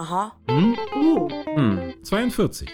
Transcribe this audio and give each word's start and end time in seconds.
Aha. 0.00 0.32
Hm? 0.48 0.78
Oh. 0.96 1.28
Hm. 1.44 1.92
42. 2.02 2.70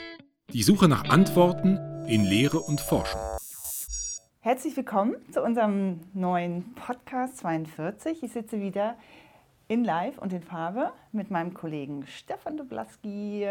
Die 0.52 0.62
Suche 0.62 0.86
nach 0.86 1.08
Antworten 1.08 1.76
in 2.06 2.22
Lehre 2.22 2.60
und 2.60 2.80
Forschung. 2.80 3.20
Herzlich 4.38 4.76
willkommen 4.76 5.16
zu 5.32 5.42
unserem 5.42 6.02
neuen 6.14 6.72
Podcast 6.74 7.38
42. 7.38 8.22
Ich 8.22 8.30
sitze 8.30 8.60
wieder 8.60 8.96
in 9.66 9.82
Live 9.82 10.18
und 10.18 10.32
in 10.32 10.40
Farbe 10.40 10.92
mit 11.10 11.32
meinem 11.32 11.52
Kollegen 11.52 12.06
Stefan 12.06 12.58
Dublaski 12.58 13.48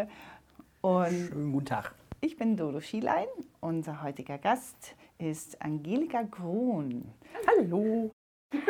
und 0.80 1.10
Schönen 1.10 1.52
guten 1.52 1.66
Tag. 1.66 1.96
ich 2.22 2.38
bin 2.38 2.56
Dodo 2.56 2.80
Schielein. 2.80 3.28
Unser 3.60 4.02
heutiger 4.04 4.38
Gast 4.38 4.96
ist 5.18 5.62
Angelika 5.62 6.24
Krohn. 6.24 7.12
Hallo. 7.46 8.10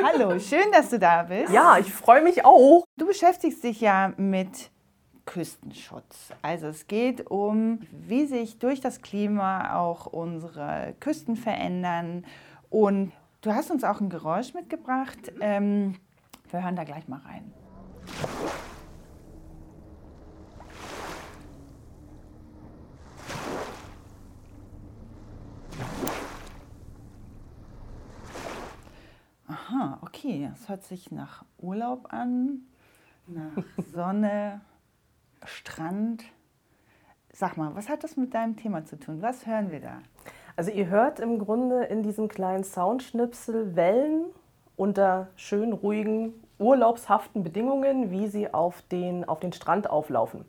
Hallo, 0.03 0.39
schön, 0.39 0.71
dass 0.71 0.89
du 0.89 0.97
da 0.97 1.21
bist. 1.21 1.53
Ja, 1.53 1.77
ich 1.77 1.93
freue 1.93 2.23
mich 2.23 2.43
auch. 2.43 2.85
Du 2.97 3.05
beschäftigst 3.05 3.63
dich 3.63 3.81
ja 3.81 4.11
mit 4.17 4.71
Küstenschutz. 5.25 6.31
Also 6.41 6.67
es 6.67 6.87
geht 6.87 7.29
um, 7.29 7.79
wie 7.91 8.25
sich 8.25 8.59
durch 8.59 8.79
das 8.79 9.01
Klima 9.01 9.75
auch 9.75 10.05
unsere 10.05 10.95
Küsten 10.99 11.35
verändern. 11.35 12.25
Und 12.69 13.11
du 13.41 13.53
hast 13.53 13.71
uns 13.71 13.83
auch 13.83 14.01
ein 14.01 14.09
Geräusch 14.09 14.53
mitgebracht. 14.53 15.31
Ähm, 15.41 15.95
wir 16.51 16.63
hören 16.63 16.75
da 16.75 16.83
gleich 16.83 17.07
mal 17.07 17.19
rein. 17.19 17.51
Aha, 29.47 29.99
okay. 30.01 30.49
Das 30.51 30.69
hört 30.69 30.83
sich 30.83 31.11
nach 31.11 31.43
Urlaub 31.57 32.13
an, 32.13 32.61
nach 33.27 33.63
Sonne, 33.93 34.61
Strand. 35.45 36.23
Sag 37.31 37.57
mal, 37.57 37.75
was 37.75 37.89
hat 37.89 38.03
das 38.03 38.17
mit 38.17 38.33
deinem 38.33 38.55
Thema 38.55 38.85
zu 38.85 38.97
tun? 38.97 39.21
Was 39.21 39.45
hören 39.45 39.71
wir 39.71 39.81
da? 39.81 39.99
Also 40.55 40.71
ihr 40.71 40.87
hört 40.87 41.19
im 41.19 41.39
Grunde 41.39 41.83
in 41.83 42.01
diesem 42.01 42.29
kleinen 42.29 42.63
Soundschnipsel 42.63 43.75
Wellen 43.75 44.25
unter 44.77 45.27
schön 45.35 45.73
ruhigen, 45.73 46.33
urlaubshaften 46.59 47.43
Bedingungen, 47.43 48.11
wie 48.11 48.27
sie 48.27 48.53
auf 48.53 48.81
den, 48.83 49.27
auf 49.27 49.39
den 49.39 49.51
Strand 49.53 49.89
auflaufen. 49.89 50.45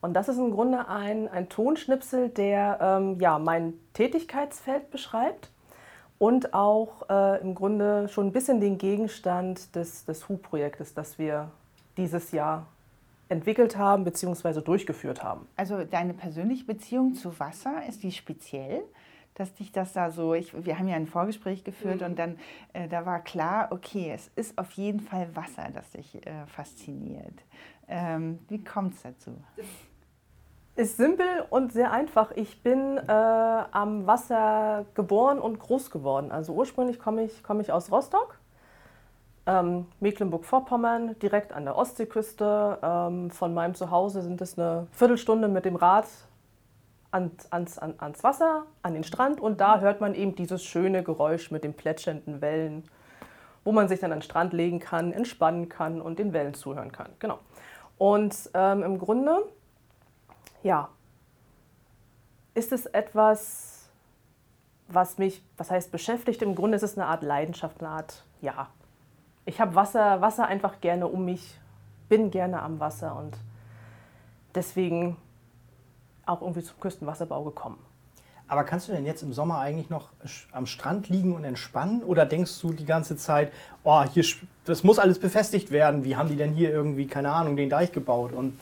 Und 0.00 0.14
das 0.14 0.28
ist 0.28 0.38
im 0.38 0.50
Grunde 0.50 0.88
ein, 0.88 1.28
ein 1.28 1.48
Tonschnipsel, 1.48 2.28
der 2.28 2.78
ähm, 2.80 3.20
ja, 3.20 3.38
mein 3.38 3.74
Tätigkeitsfeld 3.94 4.90
beschreibt 4.90 5.50
und 6.18 6.54
auch 6.54 7.08
äh, 7.08 7.40
im 7.40 7.54
Grunde 7.54 8.08
schon 8.08 8.26
ein 8.26 8.32
bisschen 8.32 8.60
den 8.60 8.78
Gegenstand 8.78 9.74
des, 9.74 10.04
des 10.04 10.28
HU-Projektes, 10.28 10.94
das 10.94 11.18
wir 11.18 11.50
dieses 11.96 12.32
Jahr 12.32 12.66
entwickelt 13.28 13.76
haben 13.76 14.04
bzw. 14.04 14.60
durchgeführt 14.60 15.22
haben. 15.22 15.46
Also 15.56 15.84
deine 15.84 16.14
persönliche 16.14 16.64
Beziehung 16.64 17.14
zu 17.14 17.38
Wasser, 17.38 17.86
ist 17.88 18.02
die 18.02 18.12
speziell? 18.12 18.82
Dass 19.34 19.52
dich 19.52 19.72
das 19.72 19.92
da 19.92 20.12
so, 20.12 20.32
ich, 20.34 20.54
wir 20.64 20.78
haben 20.78 20.86
ja 20.86 20.94
ein 20.94 21.08
Vorgespräch 21.08 21.64
geführt 21.64 22.02
und 22.02 22.16
dann, 22.20 22.38
äh, 22.72 22.86
da 22.86 23.04
war 23.04 23.18
klar, 23.18 23.68
okay, 23.72 24.12
es 24.14 24.30
ist 24.36 24.56
auf 24.58 24.70
jeden 24.72 25.00
Fall 25.00 25.34
Wasser, 25.34 25.70
das 25.74 25.90
dich 25.90 26.24
äh, 26.24 26.46
fasziniert. 26.46 27.42
Ähm, 27.88 28.38
wie 28.48 28.62
kommt 28.62 28.94
es 28.94 29.02
dazu? 29.02 29.32
Ist 30.76 30.96
simpel 30.96 31.26
und 31.50 31.72
sehr 31.72 31.92
einfach. 31.92 32.30
Ich 32.32 32.62
bin 32.62 32.96
äh, 32.96 33.10
am 33.10 34.06
Wasser 34.06 34.86
geboren 34.94 35.38
und 35.40 35.58
groß 35.58 35.90
geworden. 35.90 36.30
Also 36.30 36.52
ursprünglich 36.52 36.98
komme 36.98 37.24
ich, 37.24 37.42
komme 37.42 37.62
ich 37.62 37.72
aus 37.72 37.90
Rostock, 37.90 38.38
ähm, 39.46 39.86
Mecklenburg-Vorpommern, 40.00 41.18
direkt 41.18 41.52
an 41.52 41.64
der 41.64 41.76
Ostseeküste. 41.76 42.78
Ähm, 42.82 43.30
von 43.30 43.54
meinem 43.54 43.74
Zuhause 43.74 44.22
sind 44.22 44.40
es 44.40 44.58
eine 44.58 44.86
Viertelstunde 44.92 45.48
mit 45.48 45.64
dem 45.64 45.76
Rad 45.76 46.06
ans, 47.10 47.50
ans, 47.52 47.78
an, 47.78 47.94
ans 47.98 48.24
Wasser, 48.24 48.64
an 48.82 48.94
den 48.94 49.04
Strand 49.04 49.40
und 49.40 49.60
da 49.60 49.80
hört 49.80 50.00
man 50.00 50.14
eben 50.14 50.34
dieses 50.34 50.64
schöne 50.64 51.02
Geräusch 51.02 51.50
mit 51.50 51.62
den 51.62 51.74
plätschernden 51.74 52.40
Wellen, 52.40 52.84
wo 53.62 53.72
man 53.72 53.88
sich 53.88 54.00
dann 54.00 54.12
an 54.12 54.18
den 54.18 54.24
Strand 54.24 54.52
legen 54.52 54.80
kann, 54.80 55.12
entspannen 55.12 55.68
kann 55.68 56.00
und 56.00 56.18
den 56.18 56.32
Wellen 56.32 56.54
zuhören 56.54 56.90
kann. 56.90 57.10
Genau. 57.20 57.38
Und 57.98 58.50
ähm, 58.54 58.82
im 58.82 58.98
Grunde 58.98 59.44
ja, 60.64 60.88
ist 62.54 62.72
es 62.72 62.86
etwas, 62.86 63.90
was 64.88 65.18
mich, 65.18 65.44
was 65.56 65.70
heißt 65.70 65.92
beschäftigt? 65.92 66.42
Im 66.42 66.54
Grunde 66.54 66.76
ist 66.76 66.82
es 66.82 66.98
eine 66.98 67.06
Art 67.06 67.22
Leidenschaft, 67.22 67.80
eine 67.80 67.90
Art, 67.90 68.24
ja. 68.40 68.68
Ich 69.46 69.60
habe 69.60 69.74
Wasser, 69.74 70.20
Wasser 70.20 70.46
einfach 70.46 70.80
gerne 70.80 71.06
um 71.06 71.24
mich, 71.24 71.58
bin 72.08 72.30
gerne 72.30 72.62
am 72.62 72.80
Wasser 72.80 73.16
und 73.16 73.36
deswegen 74.54 75.16
auch 76.26 76.40
irgendwie 76.40 76.62
zum 76.62 76.80
Küstenwasserbau 76.80 77.44
gekommen. 77.44 77.78
Aber 78.46 78.64
kannst 78.64 78.88
du 78.88 78.92
denn 78.92 79.06
jetzt 79.06 79.22
im 79.22 79.32
Sommer 79.32 79.58
eigentlich 79.58 79.88
noch 79.90 80.10
am 80.52 80.66
Strand 80.66 81.08
liegen 81.08 81.34
und 81.34 81.44
entspannen? 81.44 82.02
Oder 82.02 82.26
denkst 82.26 82.60
du 82.60 82.72
die 82.72 82.84
ganze 82.84 83.16
Zeit, 83.16 83.52
oh, 83.84 84.02
hier, 84.04 84.24
das 84.64 84.84
muss 84.84 84.98
alles 84.98 85.18
befestigt 85.18 85.70
werden? 85.70 86.04
Wie 86.04 86.16
haben 86.16 86.28
die 86.28 86.36
denn 86.36 86.52
hier 86.52 86.70
irgendwie, 86.70 87.06
keine 87.06 87.32
Ahnung, 87.32 87.56
den 87.56 87.70
Deich 87.70 87.92
gebaut? 87.92 88.32
Und 88.32 88.58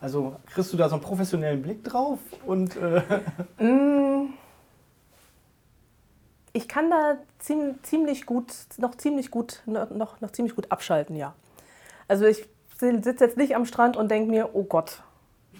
also 0.00 0.36
kriegst 0.52 0.72
du 0.72 0.76
da 0.76 0.88
so 0.88 0.94
einen 0.94 1.02
professionellen 1.02 1.62
Blick 1.62 1.82
drauf? 1.82 2.20
Und 2.46 2.76
äh, 2.76 3.02
Ich 6.56 6.68
kann 6.68 6.88
da 6.88 7.16
ziem- 7.40 7.82
ziemlich 7.82 8.26
gut, 8.26 8.46
noch 8.78 8.94
ziemlich 8.94 9.32
gut, 9.32 9.60
noch, 9.66 10.20
noch 10.20 10.30
ziemlich 10.30 10.54
gut 10.54 10.70
abschalten, 10.70 11.16
ja. 11.16 11.34
Also 12.06 12.26
ich 12.26 12.48
sitze 12.78 13.24
jetzt 13.24 13.36
nicht 13.36 13.56
am 13.56 13.66
Strand 13.66 13.96
und 13.96 14.08
denke 14.08 14.30
mir, 14.30 14.50
oh 14.52 14.62
Gott, 14.62 15.02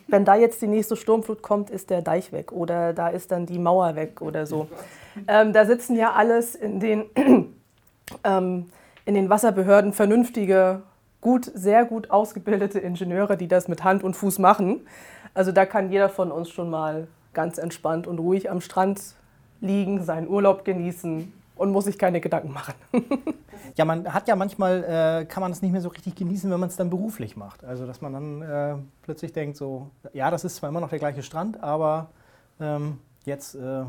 wenn 0.07 0.25
da 0.25 0.37
jetzt 0.37 0.63
die 0.63 0.69
nächste 0.69 0.95
Sturmflut 0.95 1.43
kommt, 1.43 1.69
ist 1.69 1.91
der 1.91 2.01
Deich 2.01 2.31
weg 2.31 2.53
oder 2.53 2.93
da 2.93 3.09
ist 3.09 3.33
dann 3.33 3.45
die 3.45 3.59
Mauer 3.59 3.97
weg 3.97 4.23
oder 4.23 4.47
so. 4.47 4.69
Ähm, 5.27 5.53
da 5.53 5.65
sitzen 5.67 5.97
ja 5.97 6.13
alles 6.13 6.55
in 6.55 6.79
den, 6.79 7.07
ähm, 8.25 8.71
in 9.05 9.15
den 9.15 9.29
Wasserbehörden 9.31 9.93
vernünftige, 9.93 10.83
gut, 11.21 11.51
sehr 11.55 11.85
gut 11.87 12.11
ausgebildete 12.11 12.79
Ingenieure, 12.79 13.37
die 13.37 13.49
das 13.49 13.67
mit 13.67 13.83
Hand 13.83 14.05
und 14.05 14.15
Fuß 14.15 14.39
machen. 14.39 14.87
Also 15.33 15.51
da 15.51 15.67
kann 15.67 15.91
jeder 15.91 16.09
von 16.09 16.31
uns 16.31 16.51
schon 16.51 16.71
mal 16.71 17.09
ganz 17.33 17.59
entspannt 17.59 18.07
und 18.07 18.21
ruhig 18.21 18.49
am 18.49 18.61
Strand 18.61 19.01
liegen, 19.61 20.03
seinen 20.03 20.29
Urlaub 20.29 20.65
genießen 20.65 21.33
und 21.57 21.73
muss 21.73 21.85
sich 21.85 21.99
keine 21.99 22.21
Gedanken 22.21 22.53
machen. 22.53 22.75
ja, 23.77 23.85
man 23.85 24.13
hat 24.13 24.29
ja 24.29 24.37
manchmal, 24.37 24.85
äh, 24.85 25.25
kann 25.27 25.41
man 25.41 25.53
es 25.53 25.63
nicht 25.63 25.73
mehr 25.73 25.81
so 25.81 25.89
richtig 25.89 26.15
genießen, 26.17 26.51
wenn 26.51 26.61
man 26.61 26.69
es 26.69 26.77
dann 26.77 26.91
beruflich 26.91 27.37
macht. 27.37 27.65
Also 27.65 27.87
dass 27.87 28.01
man 28.01 28.13
dann 28.13 28.43
äh, 28.43 28.77
plötzlich 29.03 29.33
denkt, 29.33 29.57
so, 29.57 29.91
ja, 30.13 30.31
das 30.31 30.45
ist 30.45 30.57
zwar 30.57 30.69
immer 30.69 30.81
noch 30.81 30.91
der 30.91 30.99
gleiche 30.99 31.23
Strand, 31.23 31.63
aber 31.63 32.11
ähm, 32.61 32.99
jetzt 33.25 33.55
äh, 33.55 33.85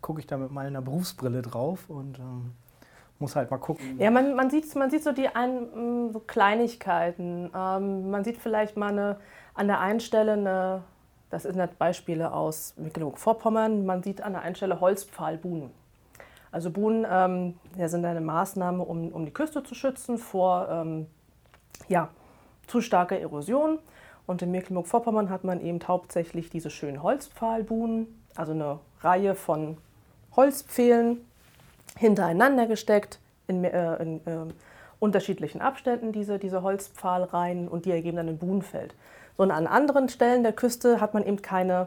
gucke 0.00 0.20
ich 0.20 0.26
da 0.26 0.36
mit 0.36 0.52
meiner 0.52 0.80
Berufsbrille 0.80 1.42
drauf 1.42 1.88
und 1.88 2.18
ähm, 2.18 2.52
muss 3.18 3.34
halt 3.34 3.50
mal 3.50 3.58
gucken. 3.58 3.98
Ja, 3.98 4.10
man, 4.10 4.34
man, 4.34 4.50
sieht, 4.50 4.74
man 4.76 4.90
sieht 4.90 5.02
so 5.02 5.12
die 5.12 5.28
ein, 5.28 6.06
mm, 6.06 6.12
so 6.12 6.20
Kleinigkeiten. 6.20 7.50
Ähm, 7.54 8.10
man 8.10 8.24
sieht 8.24 8.38
vielleicht 8.38 8.76
mal 8.76 8.90
eine, 8.90 9.16
an 9.54 9.66
der 9.66 9.80
einen 9.80 10.00
Stelle 10.00 10.32
eine, 10.32 10.82
das 11.30 11.42
sind 11.42 11.58
halt 11.58 11.78
Beispiele 11.78 12.32
aus 12.32 12.74
Mecklenburg-Vorpommern, 12.76 13.84
man 13.84 14.02
sieht 14.02 14.22
an 14.22 14.32
der 14.32 14.42
einen 14.42 14.54
Stelle 14.54 14.80
Holzpfahlbuhnen. 14.80 15.70
Also 16.50 16.70
Buhnen 16.70 17.06
ähm, 17.10 17.58
ja, 17.76 17.88
sind 17.88 18.04
eine 18.04 18.20
Maßnahme, 18.20 18.82
um, 18.82 19.12
um 19.12 19.24
die 19.24 19.32
Küste 19.32 19.62
zu 19.62 19.74
schützen 19.74 20.16
vor 20.16 20.68
ähm, 20.70 21.06
ja, 21.88 22.08
zu 22.66 22.80
starker 22.80 23.18
Erosion. 23.18 23.78
Und 24.26 24.42
in 24.42 24.50
Mecklenburg-Vorpommern 24.50 25.30
hat 25.30 25.44
man 25.44 25.60
eben 25.60 25.78
hauptsächlich 25.86 26.50
diese 26.50 26.70
schönen 26.70 27.02
Holzpfahlbuhnen, 27.02 28.06
also 28.34 28.52
eine 28.52 28.78
Reihe 29.00 29.34
von 29.34 29.78
Holzpfählen 30.36 31.18
hintereinander 31.96 32.66
gesteckt, 32.66 33.20
in, 33.46 33.64
äh, 33.64 33.96
in 33.96 34.16
äh, 34.26 34.52
unterschiedlichen 35.00 35.60
Abständen 35.60 36.12
diese, 36.12 36.38
diese 36.38 36.62
Holzpfahlreihen 36.62 37.68
und 37.68 37.84
die 37.84 37.90
ergeben 37.90 38.16
dann 38.16 38.28
ein 38.28 38.38
Buhnenfeld. 38.38 38.94
So, 39.38 39.44
und 39.44 39.52
an 39.52 39.68
anderen 39.68 40.08
Stellen 40.08 40.42
der 40.42 40.52
Küste 40.52 41.00
hat 41.00 41.14
man 41.14 41.24
eben 41.24 41.40
keine, 41.40 41.86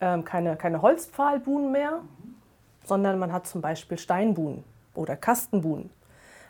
ähm, 0.00 0.24
keine, 0.24 0.56
keine 0.56 0.82
Holzpfahlbuhnen 0.82 1.72
mehr, 1.72 2.00
sondern 2.84 3.18
man 3.18 3.32
hat 3.32 3.46
zum 3.46 3.62
Beispiel 3.62 3.98
Steinbuhnen 3.98 4.62
oder 4.94 5.16
Kastenbuhnen. 5.16 5.88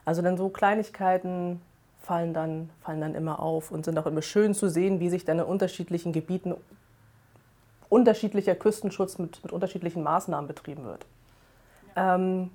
Also 0.04 0.20
dann 0.20 0.36
so 0.36 0.48
Kleinigkeiten 0.48 1.62
fallen 2.02 2.34
dann, 2.34 2.70
fallen 2.82 3.00
dann 3.00 3.14
immer 3.14 3.38
auf 3.38 3.70
und 3.70 3.84
sind 3.84 3.96
auch 3.98 4.06
immer 4.06 4.22
schön 4.22 4.52
zu 4.52 4.68
sehen, 4.68 4.98
wie 4.98 5.10
sich 5.10 5.24
dann 5.24 5.38
in 5.38 5.44
unterschiedlichen 5.44 6.12
Gebieten 6.12 6.54
unterschiedlicher 7.88 8.56
Küstenschutz 8.56 9.18
mit, 9.18 9.44
mit 9.44 9.52
unterschiedlichen 9.52 10.02
Maßnahmen 10.02 10.48
betrieben 10.48 10.84
wird. 10.84 11.06
Ähm, 11.94 12.50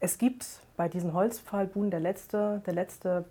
es 0.00 0.18
gibt 0.18 0.44
bei 0.76 0.88
diesen 0.88 1.12
Holzpfahlbuhnen 1.12 1.92
der 1.92 2.00
letzte, 2.00 2.62
der 2.66 2.72
letzte 2.72 3.26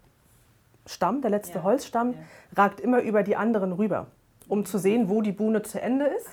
Stamm, 0.86 1.22
der 1.22 1.30
letzte 1.31 1.60
Ja, 1.60 1.63
Holzstamm, 1.63 2.13
ja. 2.13 2.18
ragt 2.63 2.80
immer 2.80 3.01
über 3.01 3.24
die 3.24 3.36
anderen 3.36 3.72
rüber, 3.74 4.07
um 4.48 4.66
zu 4.66 4.78
sehen, 4.78 5.10
wo 5.10 5.22
die 5.22 5.31
Buhne 5.31 5.62
zu 5.62 5.81
Ende 5.81 6.06
ist 6.06 6.28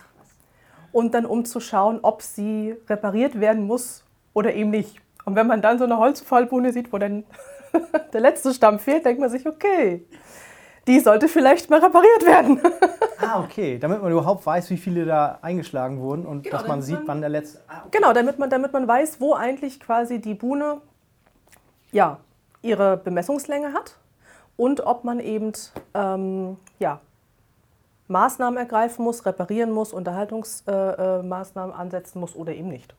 und 0.92 1.14
dann 1.14 1.26
um 1.26 1.44
zu 1.44 1.60
schauen, 1.60 1.98
ob 2.02 2.22
sie 2.22 2.74
repariert 2.88 3.40
werden 3.40 3.66
muss 3.66 4.04
oder 4.32 4.54
eben 4.54 4.70
nicht. 4.70 4.96
Und 5.24 5.36
wenn 5.36 5.46
man 5.46 5.60
dann 5.60 5.78
so 5.78 5.84
eine 5.84 5.98
Holzpfahlbuhne 5.98 6.72
sieht, 6.72 6.92
wo 6.92 6.98
dann 6.98 7.24
der 8.12 8.20
letzte 8.20 8.54
Stamm 8.54 8.78
fehlt, 8.78 9.04
denkt 9.04 9.20
man 9.20 9.28
sich, 9.30 9.46
okay, 9.46 10.04
die 10.86 11.00
sollte 11.00 11.28
vielleicht 11.28 11.68
mal 11.68 11.80
repariert 11.80 12.24
werden. 12.26 12.60
Ah, 13.20 13.40
okay. 13.42 13.78
Damit 13.80 14.00
man 14.00 14.12
überhaupt 14.12 14.46
weiß, 14.46 14.70
wie 14.70 14.76
viele 14.76 15.04
da 15.04 15.40
eingeschlagen 15.42 15.98
wurden 16.00 16.24
und 16.24 16.44
Genau, 16.44 16.52
dass 16.56 16.62
man 16.68 16.70
damit 16.78 16.84
sieht, 16.84 16.98
man- 16.98 17.08
wann 17.08 17.20
der 17.20 17.28
letzte. 17.30 17.58
Ah, 17.66 17.80
okay. 17.80 17.88
Genau, 17.98 18.12
damit 18.12 18.38
man, 18.38 18.48
damit 18.48 18.72
man 18.72 18.86
weiß, 18.86 19.20
wo 19.20 19.34
eigentlich 19.34 19.80
quasi 19.80 20.20
die 20.20 20.34
Buhne 20.34 20.80
ja, 21.90 22.18
ihre 22.62 22.96
Bemessungslänge 22.96 23.72
hat 23.72 23.96
und 24.58 24.80
ob 24.84 25.04
man 25.04 25.20
eben 25.20 25.52
ähm, 25.94 26.58
ja, 26.80 27.00
Maßnahmen 28.08 28.58
ergreifen 28.58 29.04
muss, 29.04 29.24
reparieren 29.24 29.70
muss, 29.70 29.92
Unterhaltungsmaßnahmen 29.92 31.24
äh, 31.24 31.26
Maßnahmen 31.26 31.74
ansetzen 31.74 32.18
muss 32.20 32.34
oder 32.34 32.52
eben 32.52 32.68
nicht. 32.68 32.94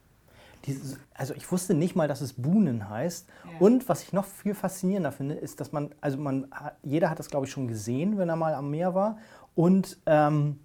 Dieses, 0.65 0.97
also 1.13 1.33
ich 1.33 1.51
wusste 1.51 1.73
nicht 1.73 1.95
mal, 1.95 2.07
dass 2.07 2.21
es 2.21 2.33
Buhnen 2.33 2.89
heißt. 2.89 3.27
Und 3.59 3.87
was 3.89 4.03
ich 4.03 4.13
noch 4.13 4.25
viel 4.25 4.53
faszinierender 4.53 5.11
finde, 5.11 5.35
ist, 5.35 5.59
dass 5.59 5.71
man, 5.71 5.93
also 6.01 6.17
man, 6.17 6.47
jeder 6.81 7.09
hat 7.09 7.19
das 7.19 7.29
glaube 7.29 7.45
ich 7.45 7.51
schon 7.51 7.67
gesehen, 7.67 8.17
wenn 8.17 8.29
er 8.29 8.35
mal 8.35 8.53
am 8.53 8.71
Meer 8.71 8.95
war. 8.95 9.17
Und 9.55 9.99
ähm, 10.05 10.59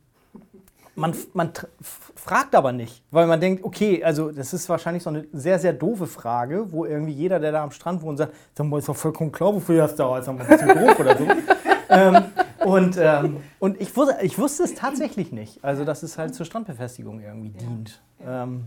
man, 0.97 1.15
man 1.33 1.51
fragt 1.81 2.55
aber 2.55 2.73
nicht, 2.73 3.03
weil 3.11 3.27
man 3.27 3.41
denkt, 3.41 3.65
okay, 3.65 4.03
also 4.05 4.31
das 4.31 4.53
ist 4.53 4.69
wahrscheinlich 4.69 5.03
so 5.03 5.11
eine 5.11 5.27
sehr, 5.33 5.59
sehr 5.59 5.73
doofe 5.73 6.07
Frage, 6.07 6.71
wo 6.73 6.85
irgendwie 6.85 7.13
jeder, 7.13 7.39
der 7.41 7.53
da 7.53 7.63
am 7.65 7.71
Strand 7.73 8.03
wohnt, 8.03 8.19
sagt, 8.19 8.35
sag 8.55 8.67
mal, 8.67 8.79
ist 8.79 8.89
doch 8.89 8.97
vollkommen 8.97 9.33
klar, 9.33 9.55
wofür 9.55 9.79
das 9.79 9.97
da 9.97 10.19
ist, 10.19 10.29
ein 10.29 10.39
bisschen 10.39 10.69
doof 10.69 10.99
oder 11.01 11.19
so. 11.19 11.27
ähm, 11.91 12.25
und 12.65 12.97
ähm, 12.99 13.37
und 13.59 13.81
ich, 13.81 13.95
wusste, 13.97 14.17
ich 14.23 14.39
wusste 14.39 14.63
es 14.65 14.75
tatsächlich 14.75 15.33
nicht, 15.33 15.63
also 15.65 15.85
dass 15.85 16.03
es 16.03 16.17
halt 16.17 16.35
zur 16.35 16.47
Strandbefestigung 16.47 17.21
irgendwie 17.21 17.51
dient. 17.51 18.01
Ähm, 18.25 18.65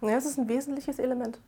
Ja, 0.00 0.14
das 0.14 0.26
ist 0.26 0.38
ein 0.38 0.48
wesentliches 0.48 0.98
Element. 0.98 1.38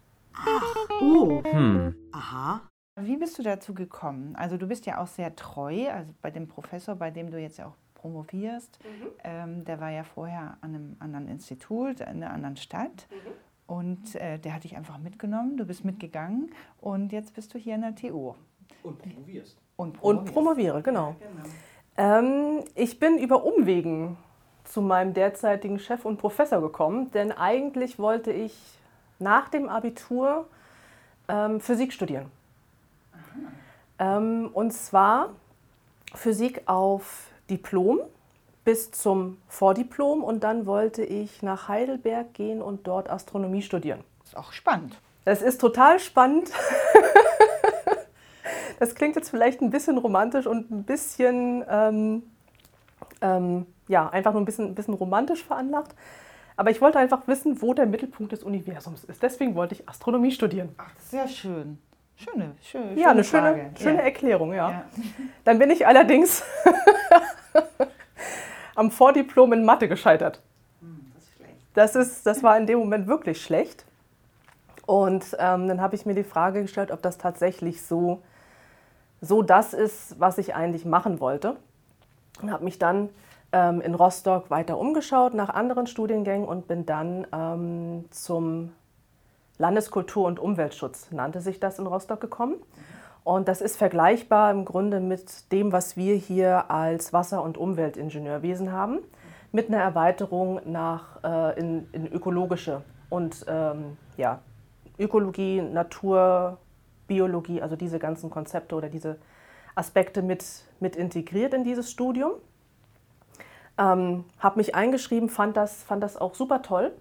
Oh, 1.01 1.43
Hm. 1.45 1.95
aha. 2.13 2.61
Wie 3.01 3.17
bist 3.17 3.39
du 3.39 3.43
dazu 3.43 3.75
gekommen? 3.75 4.37
Also 4.37 4.57
du 4.57 4.67
bist 4.69 4.87
ja 4.87 4.99
auch 4.99 5.09
sehr 5.09 5.35
treu, 5.35 5.89
also 5.91 6.13
bei 6.23 6.31
dem 6.31 6.47
Professor, 6.47 6.95
bei 6.95 7.11
dem 7.11 7.31
du 7.31 7.41
jetzt 7.41 7.59
ja 7.59 7.67
auch 7.67 7.75
promovierst, 8.05 8.79
ähm, 9.25 9.65
der 9.65 9.81
war 9.81 9.89
ja 9.89 10.05
vorher 10.05 10.59
an 10.61 10.75
einem 10.75 10.97
anderen 10.99 11.27
Institut, 11.27 12.01
in 12.01 12.07
einer 12.07 12.31
anderen 12.31 12.59
Stadt. 12.59 13.09
Und 13.67 14.15
äh, 14.17 14.39
der 14.39 14.55
hat 14.55 14.65
dich 14.65 14.77
einfach 14.77 14.99
mitgenommen, 14.99 15.57
du 15.57 15.65
bist 15.65 15.87
mitgegangen 15.87 16.51
und 16.83 17.13
jetzt 17.13 17.35
bist 17.35 17.55
du 17.55 17.59
hier 17.59 17.77
in 17.77 17.81
der 17.81 17.95
TU. 17.95 18.35
und 18.83 18.99
promovierst. 18.99 19.57
Und, 19.77 20.03
Und 20.03 20.27
promoviere, 20.27 20.83
genau. 20.83 21.17
Ähm, 21.97 22.63
ich 22.75 23.01
bin 23.01 23.17
über 23.19 23.43
Umwegen 23.43 24.19
zu 24.65 24.83
meinem 24.83 25.15
derzeitigen 25.15 25.79
Chef 25.79 26.05
und 26.05 26.19
Professor 26.19 26.61
gekommen, 26.61 27.11
denn 27.13 27.33
eigentlich 27.33 27.99
wollte 27.99 28.33
ich 28.33 28.55
nach 29.19 29.49
dem 29.49 29.71
Abitur 29.71 30.47
ähm, 31.29 31.59
Physik 31.59 31.95
studieren. 31.95 32.27
Ähm, 33.99 34.51
und 34.53 34.73
zwar 34.75 35.31
Physik 36.15 36.63
auf 36.67 37.31
Diplom 37.51 38.01
bis 38.65 38.91
zum 38.91 39.39
Vordiplom 39.49 40.25
und 40.25 40.43
dann 40.43 40.67
wollte 40.67 41.05
ich 41.05 41.43
nach 41.43 41.69
Heidelberg 41.69 42.33
gehen 42.33 42.63
und 42.63 42.87
dort 42.87 43.11
Astronomie 43.11 43.63
studieren. 43.63 44.01
Ist 44.25 44.37
auch 44.37 44.53
spannend. 44.53 44.99
Das 45.25 45.43
ist 45.43 45.61
total 45.61 45.99
spannend. 45.99 46.51
Das 48.79 48.95
klingt 48.95 49.17
jetzt 49.17 49.31
vielleicht 49.31 49.63
ein 49.63 49.71
bisschen 49.71 49.99
romantisch 49.99 50.47
und 50.47 50.71
ein 50.71 50.85
bisschen, 50.85 51.65
ähm, 51.69 52.23
ähm, 53.21 53.67
ja, 53.89 54.09
einfach 54.09 54.33
nur 54.33 54.43
ein 54.43 54.45
bisschen, 54.45 54.67
ein 54.67 54.75
bisschen 54.75 54.95
romantisch 54.95 55.45
veranlagt. 55.45 55.95
Aber 56.57 56.71
ich 56.71 56.81
wollte 56.81 56.99
einfach 56.99 57.27
wissen, 57.27 57.63
wo 57.63 57.75
der 57.75 57.87
Mittelpunkt 57.87 58.33
des 58.33 58.43
Universums 58.45 59.05
ist. 59.05 59.23
Deswegen 59.23 59.55
wollte 59.55 59.75
ich 59.75 59.89
Astronomie 59.89 60.31
studieren. 60.31 60.75
Ach, 60.77 60.91
sehr 61.01 61.29
schön. 61.29 61.79
Schöne, 62.17 62.53
schöne, 62.63 62.95
Ja, 63.01 63.11
eine 63.11 63.25
Frage. 63.25 63.57
schöne, 63.59 63.77
schöne 63.79 63.99
ja. 63.99 64.05
Erklärung, 64.05 64.53
ja. 64.53 64.71
Ja. 64.71 64.85
Dann 65.45 65.59
bin 65.59 65.71
ich 65.71 65.87
allerdings 65.87 66.43
am 68.75 68.91
Vordiplom 68.91 69.53
in 69.53 69.65
Mathe 69.65 69.89
gescheitert. 69.89 70.41
Das, 71.75 71.97
ist, 71.97 72.25
das 72.27 72.43
war 72.43 72.57
in 72.57 72.67
dem 72.67 72.79
Moment 72.79 73.07
wirklich 73.09 73.43
schlecht. 73.43 73.85
Und 74.87 75.37
ähm, 75.39 75.67
dann 75.67 75.81
habe 75.81 75.97
ich 75.97 76.05
mir 76.05 76.15
die 76.15 76.25
Frage 76.25 76.63
gestellt, 76.63 76.91
ob 76.91 77.01
das 77.03 77.17
tatsächlich 77.19 77.83
so, 77.83 78.23
so 79.21 79.43
das 79.43 79.73
ist, 79.73 80.21
was 80.21 80.39
ich 80.39 80.55
eigentlich 80.55 80.85
machen 80.85 81.21
wollte. 81.21 81.57
Und 82.43 82.53
habe 82.53 82.65
mich 82.65 82.79
dann 82.79 83.09
ähm, 83.53 83.81
in 83.81 83.95
Rostock 83.95 84.51
weiter 84.51 84.79
umgeschaut 84.79 85.35
nach 85.35 85.49
anderen 85.49 85.87
Studiengängen 85.87 86.47
und 86.47 86.69
bin 86.69 86.85
dann 86.85 87.27
ähm, 87.33 88.05
zum 88.11 88.73
Landeskultur- 89.59 90.27
und 90.27 90.39
Umweltschutz, 90.39 91.11
nannte 91.11 91.41
sich 91.41 91.61
das 91.61 91.79
in 91.79 91.87
Rostock 91.87 92.21
gekommen. 92.21 92.57
Und 93.23 93.49
das 93.49 93.61
ist 93.61 93.77
vergleichbar 93.77 94.51
im 94.51 94.65
Grunde 94.65 95.01
mit 95.01 95.51
dem, 95.51 95.73
was 95.73 95.97
wir 95.97 96.15
hier 96.15 96.71
als 96.71 97.13
Wasser- 97.13 97.43
und 97.43 97.57
Umweltingenieurwesen 97.57 98.73
haben, 98.73 98.99
mit 99.51 99.69
einer 99.69 99.81
Erweiterung 99.81 100.61
nach, 100.67 101.23
äh, 101.25 101.59
in, 101.59 101.89
in 101.93 102.07
ökologische 102.13 102.83
und 103.09 103.47
ähm, 103.49 103.97
ja, 104.17 104.41
Ökologie, 104.99 105.63
Natur, 105.63 106.59
Biologie, 107.07 107.63
also 107.63 107.77
diese 107.77 107.99
ganzen 107.99 108.31
Konzepte 108.31 108.75
oder 108.75 108.89
diese 108.89 109.19
Aspekte 109.75 110.23
mit, 110.23 110.45
mit 110.81 110.97
integriert 110.97 111.55
in 111.55 111.65
dieses 111.65 111.91
Studium. 111.91 112.33
Ähm, 113.79 114.25
habe 114.39 114.59
mich 114.59 114.75
eingeschrieben, 114.75 115.29
fand 115.29 115.57
das, 115.57 115.83
fand 115.83 116.03
das 116.03 116.17
auch 116.17 116.35
super 116.35 116.63
toll. 116.63 116.93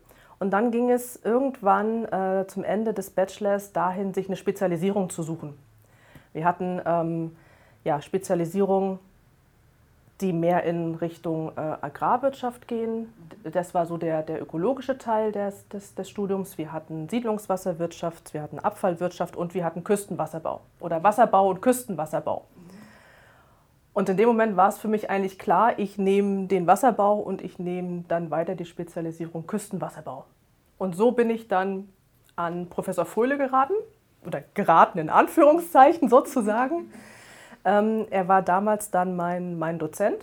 Und 0.44 0.50
dann 0.50 0.72
ging 0.72 0.92
es 0.92 1.16
irgendwann 1.24 2.04
äh, 2.04 2.46
zum 2.48 2.66
Ende 2.66 2.94
des 2.94 3.12
Bachelors 3.12 3.72
dahin, 3.72 4.14
sich 4.14 4.28
eine 4.28 4.36
Spezialisierung 4.36 5.10
zu 5.10 5.24
suchen. 5.24 5.58
Wir 6.34 6.44
hatten 6.44 6.82
ähm, 6.86 7.38
ja, 7.86 8.02
Spezialisierungen, 8.02 9.00
die 10.20 10.34
mehr 10.34 10.64
in 10.64 10.96
Richtung 10.96 11.54
äh, 11.56 11.62
Agrarwirtschaft 11.80 12.68
gehen. 12.68 13.08
Das 13.46 13.74
war 13.74 13.86
so 13.86 13.96
der, 13.96 14.22
der 14.22 14.42
ökologische 14.42 14.98
Teil 14.98 15.32
des, 15.32 15.66
des, 15.70 15.96
des 15.96 16.10
Studiums. 16.10 16.58
Wir 16.58 16.74
hatten 16.74 17.08
Siedlungswasserwirtschaft, 17.08 18.34
wir 18.34 18.42
hatten 18.42 18.60
Abfallwirtschaft 18.60 19.38
und 19.38 19.54
wir 19.54 19.64
hatten 19.64 19.86
Küstenwasserbau 19.86 20.60
oder 20.82 21.02
Wasserbau 21.04 21.52
und 21.52 21.62
Küstenwasserbau. 21.62 22.44
Und 23.94 24.10
in 24.10 24.18
dem 24.18 24.28
Moment 24.28 24.58
war 24.58 24.70
es 24.70 24.80
für 24.80 24.88
mich 24.88 25.10
eigentlich 25.10 25.38
klar, 25.38 25.78
ich 25.78 25.98
nehme 25.98 26.48
den 26.48 26.66
Wasserbau 26.66 27.20
und 27.20 27.44
ich 27.44 27.60
nehme 27.60 28.04
dann 28.08 28.32
weiter 28.32 28.56
die 28.56 28.66
Spezialisierung 28.66 29.46
Küstenwasserbau. 29.46 30.26
Und 30.80 30.96
so 30.96 31.12
bin 31.12 31.30
ich 31.30 31.48
dann 31.48 31.90
an 32.36 32.68
Professor 32.70 33.06
Fröhle 33.06 33.38
geraten, 33.38 33.76
oder 34.26 34.42
geraten 34.54 35.00
in 35.00 35.10
Anführungszeichen 35.10 36.10
sozusagen. 36.10 36.92
Ähm, 37.66 38.08
er 38.10 38.28
war 38.28 38.42
damals 38.42 38.92
dann 38.92 39.16
mein, 39.16 39.58
mein 39.58 39.80
Dozent, 39.80 40.18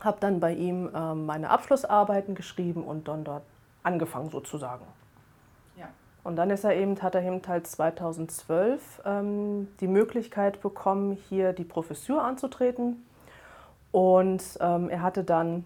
habe 0.00 0.18
dann 0.20 0.38
bei 0.38 0.52
ihm 0.52 0.90
ähm, 0.94 1.24
meine 1.24 1.48
Abschlussarbeiten 1.48 2.34
geschrieben 2.34 2.84
und 2.84 3.08
dann 3.08 3.24
dort 3.24 3.42
angefangen 3.82 4.28
sozusagen. 4.28 4.84
Und 6.24 6.36
dann 6.36 6.50
ist 6.50 6.64
er 6.64 6.76
eben, 6.76 7.00
hat 7.02 7.14
er 7.14 7.22
eben 7.22 7.40
halt 7.46 7.66
2012 7.66 9.02
ähm, 9.04 9.68
die 9.80 9.88
Möglichkeit 9.88 10.60
bekommen, 10.60 11.18
hier 11.28 11.52
die 11.52 11.64
Professur 11.64 12.22
anzutreten. 12.22 13.04
Und 13.90 14.42
ähm, 14.60 14.88
er 14.88 15.02
hatte 15.02 15.24
dann 15.24 15.64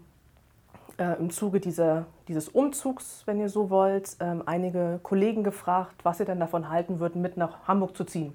äh, 0.99 1.19
im 1.19 1.31
Zuge 1.31 1.61
dieser, 1.61 2.07
dieses 2.29 2.49
Umzugs, 2.49 3.23
wenn 3.27 3.39
ihr 3.39 3.51
so 3.51 3.69
wollt, 3.69 4.17
ähm, 4.21 4.43
einige 4.47 4.99
Kollegen 5.03 5.45
gefragt, 5.45 6.05
was 6.05 6.19
sie 6.19 6.25
denn 6.25 6.41
davon 6.41 6.71
halten 6.71 7.01
würden, 7.01 7.21
mit 7.21 7.37
nach 7.37 7.69
Hamburg 7.69 7.97
zu 7.97 8.05
ziehen. 8.05 8.33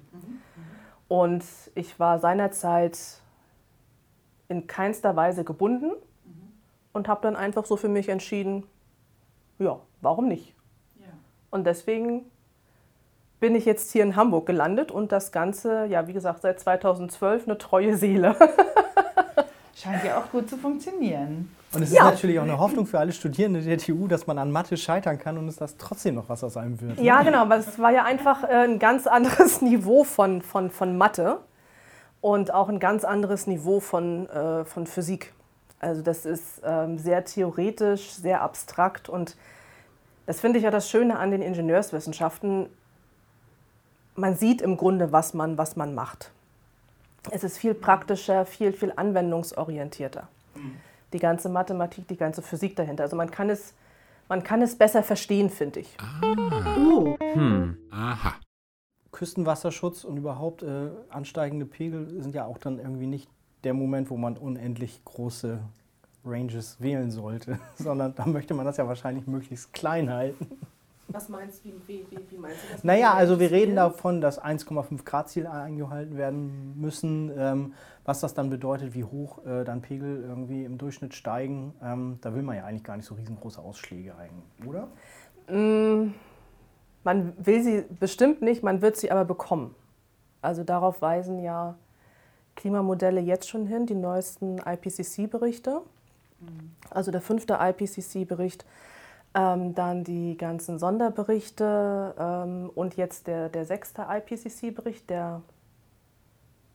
Und 1.08 1.44
ich 1.74 1.98
war 2.00 2.20
seinerzeit 2.20 2.98
in 4.48 4.66
keinster 4.66 5.16
Weise 5.16 5.44
gebunden 5.44 5.90
und 6.92 7.08
habe 7.08 7.20
dann 7.22 7.36
einfach 7.36 7.66
so 7.66 7.76
für 7.76 7.88
mich 7.88 8.08
entschieden, 8.08 8.64
ja, 9.58 9.78
warum 10.00 10.28
nicht? 10.28 10.51
Und 11.52 11.64
deswegen 11.64 12.24
bin 13.38 13.54
ich 13.54 13.64
jetzt 13.66 13.92
hier 13.92 14.02
in 14.02 14.16
Hamburg 14.16 14.46
gelandet 14.46 14.90
und 14.90 15.12
das 15.12 15.30
Ganze, 15.32 15.84
ja, 15.86 16.08
wie 16.08 16.12
gesagt, 16.12 16.42
seit 16.42 16.58
2012 16.58 17.46
eine 17.46 17.58
treue 17.58 17.96
Seele. 17.96 18.34
Scheint 19.76 20.02
ja 20.04 20.18
auch 20.18 20.30
gut 20.30 20.48
zu 20.48 20.56
funktionieren. 20.56 21.54
Und 21.74 21.82
es 21.82 21.90
ist 21.90 21.96
Ja. 21.96 22.04
natürlich 22.04 22.38
auch 22.38 22.44
eine 22.44 22.58
Hoffnung 22.58 22.86
für 22.86 22.98
alle 22.98 23.12
Studierende 23.12 23.60
der 23.60 23.78
TU, 23.78 24.06
dass 24.06 24.26
man 24.26 24.38
an 24.38 24.50
Mathe 24.50 24.76
scheitern 24.76 25.18
kann 25.18 25.38
und 25.38 25.48
es 25.48 25.56
das 25.56 25.76
trotzdem 25.76 26.14
noch 26.14 26.28
was 26.28 26.42
aus 26.44 26.56
einem 26.56 26.80
wird. 26.80 26.98
ne? 26.98 27.04
Ja, 27.04 27.22
genau, 27.22 27.38
aber 27.42 27.56
es 27.56 27.78
war 27.78 27.90
ja 27.90 28.04
einfach 28.04 28.44
äh, 28.44 28.64
ein 28.64 28.78
ganz 28.78 29.06
anderes 29.06 29.60
Niveau 29.62 30.04
von, 30.04 30.40
von, 30.42 30.70
von 30.70 30.96
Mathe 30.96 31.38
und 32.20 32.52
auch 32.54 32.68
ein 32.68 32.78
ganz 32.78 33.04
anderes 33.04 33.46
Niveau 33.46 33.80
von, 33.80 34.28
äh, 34.30 34.64
von 34.64 34.86
Physik. 34.86 35.32
Also 35.80 36.00
das 36.02 36.24
ist 36.26 36.62
ähm, 36.64 36.96
sehr 36.98 37.24
theoretisch, 37.24 38.12
sehr 38.12 38.40
abstrakt 38.42 39.08
und 39.08 39.36
das 40.26 40.40
finde 40.40 40.58
ich 40.58 40.64
ja 40.64 40.70
das 40.70 40.88
Schöne 40.88 41.18
an 41.18 41.30
den 41.30 41.42
Ingenieurswissenschaften. 41.42 42.66
Man 44.14 44.36
sieht 44.36 44.60
im 44.60 44.76
Grunde, 44.76 45.12
was 45.12 45.34
man, 45.34 45.58
was 45.58 45.76
man 45.76 45.94
macht. 45.94 46.30
Es 47.30 47.44
ist 47.44 47.58
viel 47.58 47.74
praktischer, 47.74 48.44
viel, 48.46 48.72
viel 48.72 48.92
anwendungsorientierter. 48.94 50.28
Die 51.12 51.18
ganze 51.18 51.48
Mathematik, 51.48 52.08
die 52.08 52.16
ganze 52.16 52.42
Physik 52.42 52.76
dahinter. 52.76 53.04
Also 53.04 53.16
man 53.16 53.30
kann 53.30 53.48
es, 53.48 53.74
man 54.28 54.42
kann 54.42 54.60
es 54.62 54.76
besser 54.76 55.02
verstehen, 55.02 55.50
finde 55.50 55.80
ich. 55.80 55.96
Oh, 56.22 57.16
Hm. 57.34 57.76
Aha. 57.90 58.34
Küstenwasserschutz 59.12 60.04
und 60.04 60.16
überhaupt 60.16 60.62
äh, 60.62 60.88
ansteigende 61.10 61.66
Pegel 61.66 62.08
sind 62.22 62.34
ja 62.34 62.46
auch 62.46 62.58
dann 62.58 62.78
irgendwie 62.78 63.06
nicht 63.06 63.28
der 63.62 63.74
Moment, 63.74 64.10
wo 64.10 64.16
man 64.16 64.36
unendlich 64.36 65.04
große 65.04 65.60
Ranges 66.24 66.80
wählen 66.80 67.10
sollte, 67.10 67.58
sondern 67.76 68.14
da 68.14 68.26
möchte 68.26 68.54
man 68.54 68.64
das 68.64 68.76
ja 68.76 68.86
wahrscheinlich 68.86 69.26
möglichst 69.26 69.72
klein 69.72 70.10
halten. 70.10 70.46
Was 71.08 71.28
meinst 71.28 71.64
du, 71.64 71.70
wie, 71.86 72.06
wie, 72.10 72.18
wie 72.30 72.38
meinst 72.38 72.58
du 72.64 72.72
das? 72.72 72.84
Naja, 72.84 73.12
also 73.12 73.38
wir 73.38 73.50
reden 73.50 73.76
davon, 73.76 74.20
dass 74.20 74.40
1,5 74.42 75.04
Grad 75.04 75.28
Ziel 75.28 75.46
eingehalten 75.46 76.16
werden 76.16 76.80
müssen. 76.80 77.30
Ähm, 77.36 77.74
was 78.04 78.20
das 78.20 78.34
dann 78.34 78.50
bedeutet, 78.50 78.94
wie 78.94 79.04
hoch 79.04 79.44
äh, 79.44 79.64
dann 79.64 79.80
Pegel 79.82 80.24
irgendwie 80.26 80.64
im 80.64 80.78
Durchschnitt 80.78 81.14
steigen, 81.14 81.74
ähm, 81.82 82.18
da 82.20 82.34
will 82.34 82.42
man 82.42 82.56
ja 82.56 82.64
eigentlich 82.64 82.84
gar 82.84 82.96
nicht 82.96 83.06
so 83.06 83.14
riesengroße 83.14 83.60
Ausschläge 83.60 84.14
eigentlich, 84.16 84.68
oder? 84.68 84.88
Mm, 85.48 86.14
man 87.04 87.32
will 87.44 87.62
sie 87.62 87.84
bestimmt 88.00 88.42
nicht, 88.42 88.62
man 88.62 88.82
wird 88.82 88.96
sie 88.96 89.10
aber 89.10 89.24
bekommen. 89.24 89.74
Also 90.40 90.64
darauf 90.64 91.00
weisen 91.02 91.42
ja 91.42 91.76
Klimamodelle 92.56 93.20
jetzt 93.20 93.48
schon 93.48 93.66
hin, 93.66 93.86
die 93.86 93.94
neuesten 93.94 94.58
IPCC-Berichte. 94.58 95.82
Also 96.90 97.10
der 97.10 97.20
fünfte 97.20 97.58
IPCC-Bericht, 97.60 98.64
ähm, 99.34 99.74
dann 99.74 100.04
die 100.04 100.36
ganzen 100.36 100.78
Sonderberichte 100.78 102.14
ähm, 102.18 102.70
und 102.74 102.96
jetzt 102.96 103.26
der, 103.26 103.48
der 103.48 103.64
sechste 103.64 104.06
IPCC-Bericht, 104.08 105.08
der 105.08 105.40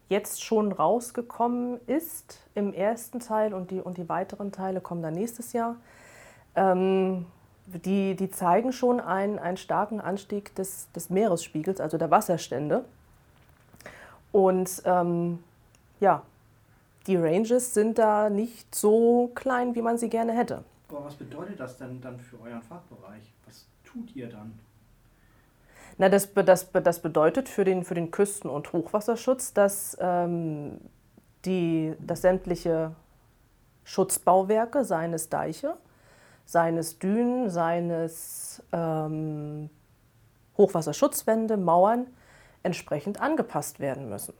jetzt 0.09 0.43
schon 0.43 0.71
rausgekommen 0.71 1.79
ist 1.85 2.39
im 2.55 2.73
ersten 2.73 3.19
Teil 3.19 3.53
und 3.53 3.71
die, 3.71 3.81
und 3.81 3.97
die 3.97 4.09
weiteren 4.09 4.51
Teile 4.51 4.81
kommen 4.81 5.01
dann 5.01 5.13
nächstes 5.13 5.53
Jahr. 5.53 5.75
Ähm, 6.55 7.25
die, 7.67 8.15
die 8.15 8.31
zeigen 8.31 8.71
schon 8.71 9.01
einen, 9.01 9.37
einen 9.37 9.57
starken 9.57 9.99
Anstieg 9.99 10.55
des, 10.55 10.89
des 10.93 11.09
Meeresspiegels, 11.09 11.81
also 11.81 11.97
der 11.97 12.09
Wasserstände. 12.09 12.85
Und 14.31 14.81
ähm, 14.85 15.39
ja, 15.99 16.23
die 17.07 17.15
Ranges 17.15 17.73
sind 17.73 17.97
da 17.97 18.29
nicht 18.29 18.75
so 18.75 19.31
klein, 19.33 19.75
wie 19.75 19.81
man 19.81 19.97
sie 19.97 20.09
gerne 20.09 20.33
hätte. 20.33 20.63
Aber 20.89 21.05
was 21.05 21.15
bedeutet 21.15 21.59
das 21.59 21.77
denn 21.77 22.01
dann 22.01 22.19
für 22.19 22.39
euren 22.41 22.61
Fachbereich? 22.61 23.33
Was 23.45 23.65
tut 23.83 24.15
ihr 24.15 24.29
dann? 24.29 24.57
Na, 25.97 26.09
das, 26.09 26.31
das, 26.33 26.71
das 26.71 27.01
bedeutet 27.01 27.49
für 27.49 27.63
den, 27.63 27.83
für 27.83 27.95
den 27.95 28.11
Küsten- 28.11 28.49
und 28.49 28.71
Hochwasserschutz, 28.71 29.53
dass, 29.53 29.97
ähm, 29.99 30.79
die, 31.45 31.95
dass 31.99 32.21
sämtliche 32.21 32.91
Schutzbauwerke, 33.83 34.83
seines 34.83 35.29
Deiche, 35.29 35.75
seines 36.45 36.99
Dünen, 36.99 37.49
seines 37.49 38.61
ähm, 38.71 39.69
Hochwasserschutzwände, 40.57 41.57
Mauern 41.57 42.07
entsprechend 42.63 43.19
angepasst 43.19 43.79
werden 43.79 44.09
müssen. 44.09 44.33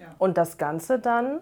Ja. 0.00 0.14
Und 0.18 0.36
das 0.36 0.58
Ganze 0.58 0.98
dann, 0.98 1.40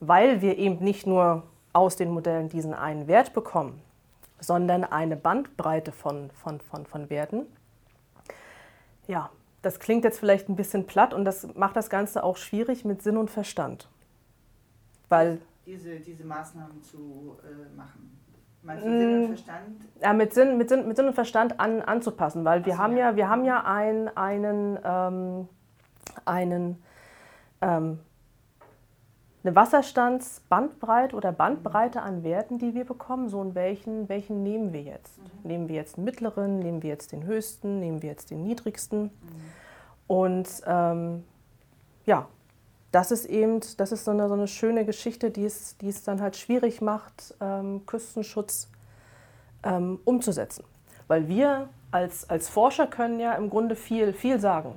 weil 0.00 0.40
wir 0.40 0.58
eben 0.58 0.82
nicht 0.82 1.06
nur 1.06 1.42
aus 1.72 1.96
den 1.96 2.10
Modellen 2.10 2.48
diesen 2.48 2.74
einen 2.74 3.08
Wert 3.08 3.32
bekommen, 3.34 3.80
sondern 4.40 4.84
eine 4.84 5.16
Bandbreite 5.16 5.92
von, 5.92 6.30
von, 6.30 6.60
von, 6.60 6.86
von 6.86 7.10
Werten. 7.10 7.46
Ja, 9.06 9.30
das 9.62 9.78
klingt 9.78 10.04
jetzt 10.04 10.18
vielleicht 10.18 10.48
ein 10.48 10.56
bisschen 10.56 10.86
platt 10.86 11.14
und 11.14 11.24
das 11.24 11.54
macht 11.54 11.76
das 11.76 11.88
Ganze 11.90 12.24
auch 12.24 12.36
schwierig 12.36 12.84
mit 12.84 13.02
Sinn 13.02 13.16
und 13.16 13.30
Verstand. 13.30 13.88
Weil 15.08 15.40
Diese, 15.66 16.00
diese 16.00 16.24
Maßnahmen 16.24 16.82
zu 16.82 17.38
äh, 17.42 17.76
machen. 17.76 18.18
Meinst 18.62 18.84
du 18.84 18.88
Sinn 18.88 19.14
und 19.14 19.22
Mm. 19.22 19.26
Verstand? 19.26 19.84
Ja, 20.00 20.12
mit 20.12 20.34
Sinn, 20.34 20.56
mit 20.56 20.68
Sinn, 20.68 20.88
mit 20.88 20.96
Sinn 20.96 21.06
und 21.06 21.14
Verstand 21.14 21.60
an, 21.60 21.82
anzupassen, 21.82 22.44
weil 22.44 22.64
wir 22.64 22.74
so, 22.74 22.78
haben 22.78 22.96
ja. 22.96 23.10
ja, 23.10 23.16
wir 23.16 23.28
haben 23.28 23.44
ja 23.44 23.64
ein, 23.64 24.16
einen, 24.16 24.78
ähm, 24.84 25.48
einen, 26.24 26.82
ähm, 27.62 28.00
eine 29.44 29.56
Wasserstandsbandbreite 29.56 31.16
oder 31.16 31.32
Bandbreite 31.32 32.02
an 32.02 32.22
Werten, 32.22 32.58
die 32.58 32.74
wir 32.74 32.84
bekommen. 32.84 33.28
So 33.28 33.42
in 33.42 33.54
welchen, 33.54 34.08
welchen 34.08 34.42
nehmen 34.42 34.72
wir 34.72 34.82
jetzt? 34.82 35.18
Nehmen 35.42 35.68
wir 35.68 35.76
jetzt 35.76 35.96
den 35.96 36.04
mittleren, 36.04 36.58
nehmen 36.58 36.82
wir 36.82 36.90
jetzt 36.90 37.12
den 37.12 37.24
höchsten, 37.24 37.80
nehmen 37.80 38.02
wir 38.02 38.10
jetzt 38.10 38.30
den 38.30 38.44
niedrigsten? 38.44 39.10
Und 40.06 40.48
ähm, 40.66 41.24
ja, 42.04 42.26
das 42.92 43.10
ist 43.10 43.24
eben, 43.24 43.60
das 43.78 43.90
ist 43.90 44.04
so 44.04 44.10
eine, 44.10 44.28
so 44.28 44.34
eine 44.34 44.46
schöne 44.46 44.84
Geschichte, 44.84 45.30
die 45.30 45.44
es, 45.44 45.76
die 45.78 45.88
es 45.88 46.04
dann 46.04 46.20
halt 46.20 46.36
schwierig 46.36 46.80
macht, 46.80 47.34
ähm, 47.40 47.84
Küstenschutz 47.86 48.70
ähm, 49.64 49.98
umzusetzen. 50.04 50.64
Weil 51.08 51.26
wir 51.26 51.68
als, 51.90 52.28
als 52.30 52.48
Forscher 52.48 52.86
können 52.86 53.18
ja 53.18 53.34
im 53.34 53.50
Grunde 53.50 53.74
viel, 53.74 54.12
viel 54.12 54.38
sagen. 54.38 54.74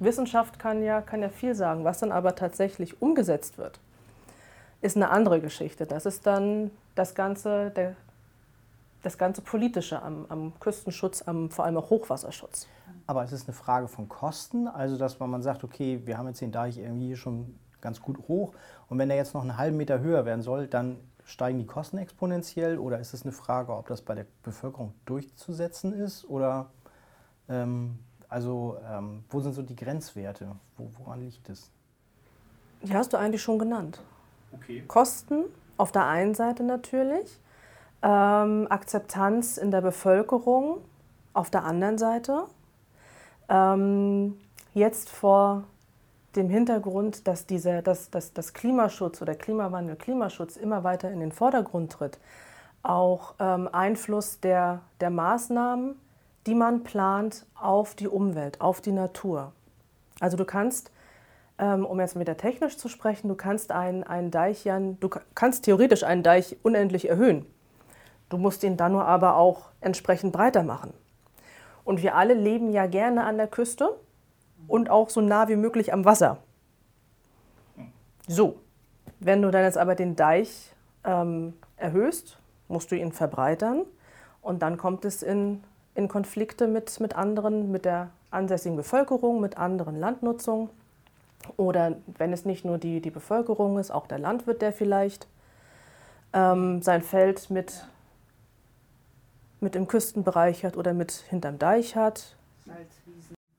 Wissenschaft 0.00 0.58
kann 0.58 0.82
ja, 0.82 1.00
kann 1.00 1.22
ja 1.22 1.28
viel 1.28 1.54
sagen. 1.54 1.84
Was 1.84 2.00
dann 2.00 2.12
aber 2.12 2.34
tatsächlich 2.34 3.00
umgesetzt 3.00 3.58
wird, 3.58 3.78
ist 4.80 4.96
eine 4.96 5.10
andere 5.10 5.40
Geschichte. 5.40 5.86
Das 5.86 6.06
ist 6.06 6.26
dann 6.26 6.70
das 6.94 7.14
ganze, 7.14 7.70
der, 7.70 7.94
das 9.02 9.18
ganze 9.18 9.42
Politische 9.42 10.02
am, 10.02 10.26
am 10.28 10.52
Küstenschutz, 10.58 11.22
am, 11.26 11.50
vor 11.50 11.64
allem 11.64 11.76
auch 11.76 11.90
Hochwasserschutz. 11.90 12.66
Aber 13.06 13.24
es 13.24 13.32
ist 13.32 13.48
eine 13.48 13.54
Frage 13.54 13.88
von 13.88 14.08
Kosten, 14.08 14.68
also 14.68 14.96
dass 14.96 15.18
man 15.18 15.30
man 15.30 15.42
sagt, 15.42 15.64
okay, 15.64 16.00
wir 16.04 16.16
haben 16.16 16.28
jetzt 16.28 16.40
den 16.40 16.52
Deich 16.52 16.78
irgendwie 16.78 17.16
schon 17.16 17.54
ganz 17.80 18.00
gut 18.00 18.18
hoch 18.28 18.52
und 18.88 18.98
wenn 18.98 19.10
er 19.10 19.16
jetzt 19.16 19.34
noch 19.34 19.42
einen 19.42 19.56
halben 19.56 19.76
Meter 19.76 20.00
höher 20.00 20.24
werden 20.24 20.42
soll, 20.42 20.66
dann 20.66 20.98
steigen 21.24 21.58
die 21.58 21.66
Kosten 21.66 21.98
exponentiell 21.98 22.78
oder 22.78 22.98
ist 22.98 23.14
es 23.14 23.22
eine 23.22 23.32
Frage, 23.32 23.74
ob 23.74 23.86
das 23.88 24.02
bei 24.02 24.14
der 24.14 24.26
Bevölkerung 24.42 24.94
durchzusetzen 25.06 25.92
ist 25.92 26.28
oder 26.28 26.70
ähm, 27.48 27.98
also 28.30 28.78
ähm, 28.88 29.24
wo 29.28 29.40
sind 29.40 29.52
so 29.52 29.62
die 29.62 29.76
Grenzwerte? 29.76 30.46
Wo, 30.76 30.88
woran 30.98 31.20
liegt 31.20 31.48
es? 31.48 31.70
Die 32.82 32.94
hast 32.94 33.12
du 33.12 33.18
eigentlich 33.18 33.42
schon 33.42 33.58
genannt. 33.58 34.00
Okay. 34.52 34.82
Kosten 34.86 35.44
auf 35.76 35.92
der 35.92 36.06
einen 36.06 36.34
Seite 36.34 36.62
natürlich, 36.62 37.40
ähm, 38.02 38.66
Akzeptanz 38.70 39.58
in 39.58 39.70
der 39.70 39.80
Bevölkerung 39.80 40.78
auf 41.32 41.50
der 41.50 41.64
anderen 41.64 41.98
Seite. 41.98 42.44
Ähm, 43.48 44.38
jetzt 44.72 45.10
vor 45.10 45.64
dem 46.36 46.48
Hintergrund, 46.48 47.26
dass, 47.26 47.46
dieser, 47.46 47.82
dass, 47.82 48.10
dass, 48.10 48.32
dass 48.32 48.52
Klimaschutz 48.52 49.20
oder 49.20 49.34
Klimawandel, 49.34 49.96
Klimaschutz 49.96 50.56
immer 50.56 50.84
weiter 50.84 51.10
in 51.10 51.20
den 51.20 51.32
Vordergrund 51.32 51.92
tritt, 51.92 52.18
auch 52.82 53.34
ähm, 53.40 53.68
Einfluss 53.72 54.40
der, 54.40 54.82
der 55.00 55.10
Maßnahmen, 55.10 55.96
die 56.46 56.54
man 56.54 56.82
plant 56.82 57.46
auf 57.54 57.94
die 57.94 58.08
Umwelt, 58.08 58.60
auf 58.60 58.80
die 58.80 58.92
Natur. 58.92 59.52
Also 60.20 60.36
du 60.36 60.44
kannst, 60.44 60.90
ähm, 61.58 61.84
um 61.84 62.00
jetzt 62.00 62.18
wieder 62.18 62.36
technisch 62.36 62.76
zu 62.76 62.88
sprechen, 62.88 63.28
du 63.28 63.34
kannst 63.34 63.72
einen, 63.72 64.02
einen 64.04 64.30
Deich, 64.30 64.64
ja, 64.64 64.78
du 64.78 65.08
ka- 65.08 65.22
kannst 65.34 65.64
theoretisch 65.64 66.02
einen 66.02 66.22
Deich 66.22 66.56
unendlich 66.62 67.08
erhöhen. 67.08 67.46
Du 68.28 68.38
musst 68.38 68.62
ihn 68.64 68.76
dann 68.76 68.92
nur 68.92 69.04
aber 69.04 69.36
auch 69.36 69.70
entsprechend 69.80 70.32
breiter 70.32 70.62
machen. 70.62 70.94
Und 71.84 72.02
wir 72.02 72.14
alle 72.14 72.34
leben 72.34 72.70
ja 72.70 72.86
gerne 72.86 73.24
an 73.24 73.36
der 73.36 73.48
Küste 73.48 73.98
und 74.68 74.90
auch 74.90 75.10
so 75.10 75.20
nah 75.20 75.48
wie 75.48 75.56
möglich 75.56 75.92
am 75.92 76.04
Wasser. 76.04 76.38
So, 78.28 78.60
wenn 79.18 79.42
du 79.42 79.50
dann 79.50 79.64
jetzt 79.64 79.78
aber 79.78 79.94
den 79.94 80.14
Deich 80.14 80.72
ähm, 81.04 81.54
erhöhst, 81.76 82.38
musst 82.68 82.92
du 82.92 82.96
ihn 82.96 83.10
verbreitern 83.10 83.84
und 84.42 84.62
dann 84.62 84.76
kommt 84.76 85.04
es 85.04 85.22
in, 85.22 85.64
in 85.94 86.08
Konflikte 86.08 86.66
mit, 86.66 87.00
mit 87.00 87.16
anderen, 87.16 87.70
mit 87.70 87.84
der 87.84 88.10
ansässigen 88.30 88.76
Bevölkerung, 88.76 89.40
mit 89.40 89.58
anderen 89.58 89.98
Landnutzungen. 89.98 90.70
Oder 91.56 91.96
wenn 92.06 92.32
es 92.32 92.44
nicht 92.44 92.64
nur 92.64 92.78
die, 92.78 93.00
die 93.00 93.10
Bevölkerung 93.10 93.78
ist, 93.78 93.90
auch 93.90 94.06
der 94.06 94.18
Landwirt, 94.18 94.62
der 94.62 94.72
vielleicht 94.72 95.26
ähm, 96.32 96.82
sein 96.82 97.02
Feld 97.02 97.50
mit, 97.50 97.86
mit 99.60 99.74
im 99.74 99.88
Küstenbereich 99.88 100.64
hat 100.64 100.76
oder 100.76 100.92
mit 100.92 101.12
hinterm 101.12 101.58
Deich 101.58 101.96
hat. 101.96 102.36
Salzwiesen. 102.64 102.99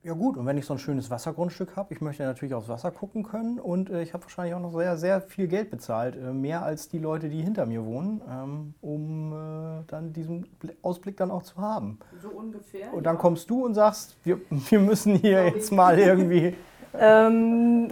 Ja 0.03 0.13
gut, 0.13 0.35
und 0.35 0.47
wenn 0.47 0.57
ich 0.57 0.65
so 0.65 0.73
ein 0.73 0.79
schönes 0.79 1.11
Wassergrundstück 1.11 1.75
habe, 1.75 1.93
ich 1.93 2.01
möchte 2.01 2.23
natürlich 2.23 2.55
aufs 2.55 2.67
Wasser 2.67 2.89
gucken 2.89 3.21
können 3.21 3.59
und 3.59 3.91
äh, 3.91 4.01
ich 4.01 4.15
habe 4.15 4.23
wahrscheinlich 4.23 4.55
auch 4.55 4.59
noch 4.59 4.71
sehr, 4.71 4.97
sehr 4.97 5.21
viel 5.21 5.47
Geld 5.47 5.69
bezahlt, 5.69 6.15
äh, 6.15 6.33
mehr 6.33 6.63
als 6.63 6.89
die 6.89 6.97
Leute, 6.97 7.29
die 7.29 7.39
hinter 7.43 7.67
mir 7.67 7.85
wohnen, 7.85 8.19
ähm, 8.27 8.73
um 8.81 9.31
äh, 9.31 9.83
dann 9.85 10.11
diesen 10.11 10.45
Bl- 10.59 10.73
Ausblick 10.81 11.17
dann 11.17 11.29
auch 11.29 11.43
zu 11.43 11.57
haben. 11.57 11.99
So 12.19 12.29
ungefähr. 12.29 12.91
Und 12.91 13.03
dann 13.03 13.19
kommst 13.19 13.47
du 13.51 13.63
und 13.63 13.75
sagst, 13.75 14.17
wir, 14.23 14.41
wir 14.49 14.79
müssen 14.79 15.15
hier 15.15 15.45
jetzt 15.45 15.71
mal 15.71 15.97
irgendwie... 15.99 16.55
Ähm, 16.93 17.87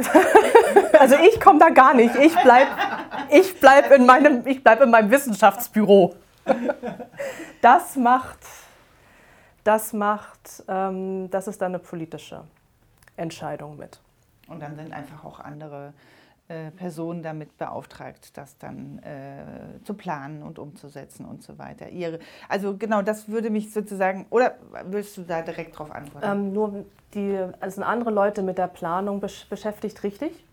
also 1.00 1.16
ich 1.26 1.40
komme 1.40 1.58
da 1.58 1.70
gar 1.70 1.94
nicht. 1.94 2.14
Ich 2.18 2.36
bleibe 2.44 2.70
ich 3.30 3.58
bleib 3.58 3.92
in, 3.92 4.06
meinem, 4.06 4.46
ich 4.46 4.62
bleib 4.62 4.82
in 4.82 4.90
meinem 4.92 5.10
Wissenschaftsbüro. 5.10 6.16
Das 7.62 7.96
macht, 7.96 8.40
das 9.70 9.94
macht, 9.94 10.64
ähm, 10.68 11.30
das 11.30 11.48
ist 11.48 11.62
dann 11.62 11.74
eine 11.74 11.80
politische 11.80 12.44
Entscheidung 13.18 13.78
mit. 13.78 14.00
Und 14.48 14.64
dann 14.64 14.76
sind 14.76 14.92
einfach 14.92 15.24
auch 15.24 15.40
andere 15.40 15.94
äh, 16.48 16.72
Personen 16.72 17.22
damit 17.22 17.56
beauftragt, 17.60 18.36
das 18.36 18.58
dann 18.58 18.98
äh, 19.04 19.84
zu 19.84 19.94
planen 19.94 20.42
und 20.42 20.58
umzusetzen 20.58 21.24
und 21.24 21.44
so 21.44 21.60
weiter. 21.60 21.90
Ihre, 21.90 22.18
also 22.48 22.78
genau, 22.78 23.04
das 23.04 23.30
würde 23.30 23.52
mich 23.52 23.72
sozusagen, 23.72 24.26
oder 24.32 24.56
willst 24.86 25.16
du 25.18 25.22
da 25.22 25.44
direkt 25.44 25.78
drauf 25.78 25.92
antworten? 25.92 26.26
Ähm, 26.28 26.52
nur 26.52 26.86
die, 27.14 27.38
also 27.60 27.76
sind 27.76 27.84
andere 27.84 28.10
Leute 28.10 28.42
mit 28.42 28.58
der 28.58 28.70
Planung 28.70 29.20
besch 29.20 29.48
beschäftigt, 29.50 30.02
richtig. 30.02 30.44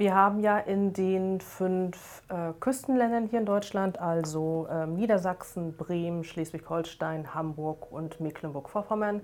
Wir 0.00 0.14
haben 0.14 0.40
ja 0.40 0.56
in 0.58 0.94
den 0.94 1.42
fünf 1.42 2.22
äh, 2.30 2.54
Küstenländern 2.58 3.26
hier 3.26 3.38
in 3.38 3.44
Deutschland, 3.44 4.00
also 4.00 4.66
ähm, 4.70 4.94
Niedersachsen, 4.94 5.76
Bremen, 5.76 6.24
Schleswig-Holstein, 6.24 7.34
Hamburg 7.34 7.92
und 7.92 8.18
Mecklenburg-Vorpommern, 8.18 9.16
mhm. 9.16 9.22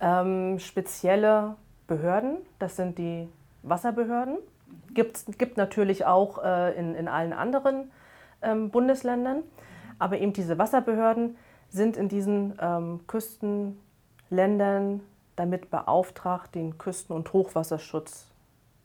ähm, 0.00 0.58
spezielle 0.58 1.56
Behörden. 1.86 2.38
Das 2.58 2.76
sind 2.76 2.96
die 2.96 3.28
Wasserbehörden. 3.62 4.38
Gibt 4.94 5.38
gibt 5.38 5.58
natürlich 5.58 6.06
auch 6.06 6.42
äh, 6.42 6.74
in, 6.78 6.94
in 6.94 7.06
allen 7.06 7.34
anderen 7.34 7.90
ähm, 8.40 8.70
Bundesländern. 8.70 9.42
Aber 9.98 10.18
eben 10.18 10.32
diese 10.32 10.56
Wasserbehörden 10.56 11.36
sind 11.68 11.98
in 11.98 12.08
diesen 12.08 12.58
ähm, 12.58 13.00
Küstenländern 13.06 15.02
damit 15.36 15.70
beauftragt, 15.70 16.54
den 16.54 16.78
Küsten- 16.78 17.12
und 17.14 17.34
Hochwasserschutz 17.34 18.29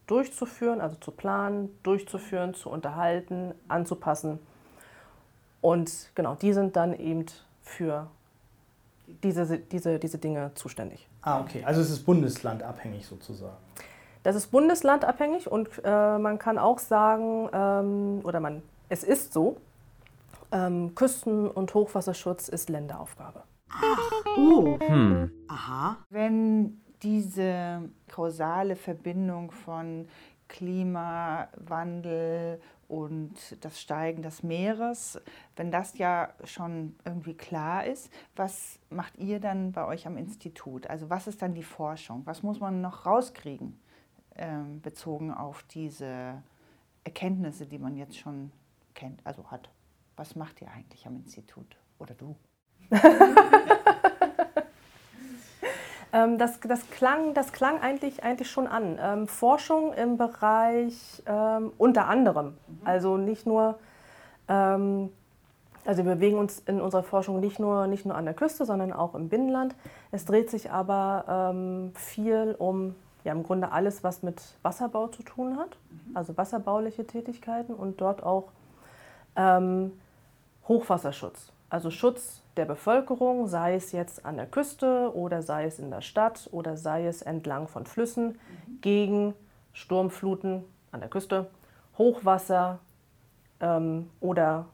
durchzuführen, 0.08 0.82
also 0.82 0.98
zu 0.98 1.12
planen, 1.12 1.78
durchzuführen, 1.84 2.54
zu 2.54 2.70
unterhalten, 2.70 3.54
anzupassen. 3.68 4.40
Und 5.62 6.12
genau, 6.16 6.36
die 6.36 6.54
sind 6.54 6.76
dann 6.76 6.94
eben 6.94 7.26
für 7.64 8.08
diese, 9.24 9.58
diese, 9.58 10.00
diese 10.00 10.18
Dinge 10.18 10.52
zuständig. 10.56 11.08
Ah, 11.22 11.42
okay. 11.42 11.64
Also 11.66 11.82
es 11.82 11.90
ist 11.90 12.06
bundeslandabhängig 12.06 13.06
sozusagen. 13.06 13.58
Das 14.24 14.36
ist 14.36 14.48
bundeslandabhängig 14.48 15.52
und 15.52 15.70
äh, 15.84 16.18
man 16.18 16.40
kann 16.40 16.58
auch 16.58 16.80
sagen, 16.80 17.50
ähm, 17.54 18.22
oder 18.24 18.40
man, 18.40 18.64
es 18.90 19.04
ist 19.04 19.34
so, 19.34 19.58
ähm, 20.52 20.96
Küsten- 20.96 21.50
und 21.50 21.74
Hochwasserschutz 21.74 22.48
ist 22.48 22.70
Länderaufgabe. 22.70 23.44
Oh. 24.38 24.78
Hm. 24.80 25.32
Aha. 25.48 25.98
Wenn 26.10 26.82
diese 27.04 27.90
kausale 28.08 28.76
Verbindung 28.76 29.52
von 29.52 30.08
Klimawandel 30.48 32.62
und 32.88 33.34
das 33.62 33.82
Steigen 33.82 34.22
des 34.22 34.44
Meeres, 34.44 35.20
wenn 35.56 35.72
das 35.72 35.98
ja 35.98 36.30
schon 36.44 36.96
irgendwie 37.04 37.34
klar 37.34 37.84
ist, 37.86 38.12
was 38.36 38.78
macht 38.90 39.18
ihr 39.18 39.40
dann 39.40 39.72
bei 39.72 39.86
euch 39.86 40.06
am 40.06 40.18
Institut? 40.18 40.86
Also 40.88 41.10
was 41.10 41.26
ist 41.28 41.42
dann 41.42 41.56
die 41.56 41.64
Forschung? 41.64 42.22
Was 42.26 42.44
muss 42.44 42.60
man 42.60 42.82
noch 42.82 43.08
rauskriegen, 43.08 43.80
ähm, 44.36 44.82
bezogen 44.82 45.34
auf 45.34 45.64
diese 45.64 46.44
Erkenntnisse, 47.04 47.66
die 47.66 47.80
man 47.80 47.96
jetzt 47.96 48.18
schon 48.18 48.52
kennt, 48.94 49.26
also 49.26 49.50
hat? 49.50 49.72
Was 50.16 50.36
macht 50.36 50.62
ihr 50.62 50.70
eigentlich 50.70 51.08
am 51.08 51.16
Institut 51.16 51.78
oder 51.98 52.14
du? 52.14 52.36
Ähm, 56.16 56.38
das, 56.38 56.62
das, 56.62 56.90
klang, 56.92 57.34
das 57.34 57.52
klang 57.52 57.82
eigentlich, 57.82 58.24
eigentlich 58.24 58.50
schon 58.50 58.68
an. 58.68 58.98
Ähm, 59.02 59.28
Forschung 59.28 59.92
im 59.94 60.18
Bereich 60.18 61.22
ähm, 61.26 61.74
unter 61.78 62.08
anderem, 62.08 62.54
also 62.86 63.18
nicht 63.18 63.46
nur, 63.46 63.78
ähm, 64.48 65.12
also 65.84 66.06
wir 66.06 66.16
bewegen 66.16 66.38
uns 66.38 66.60
in 66.60 66.80
unserer 66.80 67.04
Forschung 67.04 67.42
nicht 67.42 67.60
nur, 67.60 67.88
nicht 67.88 68.06
nur 68.06 68.16
an 68.16 68.24
der 68.24 68.34
Küste, 68.34 68.64
sondern 68.64 68.94
auch 68.94 69.14
im 69.14 69.28
Binnenland. 69.28 69.76
Es 70.12 70.24
dreht 70.24 70.50
sich 70.50 70.72
aber 70.72 71.52
ähm, 71.54 71.92
viel 71.96 72.56
um 72.58 72.96
ja, 73.26 73.34
im 73.34 73.44
Grunde 73.44 73.74
alles, 73.74 74.02
was 74.02 74.24
mit 74.24 74.42
Wasserbau 74.62 75.08
zu 75.08 75.22
tun 75.22 75.58
hat, 75.58 75.78
also 76.14 76.38
wasserbauliche 76.38 77.06
Tätigkeiten 77.06 77.74
und 77.74 78.00
dort 78.00 78.24
auch 78.24 78.46
ähm, 79.36 79.92
Hochwasserschutz, 80.66 81.52
also 81.70 81.92
Schutz 81.92 82.42
der 82.58 82.66
Bevölkerung, 82.66 83.48
sei 83.48 83.76
es 83.76 83.92
jetzt 83.92 84.26
an 84.26 84.38
der 84.38 84.46
Küste 84.46 85.12
oder 85.14 85.42
sei 85.42 85.66
es 85.66 85.80
in 85.80 85.92
der 85.92 86.02
Stadt 86.02 86.50
oder 86.52 86.78
sei 86.78 87.06
es 87.06 87.22
entlang 87.22 87.68
von 87.68 87.86
Flüssen, 87.86 88.40
gegen 88.82 89.34
Sturmfluten 89.74 90.64
an 90.92 91.00
der 91.02 91.10
Küste, 91.10 91.48
Hochwasser 91.98 92.80
ähm, 93.60 94.10
oder 94.22 94.66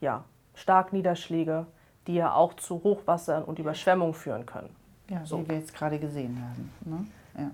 ja, 0.00 0.24
Starkniederschläge, 0.54 1.66
die 2.06 2.14
ja 2.14 2.34
auch 2.34 2.54
zu 2.54 2.82
Hochwassern 2.82 3.44
und 3.44 3.58
Überschwemmungen 3.58 4.14
führen 4.14 4.44
können. 4.46 4.70
Ja, 5.08 5.24
So. 5.24 5.38
wie 5.40 5.48
wir 5.48 5.56
jetzt 5.58 5.74
gerade 5.74 5.98
gesehen 5.98 6.38
haben. 6.42 6.72
Ne? 6.84 7.06
Ja. 7.42 7.50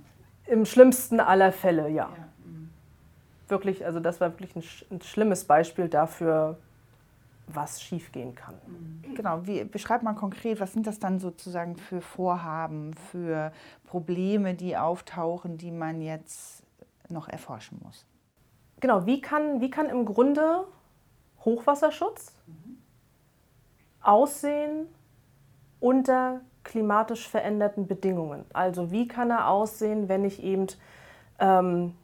Im 0.52 0.64
schlimmsten 0.64 1.20
aller 1.20 1.52
Fälle, 1.52 1.88
ja. 1.88 2.08
Wirklich, 3.48 3.84
also 3.84 3.98
das 4.00 4.20
war 4.20 4.30
wirklich 4.32 4.54
ein, 4.56 4.62
sch- 4.62 4.84
ein 4.90 5.00
schlimmes 5.00 5.44
Beispiel 5.44 5.88
dafür, 5.88 6.58
was 7.48 7.82
schiefgehen 7.82 8.34
kann. 8.34 8.54
Genau, 9.14 9.46
wie, 9.46 9.64
beschreib 9.64 10.02
mal 10.02 10.14
konkret, 10.14 10.60
was 10.60 10.72
sind 10.72 10.86
das 10.86 10.98
dann 10.98 11.18
sozusagen 11.18 11.76
für 11.76 12.00
Vorhaben, 12.00 12.94
für 12.94 13.52
Probleme, 13.86 14.54
die 14.54 14.76
auftauchen, 14.76 15.58
die 15.58 15.70
man 15.70 16.00
jetzt 16.00 16.62
noch 17.08 17.28
erforschen 17.28 17.80
muss? 17.82 18.06
Genau, 18.80 19.06
wie 19.06 19.20
kann, 19.20 19.60
wie 19.60 19.70
kann 19.70 19.86
im 19.86 20.04
Grunde 20.04 20.64
Hochwasserschutz 21.44 22.34
aussehen 24.02 24.86
unter 25.80 26.40
klimatisch 26.64 27.28
veränderten 27.28 27.86
Bedingungen? 27.86 28.44
Also 28.52 28.90
wie 28.90 29.08
kann 29.08 29.30
er 29.30 29.48
aussehen, 29.48 30.08
wenn 30.08 30.24
ich 30.24 30.42
eben 30.42 30.66
ähm, 31.38 31.94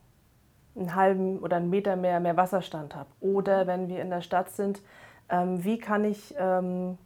einen 0.76 0.94
halben 0.94 1.38
oder 1.38 1.59
einen 1.59 1.70
Meter 1.70 1.96
mehr, 1.96 2.18
mehr 2.18 2.37
Wasserstand 2.37 2.96
habe? 2.96 3.11
Oder 3.20 3.66
wenn 3.66 3.88
wir 3.88 4.00
in 4.02 4.11
der 4.11 4.22
Stadt 4.22 4.50
sind, 4.50 4.83
wie 5.28 5.78
kann 5.78 6.04
ich 6.04 6.34
ähm, 6.38 6.98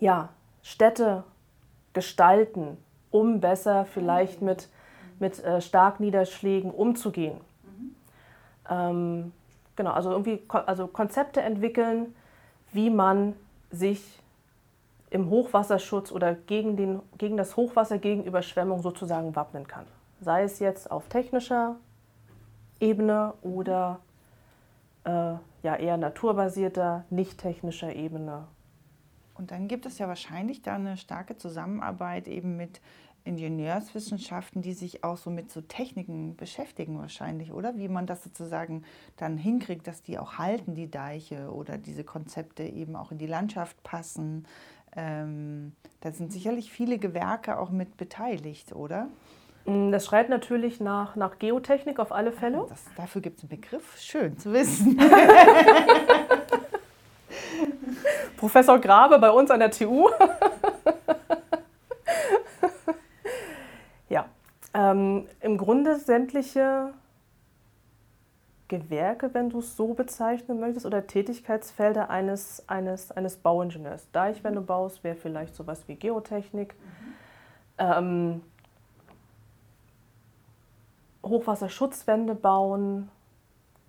ja, 0.00 0.28
Städte 0.62 1.24
gestalten, 1.92 2.76
um 3.10 3.40
besser 3.40 3.84
vielleicht 3.84 4.42
mit, 4.42 4.68
mit 5.18 5.42
äh, 5.42 5.60
Starkniederschlägen 5.60 6.70
umzugehen? 6.70 7.40
Ähm, 8.68 9.32
genau, 9.76 9.92
also 9.92 10.10
irgendwie 10.10 10.42
also 10.48 10.86
Konzepte 10.86 11.42
entwickeln, 11.42 12.14
wie 12.72 12.90
man 12.90 13.34
sich 13.70 14.20
im 15.10 15.28
Hochwasserschutz 15.28 16.10
oder 16.10 16.34
gegen, 16.34 16.76
den, 16.76 17.00
gegen 17.18 17.36
das 17.36 17.56
Hochwasser, 17.56 17.98
gegen 17.98 18.24
Überschwemmung 18.24 18.82
sozusagen 18.82 19.36
wappnen 19.36 19.66
kann. 19.66 19.84
Sei 20.20 20.42
es 20.42 20.58
jetzt 20.58 20.90
auf 20.90 21.08
technischer 21.08 21.76
Ebene 22.80 23.34
oder 23.42 24.00
äh, 25.04 25.34
ja, 25.62 25.76
eher 25.76 25.96
naturbasierter, 25.96 27.04
nicht 27.10 27.38
technischer 27.38 27.94
Ebene. 27.94 28.46
Und 29.34 29.50
dann 29.50 29.68
gibt 29.68 29.86
es 29.86 29.98
ja 29.98 30.08
wahrscheinlich 30.08 30.62
da 30.62 30.74
eine 30.74 30.96
starke 30.96 31.36
Zusammenarbeit 31.36 32.28
eben 32.28 32.56
mit 32.56 32.80
Ingenieurswissenschaften, 33.24 34.62
die 34.62 34.72
sich 34.72 35.04
auch 35.04 35.16
so 35.16 35.30
mit 35.30 35.50
so 35.50 35.60
Techniken 35.60 36.36
beschäftigen 36.36 36.98
wahrscheinlich, 36.98 37.52
oder? 37.52 37.76
Wie 37.76 37.88
man 37.88 38.06
das 38.06 38.24
sozusagen 38.24 38.82
dann 39.16 39.36
hinkriegt, 39.38 39.86
dass 39.86 40.02
die 40.02 40.18
auch 40.18 40.38
halten, 40.38 40.74
die 40.74 40.90
Deiche 40.90 41.52
oder 41.52 41.78
diese 41.78 42.04
Konzepte 42.04 42.64
eben 42.64 42.96
auch 42.96 43.12
in 43.12 43.18
die 43.18 43.26
Landschaft 43.26 43.80
passen. 43.82 44.46
Ähm, 44.94 45.72
da 46.00 46.12
sind 46.12 46.32
sicherlich 46.32 46.70
viele 46.70 46.98
Gewerke 46.98 47.58
auch 47.58 47.70
mit 47.70 47.96
beteiligt, 47.96 48.72
oder? 48.72 49.08
Mm, 49.64 49.92
Das 49.92 50.06
schreit 50.06 50.28
natürlich 50.28 50.80
nach, 50.80 51.16
nach 51.16 51.38
Geotechnik 51.38 51.98
auf 51.98 52.12
alle 52.12 52.32
Fälle. 52.32 52.64
Das, 52.68 52.84
dafür 52.96 53.20
gibt 53.22 53.38
es 53.38 53.44
einen 53.44 53.50
Begriff. 53.60 53.98
Schön 53.98 54.38
zu 54.38 54.52
wissen. 54.52 54.98
Professor 58.36 58.78
Grabe 58.80 59.18
bei 59.18 59.30
uns 59.30 59.50
an 59.50 59.60
der 59.60 59.70
TU. 59.70 60.08
ja, 64.08 64.26
ähm, 64.74 65.26
im 65.40 65.56
Grunde 65.58 65.96
sämtliche 65.96 66.92
Gewerke, 68.66 69.32
wenn 69.34 69.50
du 69.50 69.60
es 69.60 69.76
so 69.76 69.94
bezeichnen 69.94 70.58
möchtest, 70.58 70.86
oder 70.86 71.06
Tätigkeitsfelder 71.06 72.10
eines, 72.10 72.68
eines, 72.68 73.12
eines 73.12 73.36
Bauingenieurs. 73.36 74.10
Deich, 74.12 74.42
wenn 74.42 74.54
du 74.54 74.62
baust, 74.62 75.04
wäre 75.04 75.14
vielleicht 75.14 75.54
sowas 75.54 75.84
wie 75.86 75.94
Geotechnik. 75.94 76.74
Ähm, 77.78 78.40
Hochwasserschutzwände 81.24 82.34
bauen 82.34 83.10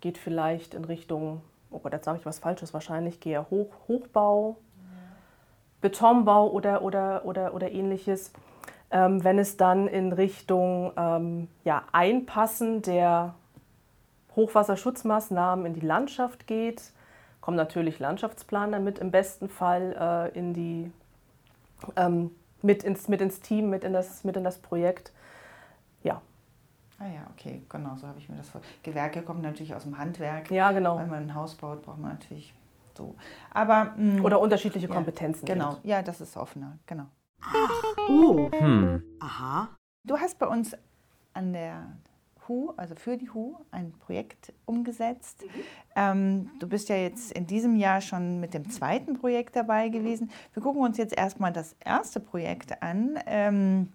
geht 0.02 0.18
vielleicht 0.18 0.74
in 0.74 0.86
Richtung, 0.86 1.42
oh 1.72 1.80
Gott, 1.80 1.94
jetzt 1.94 2.06
sage 2.06 2.20
ich 2.20 2.26
was 2.26 2.40
Falsches, 2.40 2.74
wahrscheinlich 2.74 3.20
gehe 3.20 3.34
ja 3.34 3.48
Hoch, 3.50 3.70
Hochbau, 3.88 4.58
Betonbau 5.82 6.50
oder, 6.50 6.82
oder, 6.82 7.26
oder, 7.26 7.54
oder 7.54 7.72
ähnliches. 7.72 8.32
Ähm, 8.92 9.24
wenn 9.24 9.40
es 9.40 9.58
dann 9.58 9.88
in 9.88 10.14
Richtung 10.14 10.94
ähm, 10.98 11.48
ja, 11.64 11.84
Einpassen 11.92 12.82
der 12.82 13.34
Hochwasserschutzmaßnahmen 14.36 15.66
in 15.66 15.74
die 15.74 15.86
Landschaft 15.86 16.48
geht, 16.48 16.92
kommen 17.42 17.58
natürlich 17.58 18.00
Landschaftsplaner 18.00 18.80
mit 18.80 19.00
im 19.00 19.12
besten 19.12 19.50
Fall 19.50 20.32
äh, 20.34 20.38
in 20.38 20.54
die, 20.54 20.92
ähm, 21.96 22.32
mit, 22.62 22.84
ins, 22.84 23.08
mit 23.10 23.20
ins 23.20 23.42
Team, 23.42 23.70
mit 23.70 23.84
in 23.84 23.94
das, 23.94 24.24
mit 24.24 24.38
in 24.38 24.44
das 24.44 24.60
Projekt. 24.60 25.12
Ja, 27.04 27.10
Ah 27.10 27.14
ja, 27.14 27.28
okay, 27.32 27.62
genau, 27.70 27.96
so 27.98 28.08
habe 28.08 28.18
ich 28.20 28.30
mir 28.30 28.38
das 28.38 28.50
vor. 28.50 28.62
Gewerke 28.82 29.22
kommen 29.24 29.42
natürlich 29.42 29.76
aus 29.76 29.84
dem 29.84 29.98
Handwerk. 29.98 30.50
ja 30.52 30.72
genau. 30.72 30.98
Wenn 30.98 31.10
man 31.10 31.24
ein 31.24 31.36
Haus 31.36 31.56
baut, 31.56 31.82
braucht 31.82 31.98
man 32.00 32.12
natürlich 32.12 32.54
so. 32.98 33.16
Aber 33.52 33.94
mh, 33.98 34.22
Oder 34.22 34.40
unterschiedliche 34.40 34.88
Ja, 34.88 34.94
Kompetenzen. 34.94 35.46
genau, 35.46 35.74
eben. 35.74 35.88
ja, 35.88 36.02
das 36.02 36.22
ist 36.22 36.38
offener, 36.38 36.78
genau. 36.86 37.06
Oh. 38.10 38.50
Hm. 38.54 39.04
Aha. 39.20 39.70
Du 40.06 40.18
hast 40.18 40.40
bei 40.40 40.48
uns 40.48 40.76
an 41.34 41.52
der 41.54 41.98
HU, 42.48 42.72
also 42.78 42.96
für 42.96 43.18
die 43.18 43.30
HU, 43.34 43.56
ein 43.72 43.92
Projekt 43.94 44.54
umgesetzt. 44.66 45.44
Ähm, 45.96 46.52
du 46.60 46.68
bist 46.68 46.88
ja 46.90 46.96
jetzt 46.96 47.32
in 47.32 47.48
diesem 47.48 47.76
Jahr 47.76 48.02
schon 48.02 48.40
mit 48.40 48.54
dem 48.54 48.70
zweiten 48.70 49.20
Projekt 49.20 49.56
dabei 49.56 49.90
gewesen. 49.90 50.30
Wir 50.54 50.62
gucken 50.64 50.82
uns 50.82 50.98
jetzt 50.98 51.18
erstmal 51.18 51.52
das 51.52 51.76
erste 51.80 52.20
Projekt 52.20 52.82
an. 52.82 53.18
Ähm, 53.26 53.92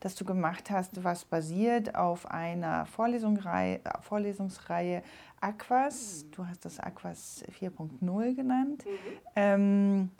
das 0.00 0.14
du 0.14 0.24
gemacht 0.24 0.70
hast, 0.70 1.02
was 1.04 1.24
basiert 1.24 1.94
auf 1.94 2.30
einer 2.30 2.86
Vorlesungsreihe, 2.86 3.80
Vorlesungsreihe 4.00 5.02
Aquas. 5.40 6.26
Du 6.30 6.46
hast 6.46 6.64
das 6.64 6.80
Aquas 6.80 7.44
4.0 7.60 8.34
genannt. 8.34 8.84
Ähm, 9.36 10.10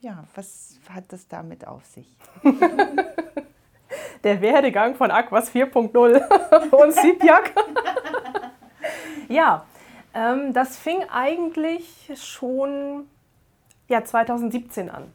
ja, 0.00 0.24
was 0.34 0.78
hat 0.88 1.04
das 1.08 1.28
damit 1.28 1.66
auf 1.66 1.84
sich? 1.84 2.16
Der 4.24 4.40
Werdegang 4.40 4.94
von 4.94 5.10
Aquas 5.10 5.50
4.0 5.52 6.70
und 6.70 6.92
Sipjak. 6.92 7.52
ja, 9.28 9.66
ähm, 10.14 10.52
das 10.52 10.76
fing 10.76 11.04
eigentlich 11.10 12.10
schon 12.16 13.06
ja, 13.88 14.04
2017 14.04 14.90
an. 14.90 15.12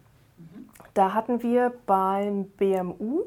Da 0.94 1.14
hatten 1.14 1.42
wir 1.42 1.74
beim 1.86 2.46
BMU, 2.52 3.24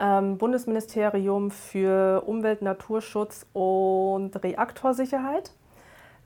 ähm, 0.00 0.38
Bundesministerium 0.38 1.50
für 1.50 2.22
Umwelt, 2.26 2.62
Naturschutz 2.62 3.46
und 3.52 4.42
Reaktorsicherheit, 4.42 5.52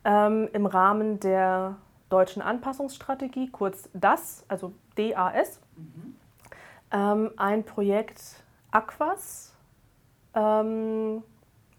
ähm, 0.04 0.48
im 0.52 0.66
Rahmen 0.66 1.20
der 1.20 1.76
deutschen 2.08 2.42
Anpassungsstrategie, 2.42 3.50
kurz 3.50 3.88
DAS, 3.92 4.44
also 4.48 4.72
DAS, 4.96 5.60
ähm, 6.90 7.30
ein 7.36 7.64
Projekt 7.64 8.42
Aquas 8.70 9.54
ähm, 10.34 11.22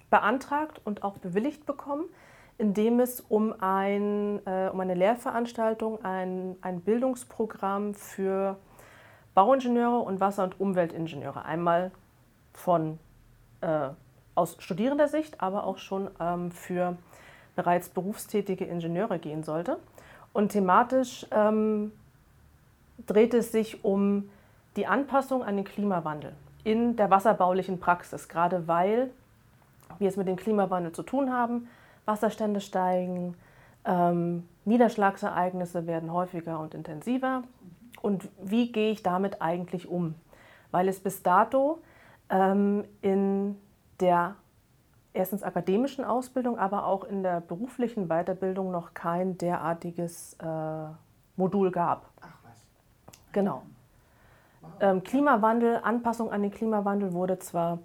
beantragt 0.09 0.81
und 0.83 1.03
auch 1.03 1.17
bewilligt 1.17 1.65
bekommen, 1.65 2.05
in 2.57 2.73
dem 2.73 2.99
es 2.99 3.21
um, 3.21 3.53
ein, 3.59 4.45
äh, 4.45 4.69
um 4.71 4.79
eine 4.79 4.93
Lehrveranstaltung, 4.93 6.03
ein, 6.03 6.57
ein 6.61 6.81
Bildungsprogramm 6.81 7.93
für 7.93 8.57
Bauingenieure 9.39 9.99
und 9.99 10.19
Wasser- 10.19 10.43
und 10.43 10.59
Umweltingenieure, 10.59 11.45
einmal 11.45 11.91
von, 12.51 12.99
äh, 13.61 13.87
aus 14.35 14.57
studierender 14.59 15.07
Sicht, 15.07 15.39
aber 15.39 15.63
auch 15.63 15.77
schon 15.77 16.11
ähm, 16.19 16.51
für 16.51 16.97
bereits 17.55 17.87
berufstätige 17.87 18.65
Ingenieure 18.65 19.17
gehen 19.17 19.43
sollte. 19.43 19.77
Und 20.33 20.49
thematisch 20.49 21.25
ähm, 21.31 21.93
dreht 23.07 23.33
es 23.33 23.53
sich 23.53 23.85
um 23.85 24.29
die 24.75 24.87
Anpassung 24.87 25.41
an 25.41 25.55
den 25.55 25.63
Klimawandel 25.63 26.33
in 26.65 26.97
der 26.97 27.09
wasserbaulichen 27.09 27.79
Praxis, 27.79 28.27
gerade 28.27 28.67
weil 28.67 29.09
wir 29.99 30.09
es 30.09 30.17
mit 30.17 30.27
dem 30.27 30.35
Klimawandel 30.35 30.91
zu 30.91 31.03
tun 31.03 31.31
haben. 31.31 31.69
Wasserstände 32.03 32.59
steigen, 32.59 33.35
ähm, 33.85 34.49
Niederschlagsereignisse 34.65 35.87
werden 35.87 36.11
häufiger 36.11 36.59
und 36.59 36.73
intensiver. 36.73 37.43
Und 38.01 38.29
wie 38.41 38.71
gehe 38.71 38.91
ich 38.91 39.03
damit 39.03 39.41
eigentlich 39.41 39.87
um? 39.87 40.15
Weil 40.71 40.87
es 40.87 40.99
bis 40.99 41.23
dato 41.23 41.79
ähm, 42.29 42.85
in 43.01 43.57
der 43.99 44.35
erstens 45.13 45.43
akademischen 45.43 46.05
Ausbildung, 46.05 46.57
aber 46.57 46.85
auch 46.85 47.03
in 47.03 47.23
der 47.23 47.41
beruflichen 47.41 48.07
Weiterbildung 48.07 48.71
noch 48.71 48.93
kein 48.93 49.37
derartiges 49.37 50.35
äh, 50.35 50.45
Modul 51.35 51.71
gab. 51.71 52.09
Ach 52.21 52.37
was. 52.43 52.65
Genau. 53.31 53.63
Ähm, 54.79 55.03
Klimawandel, 55.03 55.79
Anpassung 55.83 56.31
an 56.31 56.41
den 56.41 56.51
Klimawandel 56.51 57.13
wurde 57.13 57.39
zwar 57.39 57.79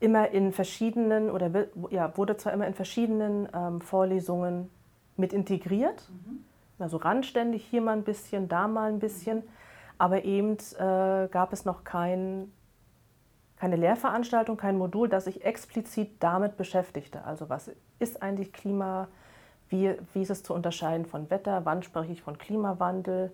immer 0.00 0.30
in 0.30 0.52
verschiedenen 0.52 1.30
oder 1.30 1.50
ja, 1.90 2.16
wurde 2.16 2.36
zwar 2.36 2.52
immer 2.52 2.66
in 2.66 2.74
verschiedenen 2.74 3.48
ähm, 3.52 3.80
Vorlesungen 3.80 4.70
mit 5.16 5.32
integriert, 5.32 6.08
also 6.78 6.96
randständig 6.98 7.64
hier 7.64 7.80
mal 7.80 7.92
ein 7.92 8.04
bisschen, 8.04 8.48
da 8.48 8.68
mal 8.68 8.90
ein 8.90 8.98
bisschen, 8.98 9.42
aber 9.98 10.24
eben 10.24 10.56
äh, 10.78 11.28
gab 11.28 11.52
es 11.52 11.64
noch 11.64 11.84
kein, 11.84 12.52
keine 13.56 13.76
Lehrveranstaltung, 13.76 14.56
kein 14.56 14.78
Modul, 14.78 15.08
das 15.08 15.24
sich 15.24 15.44
explizit 15.44 16.22
damit 16.22 16.56
beschäftigte. 16.56 17.24
Also 17.24 17.48
was 17.48 17.70
ist 17.98 18.22
eigentlich 18.22 18.52
Klima, 18.52 19.08
wie, 19.68 19.94
wie 20.14 20.22
ist 20.22 20.30
es 20.30 20.42
zu 20.42 20.54
unterscheiden 20.54 21.06
von 21.06 21.30
Wetter, 21.30 21.64
wann 21.64 21.82
spreche 21.82 22.12
ich 22.12 22.22
von 22.22 22.38
Klimawandel, 22.38 23.32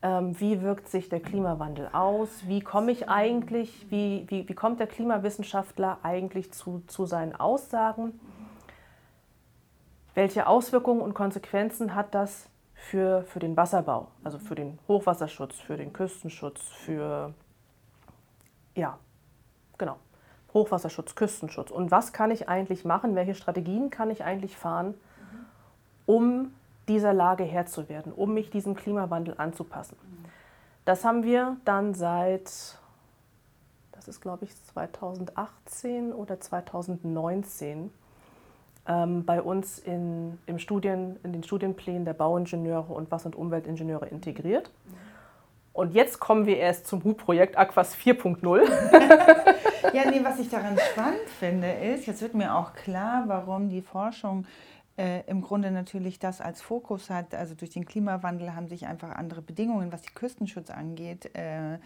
ähm, 0.00 0.38
wie 0.38 0.62
wirkt 0.62 0.88
sich 0.88 1.08
der 1.08 1.20
Klimawandel 1.20 1.88
aus, 1.92 2.46
wie 2.46 2.60
komme 2.60 2.92
ich 2.92 3.08
eigentlich, 3.08 3.90
wie, 3.90 4.26
wie, 4.28 4.48
wie 4.48 4.54
kommt 4.54 4.78
der 4.78 4.86
Klimawissenschaftler 4.86 5.98
eigentlich 6.04 6.52
zu, 6.52 6.84
zu 6.86 7.06
seinen 7.06 7.34
Aussagen, 7.34 8.20
welche 10.14 10.46
Auswirkungen 10.46 11.00
und 11.00 11.14
Konsequenzen 11.14 11.96
hat 11.96 12.14
das 12.14 12.48
für, 12.78 13.24
für 13.24 13.40
den 13.40 13.56
Wasserbau, 13.56 14.08
also 14.24 14.38
für 14.38 14.54
den 14.54 14.78
Hochwasserschutz, 14.86 15.56
für 15.56 15.76
den 15.76 15.92
Küstenschutz, 15.92 16.62
für, 16.62 17.34
ja, 18.74 18.98
genau, 19.76 19.96
Hochwasserschutz, 20.54 21.14
Küstenschutz. 21.14 21.70
Und 21.70 21.90
was 21.90 22.12
kann 22.12 22.30
ich 22.30 22.48
eigentlich 22.48 22.84
machen, 22.84 23.14
welche 23.14 23.34
Strategien 23.34 23.90
kann 23.90 24.10
ich 24.10 24.24
eigentlich 24.24 24.56
fahren, 24.56 24.94
um 26.06 26.52
dieser 26.86 27.12
Lage 27.12 27.44
Herr 27.44 27.66
zu 27.66 27.88
werden, 27.88 28.12
um 28.12 28.32
mich 28.32 28.48
diesem 28.48 28.74
Klimawandel 28.74 29.34
anzupassen. 29.36 29.96
Das 30.86 31.04
haben 31.04 31.22
wir 31.22 31.58
dann 31.66 31.92
seit, 31.92 32.78
das 33.92 34.08
ist 34.08 34.22
glaube 34.22 34.46
ich 34.46 34.56
2018 34.64 36.12
oder 36.14 36.40
2019, 36.40 37.92
ähm, 38.88 39.24
bei 39.24 39.40
uns 39.42 39.78
in, 39.78 40.38
im 40.46 40.58
Studien, 40.58 41.16
in 41.22 41.32
den 41.32 41.42
Studienplänen 41.42 42.04
der 42.04 42.14
Bauingenieure 42.14 42.92
und 42.92 43.10
Wasser- 43.10 43.26
und 43.26 43.36
Umweltingenieure 43.36 44.06
integriert. 44.06 44.70
Und 45.72 45.94
jetzt 45.94 46.18
kommen 46.18 46.46
wir 46.46 46.56
erst 46.56 46.88
zum 46.88 47.04
HU-Projekt 47.04 47.56
Aquas 47.56 47.94
4.0. 47.94 48.62
Ja, 49.92 50.10
nee, 50.10 50.20
was 50.22 50.38
ich 50.40 50.50
daran 50.50 50.76
spannend 50.92 51.28
finde, 51.38 51.70
ist, 51.70 52.06
jetzt 52.06 52.20
wird 52.20 52.34
mir 52.34 52.54
auch 52.54 52.74
klar, 52.74 53.24
warum 53.26 53.68
die 53.68 53.80
Forschung 53.80 54.44
äh, 54.98 55.22
im 55.26 55.42
Grunde 55.42 55.70
natürlich 55.70 56.18
das 56.18 56.40
als 56.40 56.60
Fokus 56.60 57.08
hat. 57.08 57.34
Also 57.34 57.54
durch 57.54 57.70
den 57.70 57.86
Klimawandel 57.86 58.54
haben 58.54 58.68
sich 58.68 58.86
einfach 58.86 59.10
andere 59.10 59.42
Bedingungen, 59.42 59.92
was 59.92 60.02
den 60.02 60.14
Küstenschutz 60.14 60.70
angeht, 60.70 61.30
äh, 61.36 61.74
äh, 61.74 61.78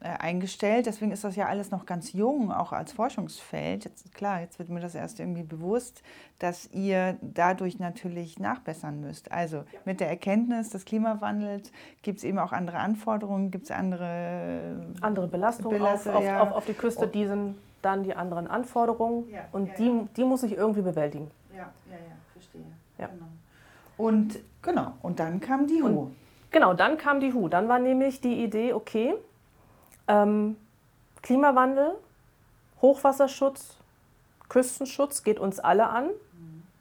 eingestellt. 0.00 0.86
Deswegen 0.86 1.10
ist 1.10 1.24
das 1.24 1.36
ja 1.36 1.46
alles 1.46 1.70
noch 1.70 1.86
ganz 1.86 2.12
jung, 2.12 2.52
auch 2.52 2.72
als 2.72 2.92
Forschungsfeld. 2.92 3.84
Jetzt, 3.84 4.14
klar, 4.14 4.40
jetzt 4.40 4.58
wird 4.58 4.68
mir 4.68 4.80
das 4.80 4.94
erst 4.94 5.20
irgendwie 5.20 5.42
bewusst, 5.42 6.02
dass 6.38 6.70
ihr 6.72 7.16
dadurch 7.22 7.78
natürlich 7.78 8.38
nachbessern 8.38 9.00
müsst. 9.00 9.32
Also 9.32 9.64
mit 9.84 10.00
der 10.00 10.08
Erkenntnis 10.08 10.68
des 10.70 10.84
Klimawandels 10.84 11.72
gibt 12.02 12.18
es 12.18 12.24
eben 12.24 12.38
auch 12.38 12.52
andere 12.52 12.78
Anforderungen, 12.78 13.50
gibt 13.50 13.64
es 13.64 13.70
andere 13.70 14.84
andere 15.00 15.28
Belastungen 15.28 15.78
Belastung, 15.78 16.12
auf, 16.12 16.18
auf, 16.18 16.24
ja. 16.24 16.42
auf, 16.42 16.52
auf 16.52 16.66
die 16.66 16.74
Küste, 16.74 17.08
die 17.08 17.26
sind 17.26 17.56
dann 17.82 18.02
die 18.02 18.14
anderen 18.14 18.46
Anforderungen 18.46 19.30
Ja, 19.30 19.44
und 19.52 19.68
ja, 19.68 19.74
die, 19.78 19.86
ja. 19.86 20.08
die 20.16 20.24
muss 20.24 20.42
ich 20.42 20.52
irgendwie 20.52 20.82
bewältigen. 20.82 21.30
Ja, 21.52 21.72
ja, 21.90 21.96
ja. 23.00 23.08
Genau. 23.08 23.26
Und 23.96 24.38
genau, 24.62 24.94
und 25.02 25.18
dann 25.18 25.40
kam 25.40 25.66
die 25.66 25.82
Hu. 25.82 26.10
Genau, 26.50 26.74
dann 26.74 26.98
kam 26.98 27.20
die 27.20 27.32
HU. 27.32 27.48
Dann 27.48 27.68
war 27.68 27.78
nämlich 27.78 28.20
die 28.20 28.42
Idee, 28.42 28.72
okay, 28.72 29.14
ähm, 30.08 30.56
Klimawandel, 31.22 31.92
Hochwasserschutz, 32.82 33.76
Küstenschutz 34.48 35.22
geht 35.22 35.38
uns 35.38 35.60
alle 35.60 35.88
an. 35.88 36.10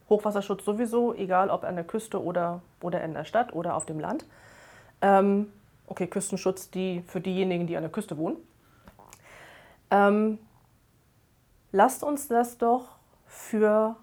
Hochwasserschutz 0.10 0.66
sowieso, 0.66 1.14
egal 1.14 1.52
ob 1.52 1.64
an 1.64 1.76
der 1.76 1.84
Küste 1.84 2.24
oder, 2.24 2.62
oder 2.82 3.04
in 3.04 3.14
der 3.14 3.26
Stadt 3.26 3.54
oder 3.54 3.76
auf 3.76 3.86
dem 3.86 4.00
Land. 4.00 4.26
Ähm, 5.02 5.54
okay, 5.86 6.08
Küstenschutz 6.08 6.72
die, 6.72 7.04
für 7.06 7.22
diejenigen, 7.22 7.68
die 7.68 7.78
an 7.78 7.84
der 7.84 7.92
Küste 7.92 8.18
wohnen. 8.18 8.38
Ähm, 9.92 10.40
lasst 11.72 12.04
uns 12.04 12.28
das 12.28 12.58
doch 12.58 12.88
für 13.28 13.96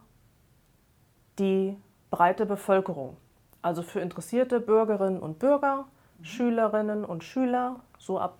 die 1.40 1.76
breite 2.10 2.46
Bevölkerung, 2.46 3.16
also 3.62 3.82
für 3.82 4.00
interessierte 4.00 4.60
Bürgerinnen 4.60 5.20
und 5.20 5.38
Bürger, 5.38 5.86
Schülerinnen 6.22 7.04
und 7.04 7.24
Schüler, 7.24 7.80
so 7.98 8.18
ab 8.18 8.38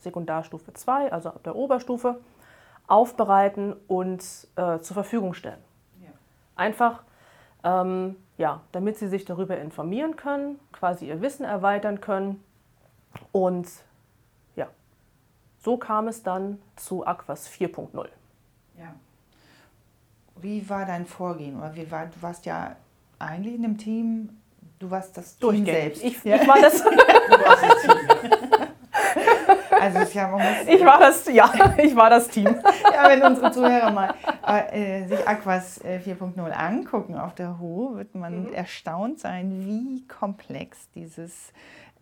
Sekundarstufe 0.00 0.72
2, 0.72 1.12
also 1.12 1.30
ab 1.30 1.42
der 1.42 1.56
Oberstufe, 1.56 2.20
aufbereiten 2.86 3.74
und 3.86 4.22
äh, 4.56 4.78
zur 4.80 4.94
Verfügung 4.94 5.34
stellen. 5.34 5.62
Ja. 6.00 6.10
Einfach, 6.56 7.02
ähm, 7.62 8.16
ja, 8.38 8.62
damit 8.72 8.96
sie 8.96 9.08
sich 9.08 9.24
darüber 9.24 9.58
informieren 9.58 10.16
können, 10.16 10.58
quasi 10.72 11.06
ihr 11.08 11.20
Wissen 11.20 11.44
erweitern 11.44 12.00
können. 12.00 12.42
Und 13.32 13.68
ja, 14.56 14.68
so 15.58 15.76
kam 15.76 16.08
es 16.08 16.22
dann 16.22 16.60
zu 16.76 17.06
Aquas 17.06 17.48
4.0. 17.48 18.08
Ja. 18.78 18.94
Wie 20.40 20.68
war 20.68 20.86
dein 20.86 21.06
Vorgehen? 21.06 21.58
Oder 21.58 21.74
wie 21.74 21.90
war, 21.90 22.06
du 22.06 22.20
warst 22.20 22.46
ja 22.46 22.76
eigentlich 23.18 23.54
in 23.54 23.62
dem 23.62 23.78
Team, 23.78 24.30
du 24.78 24.90
warst 24.90 25.16
das 25.16 25.38
Team 25.38 25.64
selbst. 25.64 26.04
Ich, 26.04 26.22
ja. 26.24 26.36
ich 26.36 26.46
war 26.46 26.60
das. 26.60 26.84
Also 29.80 30.00
ist 30.00 30.14
ja, 30.14 30.38
Ich 30.66 30.84
war 30.84 30.98
das, 30.98 31.26
ja, 31.32 31.52
ich 31.78 31.94
war 31.94 32.10
das 32.10 32.28
Team. 32.28 32.46
ja, 32.92 33.08
wenn 33.08 33.22
unsere 33.22 33.50
Zuhörer 33.50 33.90
mal 33.90 34.14
äh, 34.72 35.06
sich 35.06 35.26
Aquas 35.26 35.78
äh, 35.84 36.00
4.0 36.04 36.50
angucken 36.50 37.16
auf 37.16 37.34
der 37.34 37.58
Ho, 37.58 37.92
wird 37.94 38.14
man 38.14 38.52
erstaunt 38.52 39.20
sein, 39.20 39.64
wie 39.64 40.06
komplex 40.06 40.90
dieses 40.94 41.52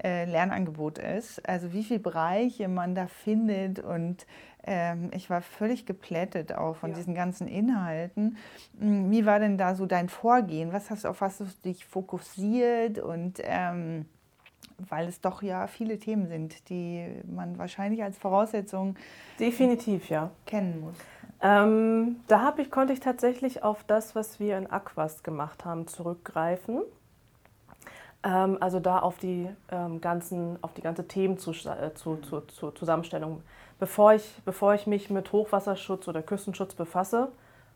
äh, 0.03 0.25
Lernangebot 0.25 0.99
ist. 0.99 1.46
Also 1.49 1.72
wie 1.72 1.85
viele 1.85 2.01
Bereiche 2.01 2.68
man 2.68 2.94
da 2.94 3.07
findet 3.07 3.81
und 3.81 4.27
ähm, 4.67 5.11
ich 5.15 5.31
war 5.31 5.41
völlig 5.41 5.87
geplättet 5.87 6.53
auch 6.53 6.77
von 6.77 6.93
diesen 6.93 7.15
ganzen 7.15 7.47
Inhalten. 7.47 8.37
Hm, 8.79 9.11
Wie 9.11 9.25
war 9.25 9.39
denn 9.39 9.57
da 9.59 9.75
so 9.75 9.87
dein 9.87 10.09
Vorgehen? 10.09 10.73
Was 10.73 10.91
hast, 10.91 11.07
auf 11.07 11.21
was 11.21 11.41
hast 11.41 11.65
du 11.65 11.69
dich 11.71 11.87
fokussiert 11.87 12.99
und 12.99 13.41
ähm, 13.43 14.07
weil 14.79 15.09
es 15.09 15.21
doch 15.21 15.43
ja 15.43 15.67
viele 15.69 15.99
Themen 15.99 16.29
sind, 16.29 16.69
die 16.69 17.07
man 17.25 17.59
wahrscheinlich 17.59 18.03
als 18.03 18.19
Voraussetzung 18.19 18.97
Definitiv, 19.39 20.09
ja. 20.11 20.31
kennen 20.45 20.81
muss. 20.81 20.97
Ähm, 21.41 22.17
da 22.29 22.43
hab 22.43 22.59
ich, 22.59 22.71
konnte 22.71 22.93
ich 22.93 23.01
tatsächlich 23.01 23.63
auf 23.63 23.85
das, 23.85 24.15
was 24.15 24.41
wir 24.41 24.59
in 24.59 24.71
Aquas 24.71 25.23
gemacht 25.23 25.65
haben, 25.65 25.87
zurückgreifen. 25.87 26.83
Ähm, 28.23 28.57
also 28.61 28.81
da 28.81 28.99
auf 28.99 29.19
die, 29.19 29.49
ähm, 29.71 30.01
ganzen, 30.01 30.59
auf 30.63 30.73
die 30.75 30.83
ganze 30.83 31.07
Themenzusammenstellung. 31.07 31.95
Zu, 31.95 32.17
zu, 32.17 32.41
zu, 32.41 32.71
Zusammenstellung. 32.73 33.43
Bevor, 33.79 34.15
ich, 34.15 34.41
bevor 34.45 34.75
ich 34.75 34.87
mich 34.87 35.11
mit 35.11 35.33
Hochwasserschutz 35.33 36.09
oder 36.09 36.23
Küstenschutz 36.23 36.75
befasse, 36.75 37.29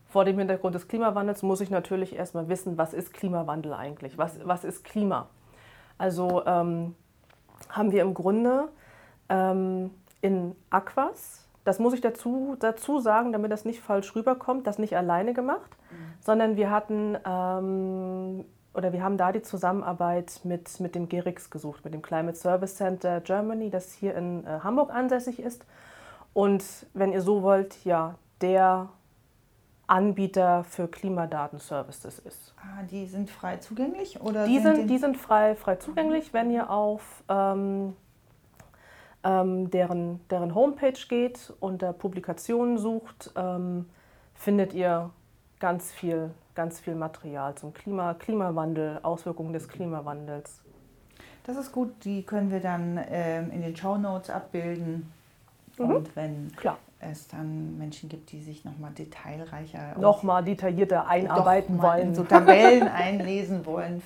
vor 0.08 0.24
dem 0.24 0.38
Hintergrund 0.38 0.74
des 0.74 0.88
Klimawandels, 0.88 1.42
muss 1.42 1.60
ich 1.60 1.70
natürlich 1.70 2.16
erstmal 2.16 2.48
wissen, 2.48 2.78
was 2.78 2.94
ist 2.94 3.12
Klimawandel 3.12 3.74
eigentlich? 3.74 4.18
Was, 4.18 4.38
was 4.44 4.64
ist 4.64 4.84
Klima? 4.84 5.28
Also 5.98 6.44
ähm, 6.46 6.96
haben 7.68 7.92
wir 7.92 8.02
im 8.02 8.14
Grunde 8.14 8.68
ähm, 9.28 9.90
in 10.20 10.56
Aquas, 10.70 11.46
das 11.64 11.78
muss 11.78 11.92
ich 11.92 12.00
dazu, 12.00 12.56
dazu 12.58 13.00
sagen, 13.00 13.32
damit 13.32 13.52
das 13.52 13.64
nicht 13.64 13.80
falsch 13.80 14.16
rüberkommt, 14.16 14.66
das 14.66 14.78
nicht 14.78 14.96
alleine 14.96 15.34
gemacht, 15.34 15.70
sondern 16.20 16.56
wir 16.56 16.70
hatten 16.70 17.16
ähm, 17.24 18.44
oder 18.72 18.92
wir 18.92 19.02
haben 19.02 19.16
da 19.16 19.32
die 19.32 19.42
Zusammenarbeit 19.42 20.40
mit, 20.44 20.80
mit 20.80 20.94
dem 20.94 21.08
GERIX 21.08 21.50
gesucht, 21.50 21.84
mit 21.84 21.92
dem 21.92 22.02
Climate 22.02 22.36
Service 22.36 22.76
Center 22.76 23.20
Germany, 23.20 23.70
das 23.70 23.92
hier 23.92 24.14
in 24.14 24.46
äh, 24.46 24.60
Hamburg 24.62 24.90
ansässig 24.90 25.40
ist. 25.40 25.64
Und 26.32 26.64
wenn 26.94 27.12
ihr 27.12 27.20
so 27.22 27.42
wollt, 27.42 27.84
ja, 27.84 28.14
der 28.40 28.88
Anbieter 29.86 30.62
für 30.64 30.86
Klimadatenservices 30.86 32.20
ist. 32.20 32.54
Ah, 32.58 32.82
die 32.84 33.06
sind 33.06 33.28
frei 33.28 33.56
zugänglich? 33.56 34.20
Oder 34.20 34.46
Die 34.46 34.60
sind, 34.60 34.88
die- 34.88 34.98
sind 34.98 35.16
frei, 35.16 35.56
frei 35.56 35.76
zugänglich, 35.76 36.32
wenn 36.32 36.50
ihr 36.50 36.70
auf 36.70 37.24
ähm, 37.28 37.96
ähm, 39.24 39.68
deren, 39.70 40.20
deren 40.28 40.54
Homepage 40.54 40.92
geht, 41.08 41.52
unter 41.58 41.92
Publikationen 41.92 42.78
sucht, 42.78 43.32
ähm, 43.36 43.86
findet 44.34 44.72
ihr 44.72 45.10
ganz 45.58 45.90
viel, 45.92 46.30
ganz 46.54 46.78
viel 46.80 46.94
Material 46.94 47.56
zum 47.56 47.74
Klima, 47.74 48.14
Klimawandel, 48.14 49.00
Auswirkungen 49.02 49.52
des 49.52 49.68
Klimawandels. 49.68 50.62
Das 51.44 51.56
ist 51.56 51.72
gut, 51.72 51.92
die 52.04 52.22
können 52.22 52.50
wir 52.52 52.60
dann 52.60 52.98
ähm, 53.10 53.50
in 53.50 53.60
den 53.62 53.74
Show 53.76 53.96
Notes 53.98 54.30
abbilden. 54.30 55.12
Mhm. 55.80 55.94
Und 55.96 56.16
wenn 56.16 56.52
Klar. 56.56 56.78
es 57.00 57.26
dann 57.28 57.78
Menschen 57.78 58.08
gibt, 58.08 58.30
die 58.32 58.40
sich 58.40 58.64
nochmal 58.64 58.90
detailreicher 58.92 59.98
Nochmal 59.98 60.44
detaillierter 60.44 61.08
einarbeiten 61.08 61.80
wollen. 61.82 62.14
so 62.14 62.22
Tabellen 62.24 62.88
einlesen 62.94 63.64
wollen 63.66 64.02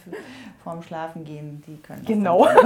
vorm 0.62 0.82
Schlafengehen, 0.82 1.62
die 1.66 1.76
können 1.78 2.04
Genau. 2.04 2.46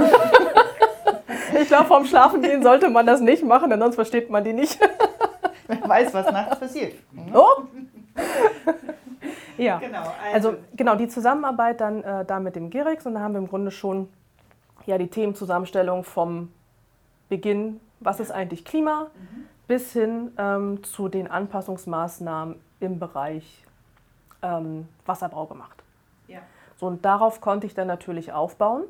Ich 1.59 1.67
glaube, 1.67 1.85
vorm 1.85 2.05
Schlafengehen 2.05 2.61
sollte 2.61 2.89
man 2.89 3.07
das 3.07 3.21
nicht 3.21 3.43
machen, 3.43 3.71
denn 3.71 3.79
sonst 3.79 3.95
versteht 3.95 4.29
man 4.29 4.43
die 4.43 4.53
nicht. 4.53 4.79
Wer 5.67 5.89
weiß, 5.89 6.13
was 6.13 6.31
nachts 6.31 6.59
passiert. 6.59 6.93
Mhm. 7.11 7.33
Oh! 7.33 7.63
Ja. 9.57 9.77
Genau, 9.79 10.03
Also 10.33 10.55
genau, 10.75 10.95
die 10.95 11.07
Zusammenarbeit 11.07 11.81
dann 11.81 12.03
äh, 12.03 12.23
da 12.25 12.39
mit 12.39 12.55
dem 12.55 12.69
GIREX 12.69 13.05
und 13.05 13.15
da 13.15 13.19
haben 13.21 13.33
wir 13.33 13.39
im 13.39 13.47
Grunde 13.49 13.71
schon 13.71 14.07
ja, 14.85 14.97
die 14.97 15.07
Themenzusammenstellung 15.07 16.03
vom 16.03 16.51
Beginn, 17.29 17.79
was 17.99 18.19
ist 18.19 18.31
eigentlich 18.31 18.65
Klima, 18.65 19.07
bis 19.67 19.93
hin 19.93 20.31
ähm, 20.37 20.83
zu 20.83 21.09
den 21.09 21.29
Anpassungsmaßnahmen 21.29 22.55
im 22.79 22.99
Bereich 22.99 23.63
ähm, 24.41 24.87
Wasserbau 25.05 25.45
gemacht. 25.45 25.83
Ja. 26.27 26.39
So, 26.77 26.87
und 26.87 27.05
darauf 27.05 27.41
konnte 27.41 27.67
ich 27.67 27.73
dann 27.73 27.87
natürlich 27.87 28.31
aufbauen, 28.31 28.83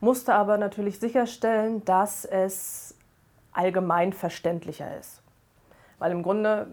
musste 0.00 0.34
aber 0.34 0.58
natürlich 0.58 0.98
sicherstellen, 0.98 1.84
dass 1.84 2.24
es 2.24 2.94
allgemein 3.52 4.12
verständlicher 4.12 4.98
ist. 4.98 5.22
Weil 5.98 6.12
im 6.12 6.22
Grunde 6.22 6.68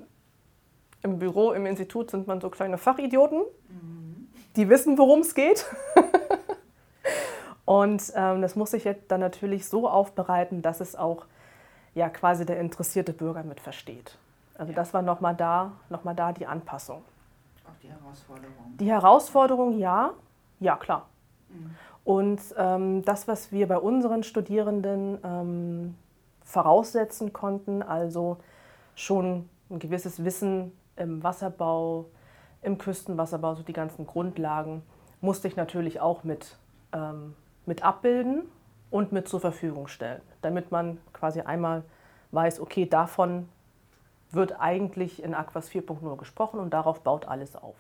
im 1.02 1.20
Büro, 1.20 1.52
im 1.54 1.66
Institut 1.66 2.12
sind 2.12 2.28
man 2.28 2.42
so 2.42 2.50
kleine 2.50 2.78
Fachidioten, 2.78 3.44
die 4.56 4.70
wissen, 4.70 4.98
worum 4.98 5.22
es 5.22 5.34
geht. 5.36 5.66
Und 7.66 8.12
ähm, 8.16 8.42
das 8.42 8.56
muss 8.56 8.74
ich 8.74 8.84
jetzt 8.84 9.12
dann 9.12 9.20
natürlich 9.20 9.68
so 9.68 9.88
aufbereiten, 9.88 10.62
dass 10.62 10.82
es 10.82 10.96
auch 10.96 11.26
ja, 11.96 12.10
quasi 12.10 12.46
der 12.46 12.60
interessierte 12.60 13.14
Bürger 13.14 13.44
mit 13.44 13.60
versteht. 13.60 14.18
Also 14.58 14.74
das 14.74 14.94
war 14.94 15.02
nochmal 15.02 15.36
da, 15.36 15.72
noch 15.90 16.04
mal 16.04 16.14
da 16.14 16.34
die 16.34 16.46
Anpassung. 16.46 17.02
Auch 17.66 17.80
die 17.82 17.90
Herausforderung. 17.90 18.78
Die 18.78 18.92
Herausforderung, 18.92 19.78
ja, 19.78 20.12
ja 20.60 20.76
klar. 20.76 21.08
Und 22.04 22.42
ähm, 22.58 23.04
das, 23.06 23.28
was 23.28 23.52
wir 23.52 23.68
bei 23.68 23.78
unseren 23.78 24.24
Studierenden 24.24 25.20
ähm, 25.24 25.96
voraussetzen 26.44 27.34
konnten, 27.34 27.84
also 27.84 28.38
schon 28.96 29.50
ein 29.70 29.80
gewisses 29.80 30.24
Wissen 30.24 30.72
im 30.96 31.24
Wasserbau, 31.24 32.06
im 32.62 32.78
Küstenwasserbau, 32.78 33.56
so 33.56 33.64
die 33.64 33.74
ganzen 33.74 34.06
Grundlagen, 34.06 34.82
musste 35.22 35.48
ich 35.48 35.56
natürlich 35.56 36.02
auch 36.02 36.24
mit, 36.24 36.58
ähm, 36.94 37.36
mit 37.66 37.84
abbilden 37.84 38.44
und 38.92 39.12
mit 39.12 39.28
zur 39.28 39.40
Verfügung 39.40 39.88
stellen, 39.88 40.22
damit 40.42 40.72
man 40.72 41.00
quasi 41.14 41.42
einmal 41.42 41.84
weiß, 42.32 42.60
okay, 42.60 42.86
davon 42.86 43.50
wird 44.32 44.60
eigentlich 44.60 45.24
in 45.24 45.34
Aquas 45.34 45.70
4.0 45.70 46.18
gesprochen 46.18 46.60
und 46.60 46.74
darauf 46.74 47.02
baut 47.02 47.28
alles 47.28 47.56
auf. 47.56 47.76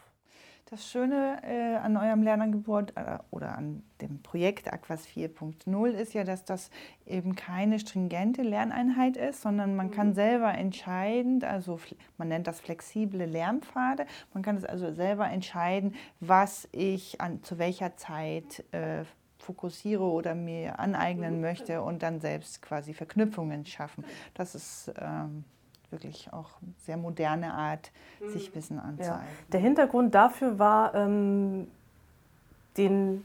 Das 0.69 0.87
Schöne 0.87 1.39
äh, 1.41 1.77
an 1.77 1.97
eurem 1.97 2.21
Lernangebot 2.21 2.93
äh, 2.95 3.17
oder 3.31 3.57
an 3.57 3.81
dem 4.01 4.21
Projekt 4.21 4.71
Aquas 4.71 5.07
4.0 5.07 5.89
ist 5.89 6.13
ja, 6.13 6.23
dass 6.23 6.45
das 6.45 6.69
eben 7.07 7.35
keine 7.35 7.79
stringente 7.79 8.43
Lerneinheit 8.43 9.17
ist, 9.17 9.41
sondern 9.41 9.75
man 9.75 9.89
kann 9.89 10.13
selber 10.13 10.53
entscheiden, 10.53 11.43
also 11.43 11.79
man 12.19 12.27
nennt 12.27 12.45
das 12.45 12.59
flexible 12.59 13.25
Lernpfade, 13.25 14.05
man 14.35 14.43
kann 14.43 14.57
es 14.57 14.63
also 14.63 14.93
selber 14.93 15.27
entscheiden, 15.27 15.95
was 16.19 16.69
ich 16.71 17.19
an, 17.19 17.41
zu 17.41 17.57
welcher 17.57 17.97
Zeit 17.97 18.63
äh, 18.71 19.05
fokussiere 19.39 20.03
oder 20.03 20.35
mir 20.35 20.79
aneignen 20.79 21.41
möchte 21.41 21.81
und 21.81 22.03
dann 22.03 22.19
selbst 22.21 22.61
quasi 22.61 22.93
Verknüpfungen 22.93 23.65
schaffen. 23.65 24.03
Das 24.33 24.53
ist 24.53 24.91
ähm, 24.99 25.43
wirklich 25.89 26.31
auch 26.31 26.49
eine 26.61 26.73
sehr 26.77 26.97
moderne 26.97 27.53
Art, 27.53 27.91
sich 28.27 28.53
Wissen 28.53 28.77
Ja. 28.77 28.83
anzueignen. 28.83 29.27
Der 29.51 29.59
Hintergrund 29.59 30.13
dafür 30.13 30.59
war, 30.59 30.93
ähm, 30.93 31.67
den 32.77 33.23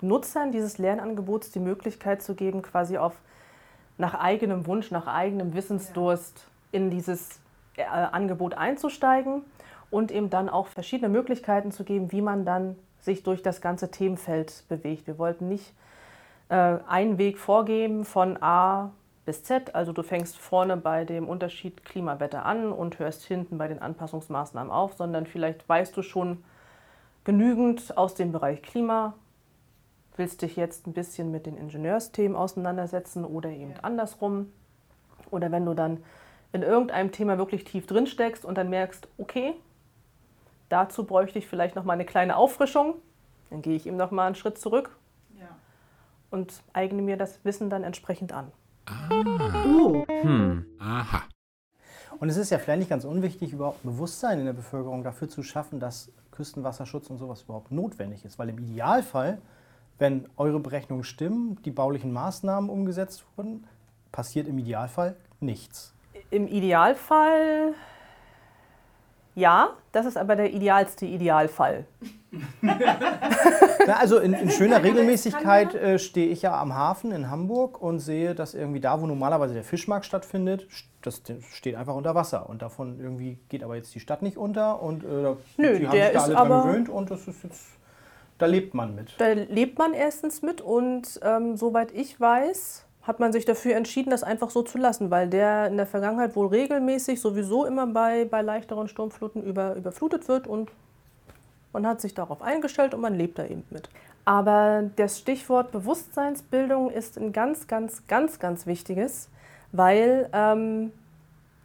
Nutzern 0.00 0.52
dieses 0.52 0.78
Lernangebots 0.78 1.50
die 1.50 1.58
Möglichkeit 1.58 2.22
zu 2.22 2.34
geben, 2.34 2.62
quasi 2.62 2.98
auf 2.98 3.14
nach 3.96 4.14
eigenem 4.14 4.66
Wunsch, 4.66 4.92
nach 4.92 5.08
eigenem 5.08 5.54
Wissensdurst 5.54 6.46
in 6.70 6.90
dieses 6.90 7.40
äh, 7.76 7.82
Angebot 7.84 8.54
einzusteigen 8.54 9.42
und 9.90 10.12
eben 10.12 10.30
dann 10.30 10.48
auch 10.48 10.68
verschiedene 10.68 11.08
Möglichkeiten 11.08 11.72
zu 11.72 11.82
geben, 11.82 12.12
wie 12.12 12.22
man 12.22 12.44
dann 12.44 12.76
sich 13.00 13.22
durch 13.22 13.42
das 13.42 13.60
ganze 13.60 13.90
Themenfeld 13.90 14.64
bewegt. 14.68 15.06
Wir 15.06 15.18
wollten 15.18 15.48
nicht 15.48 15.72
äh, 16.48 16.78
einen 16.86 17.18
Weg 17.18 17.38
vorgeben 17.38 18.04
von 18.04 18.42
A 18.42 18.90
bis 19.24 19.44
Z, 19.44 19.74
also 19.74 19.92
du 19.92 20.02
fängst 20.02 20.38
vorne 20.38 20.78
bei 20.78 21.04
dem 21.04 21.28
Unterschied 21.28 21.84
Klimawetter 21.84 22.46
an 22.46 22.72
und 22.72 22.98
hörst 22.98 23.24
hinten 23.24 23.58
bei 23.58 23.68
den 23.68 23.80
Anpassungsmaßnahmen 23.80 24.72
auf, 24.72 24.94
sondern 24.94 25.26
vielleicht 25.26 25.68
weißt 25.68 25.94
du 25.96 26.02
schon 26.02 26.42
genügend 27.24 27.98
aus 27.98 28.14
dem 28.14 28.32
Bereich 28.32 28.62
Klima, 28.62 29.12
willst 30.16 30.40
dich 30.40 30.56
jetzt 30.56 30.86
ein 30.86 30.94
bisschen 30.94 31.30
mit 31.30 31.44
den 31.44 31.58
Ingenieursthemen 31.58 32.36
auseinandersetzen 32.36 33.24
oder 33.24 33.50
eben 33.50 33.74
andersrum. 33.82 34.50
Oder 35.30 35.52
wenn 35.52 35.66
du 35.66 35.74
dann 35.74 36.02
in 36.52 36.62
irgendeinem 36.62 37.12
Thema 37.12 37.36
wirklich 37.36 37.64
tief 37.64 37.86
drin 37.86 38.06
steckst 38.06 38.44
und 38.46 38.56
dann 38.56 38.70
merkst, 38.70 39.08
okay, 39.18 39.54
dazu 40.68 41.04
bräuchte 41.04 41.38
ich 41.38 41.46
vielleicht 41.46 41.76
noch 41.76 41.84
mal 41.84 41.94
eine 41.94 42.04
kleine 42.04 42.36
Auffrischung, 42.36 42.94
dann 43.50 43.62
gehe 43.62 43.76
ich 43.76 43.86
eben 43.86 43.96
noch 43.96 44.10
mal 44.10 44.26
einen 44.26 44.34
Schritt 44.34 44.58
zurück 44.58 44.96
und 46.30 46.62
eigne 46.72 47.02
mir 47.02 47.16
das 47.16 47.44
Wissen 47.44 47.70
dann 47.70 47.84
entsprechend 47.84 48.32
an. 48.32 48.52
Oh, 49.10 50.04
Hm. 50.08 50.64
Aha. 50.78 51.22
Und 52.20 52.28
es 52.28 52.36
ist 52.36 52.50
ja 52.50 52.58
vielleicht 52.58 52.80
nicht 52.80 52.88
ganz 52.90 53.04
unwichtig, 53.04 53.52
überhaupt 53.52 53.82
Bewusstsein 53.82 54.40
in 54.40 54.46
der 54.46 54.52
Bevölkerung 54.52 55.04
dafür 55.04 55.28
zu 55.28 55.42
schaffen, 55.42 55.78
dass 55.78 56.10
Küstenwasserschutz 56.32 57.10
und 57.10 57.18
sowas 57.18 57.42
überhaupt 57.42 57.70
notwendig 57.70 58.24
ist. 58.24 58.38
Weil 58.38 58.48
im 58.48 58.58
Idealfall, 58.58 59.38
wenn 59.98 60.28
eure 60.36 60.58
Berechnungen 60.58 61.04
stimmen, 61.04 61.58
die 61.64 61.70
baulichen 61.70 62.12
Maßnahmen 62.12 62.70
umgesetzt 62.70 63.24
wurden, 63.36 63.66
passiert 64.10 64.48
im 64.48 64.58
Idealfall 64.58 65.16
nichts. 65.40 65.94
Im 66.30 66.48
Idealfall 66.48 67.74
ja, 69.38 69.70
das 69.92 70.06
ist 70.06 70.16
aber 70.16 70.36
der 70.36 70.52
idealste 70.52 71.06
Idealfall. 71.06 71.86
Na, 72.60 73.94
also 73.98 74.18
in, 74.18 74.34
in 74.34 74.50
schöner 74.50 74.82
Regelmäßigkeit 74.82 75.74
äh, 75.74 75.98
stehe 75.98 76.28
ich 76.28 76.42
ja 76.42 76.60
am 76.60 76.74
Hafen 76.74 77.12
in 77.12 77.30
Hamburg 77.30 77.80
und 77.80 78.00
sehe, 78.00 78.34
dass 78.34 78.54
irgendwie 78.54 78.80
da, 78.80 79.00
wo 79.00 79.06
normalerweise 79.06 79.54
der 79.54 79.64
Fischmarkt 79.64 80.04
stattfindet, 80.04 80.66
das 81.02 81.22
steht 81.52 81.76
einfach 81.76 81.94
unter 81.94 82.14
Wasser. 82.14 82.48
Und 82.50 82.60
davon 82.60 83.00
irgendwie 83.00 83.38
geht 83.48 83.62
aber 83.62 83.76
jetzt 83.76 83.94
die 83.94 84.00
Stadt 84.00 84.20
nicht 84.22 84.36
unter 84.36 84.82
und 84.82 85.04
äh, 85.04 85.06
Nö, 85.56 85.78
die 85.78 85.86
haben 85.86 85.92
der 85.96 86.06
sich 86.06 86.14
da 86.14 86.22
alle 86.24 86.34
dran 86.34 86.52
aber- 86.52 86.62
gewöhnt 86.64 86.88
und 86.88 87.10
das 87.10 87.26
ist 87.28 87.42
jetzt, 87.44 87.66
da 88.36 88.46
lebt 88.46 88.74
man 88.74 88.94
mit. 88.94 89.14
Da 89.18 89.28
lebt 89.32 89.78
man 89.78 89.94
erstens 89.94 90.42
mit 90.42 90.60
und 90.60 91.18
ähm, 91.22 91.56
soweit 91.56 91.92
ich 91.92 92.20
weiß, 92.20 92.84
hat 93.02 93.20
man 93.20 93.32
sich 93.32 93.44
dafür 93.44 93.74
entschieden, 93.74 94.10
das 94.10 94.22
einfach 94.22 94.50
so 94.50 94.62
zu 94.62 94.76
lassen, 94.78 95.10
weil 95.10 95.28
der 95.28 95.68
in 95.68 95.76
der 95.76 95.86
Vergangenheit 95.86 96.36
wohl 96.36 96.48
regelmäßig 96.48 97.20
sowieso 97.20 97.64
immer 97.64 97.86
bei, 97.86 98.24
bei 98.26 98.42
leichteren 98.42 98.88
Sturmfluten 98.88 99.42
über, 99.42 99.74
überflutet 99.76 100.28
wird 100.28 100.46
und 100.46 100.70
man 101.72 101.86
hat 101.86 102.00
sich 102.00 102.14
darauf 102.14 102.42
eingestellt 102.42 102.94
und 102.94 103.00
man 103.00 103.14
lebt 103.14 103.38
da 103.38 103.44
eben 103.44 103.64
mit. 103.70 103.88
Aber 104.24 104.90
das 104.96 105.18
Stichwort 105.18 105.72
Bewusstseinsbildung 105.72 106.90
ist 106.90 107.16
ein 107.16 107.32
ganz, 107.32 107.66
ganz, 107.66 108.06
ganz, 108.06 108.38
ganz 108.38 108.66
wichtiges, 108.66 109.30
weil 109.72 110.28
ähm, 110.32 110.92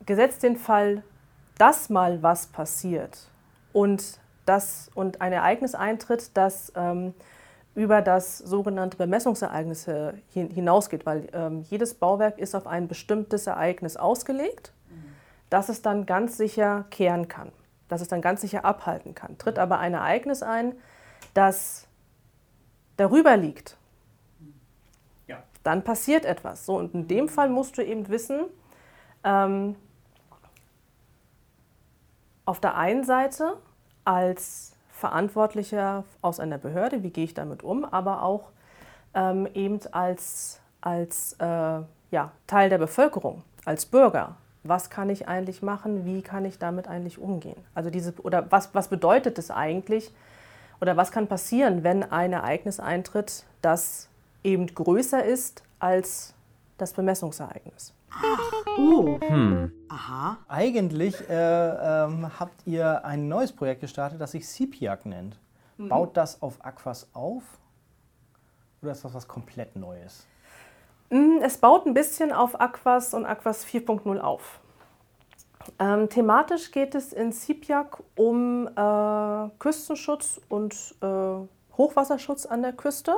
gesetzt 0.05 0.43
den 0.43 0.55
Fall, 0.55 1.03
dass 1.57 1.89
mal 1.89 2.23
was 2.23 2.47
passiert 2.47 3.27
und, 3.73 4.19
das, 4.45 4.89
und 4.95 5.21
ein 5.21 5.33
Ereignis 5.33 5.75
eintritt, 5.75 6.31
das 6.35 6.71
ähm, 6.75 7.13
über 7.75 8.01
das 8.01 8.37
sogenannte 8.37 8.97
Bemessungsereignis 8.97 9.85
hin- 9.85 10.49
hinausgeht, 10.51 11.05
weil 11.05 11.27
ähm, 11.33 11.63
jedes 11.69 11.95
Bauwerk 11.95 12.37
ist 12.37 12.53
auf 12.55 12.67
ein 12.67 12.87
bestimmtes 12.87 13.47
Ereignis 13.47 13.97
ausgelegt, 13.97 14.73
das 15.49 15.69
es 15.69 15.81
dann 15.81 16.05
ganz 16.05 16.37
sicher 16.37 16.85
kehren 16.91 17.27
kann, 17.27 17.51
das 17.87 18.01
es 18.01 18.07
dann 18.07 18.21
ganz 18.21 18.41
sicher 18.41 18.63
abhalten 18.65 19.15
kann. 19.15 19.37
Tritt 19.37 19.57
aber 19.57 19.79
ein 19.79 19.93
Ereignis 19.93 20.43
ein, 20.43 20.75
das 21.33 21.87
darüber 22.97 23.37
liegt, 23.37 23.75
Ja. 25.27 25.41
dann 25.63 25.83
passiert 25.83 26.25
etwas. 26.25 26.65
So, 26.67 26.77
und 26.77 26.93
in 26.93 27.07
dem 27.07 27.27
Fall 27.27 27.49
musst 27.49 27.77
du 27.77 27.83
eben 27.83 28.07
wissen, 28.09 28.41
ähm, 29.23 29.75
auf 32.45 32.59
der 32.59 32.75
einen 32.75 33.03
Seite 33.03 33.57
als 34.05 34.73
Verantwortlicher 35.03 36.05
aus 36.21 36.39
einer 36.39 36.57
Behörde, 36.57 37.03
wie 37.03 37.09
gehe 37.09 37.25
ich 37.25 37.33
damit 37.33 37.61
um, 37.61 37.83
aber 37.83 38.23
auch 38.23 38.51
ähm, 39.13 39.49
eben 39.53 39.81
als, 39.91 40.61
als 40.79 41.33
äh, 41.39 41.45
ja, 41.45 42.31
Teil 42.47 42.69
der 42.69 42.77
Bevölkerung, 42.77 43.43
als 43.65 43.85
Bürger. 43.85 44.37
Was 44.63 44.89
kann 44.89 45.09
ich 45.09 45.27
eigentlich 45.27 45.61
machen? 45.61 46.05
Wie 46.05 46.21
kann 46.21 46.45
ich 46.45 46.57
damit 46.57 46.87
eigentlich 46.87 47.17
umgehen? 47.17 47.57
Also 47.75 47.89
diese, 47.89 48.13
oder 48.21 48.49
was, 48.49 48.73
was 48.73 48.87
bedeutet 48.87 49.37
es 49.37 49.51
eigentlich? 49.51 50.09
Oder 50.79 50.95
was 50.95 51.11
kann 51.11 51.27
passieren, 51.27 51.83
wenn 51.83 52.09
ein 52.09 52.31
Ereignis 52.31 52.79
eintritt, 52.79 53.43
das 53.61 54.07
eben 54.41 54.67
größer 54.67 55.21
ist 55.21 55.63
als 55.79 56.33
das 56.77 56.93
Bemessungsereignis? 56.93 57.93
Oh. 58.77 59.19
Aha. 59.89 60.37
Eigentlich 60.47 61.15
äh, 61.29 61.33
ähm, 62.03 62.39
habt 62.39 62.65
ihr 62.65 63.03
ein 63.05 63.27
neues 63.27 63.51
Projekt 63.51 63.81
gestartet, 63.81 64.19
das 64.19 64.31
sich 64.31 64.47
Sipiak 64.47 65.05
nennt. 65.05 65.39
Baut 65.77 66.15
das 66.17 66.41
auf 66.41 66.63
Aquas 66.63 67.07
auf? 67.13 67.43
Oder 68.81 68.91
ist 68.91 69.03
das 69.03 69.13
was 69.13 69.27
komplett 69.27 69.75
Neues? 69.75 70.25
Mm, 71.09 71.39
Es 71.41 71.57
baut 71.57 71.85
ein 71.85 71.93
bisschen 71.93 72.31
auf 72.31 72.59
Aquas 72.59 73.13
und 73.13 73.25
Aquas 73.25 73.65
4.0 73.65 74.19
auf. 74.19 74.59
Ähm, 75.79 76.09
thematisch 76.09 76.71
geht 76.71 76.93
es 76.95 77.13
in 77.13 77.31
Sipjak 77.31 77.97
um 78.15 78.67
äh, 78.67 79.49
Küstenschutz 79.59 80.41
und 80.49 80.75
äh, 81.01 81.77
Hochwasserschutz 81.77 82.45
an 82.45 82.61
der 82.61 82.73
Küste 82.73 83.15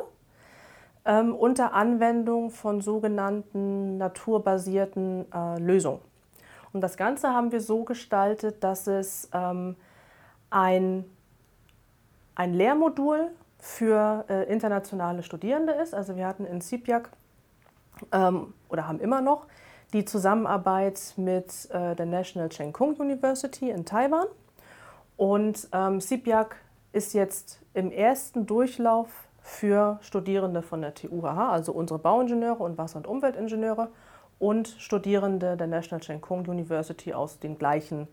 ähm, 1.05 1.35
unter 1.35 1.73
Anwendung 1.73 2.49
von 2.51 2.81
sogenannten 2.81 3.97
naturbasierten 3.97 5.25
äh, 5.31 5.59
Lösungen. 5.59 6.01
Und 6.73 6.81
das 6.81 6.97
Ganze 6.97 7.29
haben 7.29 7.51
wir 7.51 7.61
so 7.61 7.83
gestaltet, 7.83 8.63
dass 8.63 8.87
es 8.87 9.29
ähm, 9.33 9.75
ein 10.49 11.05
ein 12.35 12.53
Lehrmodul 12.53 13.31
für 13.57 14.25
äh, 14.29 14.43
internationale 14.51 15.23
Studierende 15.23 15.73
ist. 15.73 15.93
Also 15.93 16.15
wir 16.15 16.27
hatten 16.27 16.45
in 16.45 16.61
Sipjak 16.61 17.09
ähm, 18.11 18.53
oder 18.69 18.87
haben 18.87 18.99
immer 18.99 19.21
noch 19.21 19.47
die 19.93 20.05
Zusammenarbeit 20.05 21.13
mit 21.15 21.69
äh, 21.71 21.95
der 21.95 22.05
National 22.05 22.49
Cheng 22.49 22.73
Kung 22.73 22.95
University 22.95 23.69
in 23.69 23.85
Taiwan. 23.85 24.27
Und 25.17 25.69
ähm, 25.71 26.01
Sipjak 26.01 26.57
ist 26.91 27.13
jetzt 27.13 27.61
im 27.73 27.91
ersten 27.91 28.45
Durchlauf 28.45 29.09
für 29.45 29.99
Studierende 30.01 30.63
von 30.63 30.81
der 30.81 30.95
TUHH, 30.95 31.51
also 31.51 31.71
unsere 31.71 31.99
Bauingenieure 31.99 32.63
und 32.63 32.79
Wasser- 32.79 32.97
und 32.97 33.05
Umweltingenieure 33.05 33.89
und 34.39 34.67
Studierende 34.79 35.55
der 35.55 35.67
National 35.67 36.01
Cheng 36.01 36.19
Kung 36.19 36.47
University 36.47 37.13
aus 37.13 37.37
den 37.37 37.55
gleichen 37.55 38.07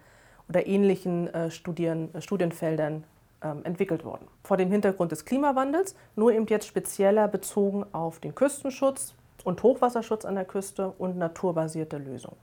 oder 0.51 0.66
ähnlichen 0.66 1.33
äh, 1.33 1.51
Studien, 1.51 2.14
äh, 2.14 2.21
Studienfeldern 2.21 3.05
ähm, 3.42 3.64
entwickelt 3.64 4.05
worden. 4.05 4.29
Vor 4.45 4.59
dem 4.59 4.71
Hintergrund 4.71 5.11
des 5.11 5.25
Klimawandels, 5.25 5.97
nur 6.16 6.33
eben 6.33 6.47
jetzt 6.49 6.66
spezieller 6.66 7.29
bezogen 7.29 7.87
auf 7.92 8.21
den 8.21 8.35
Küstenschutz 8.35 9.14
und 9.42 9.62
Hochwasserschutz 9.62 10.27
an 10.27 10.35
der 10.35 10.45
Küste 10.45 10.90
und 10.99 11.16
naturbasierte 11.16 11.97
Lösungen. 11.97 12.37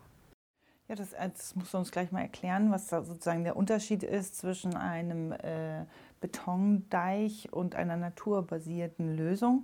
Ja, 0.88 0.96
das, 0.96 1.12
das 1.12 1.56
musst 1.56 1.76
du 1.76 1.78
uns 1.78 1.92
gleich 1.92 2.12
mal 2.12 2.22
erklären, 2.22 2.72
was 2.72 2.88
da 2.88 3.04
sozusagen 3.04 3.44
der 3.44 3.56
Unterschied 3.56 4.02
ist 4.02 4.40
zwischen 4.40 4.76
einem 4.76 5.32
äh, 5.32 5.86
Betondeich 6.22 7.52
und 7.52 7.76
einer 7.76 7.98
naturbasierten 7.98 9.16
Lösung. 9.16 9.64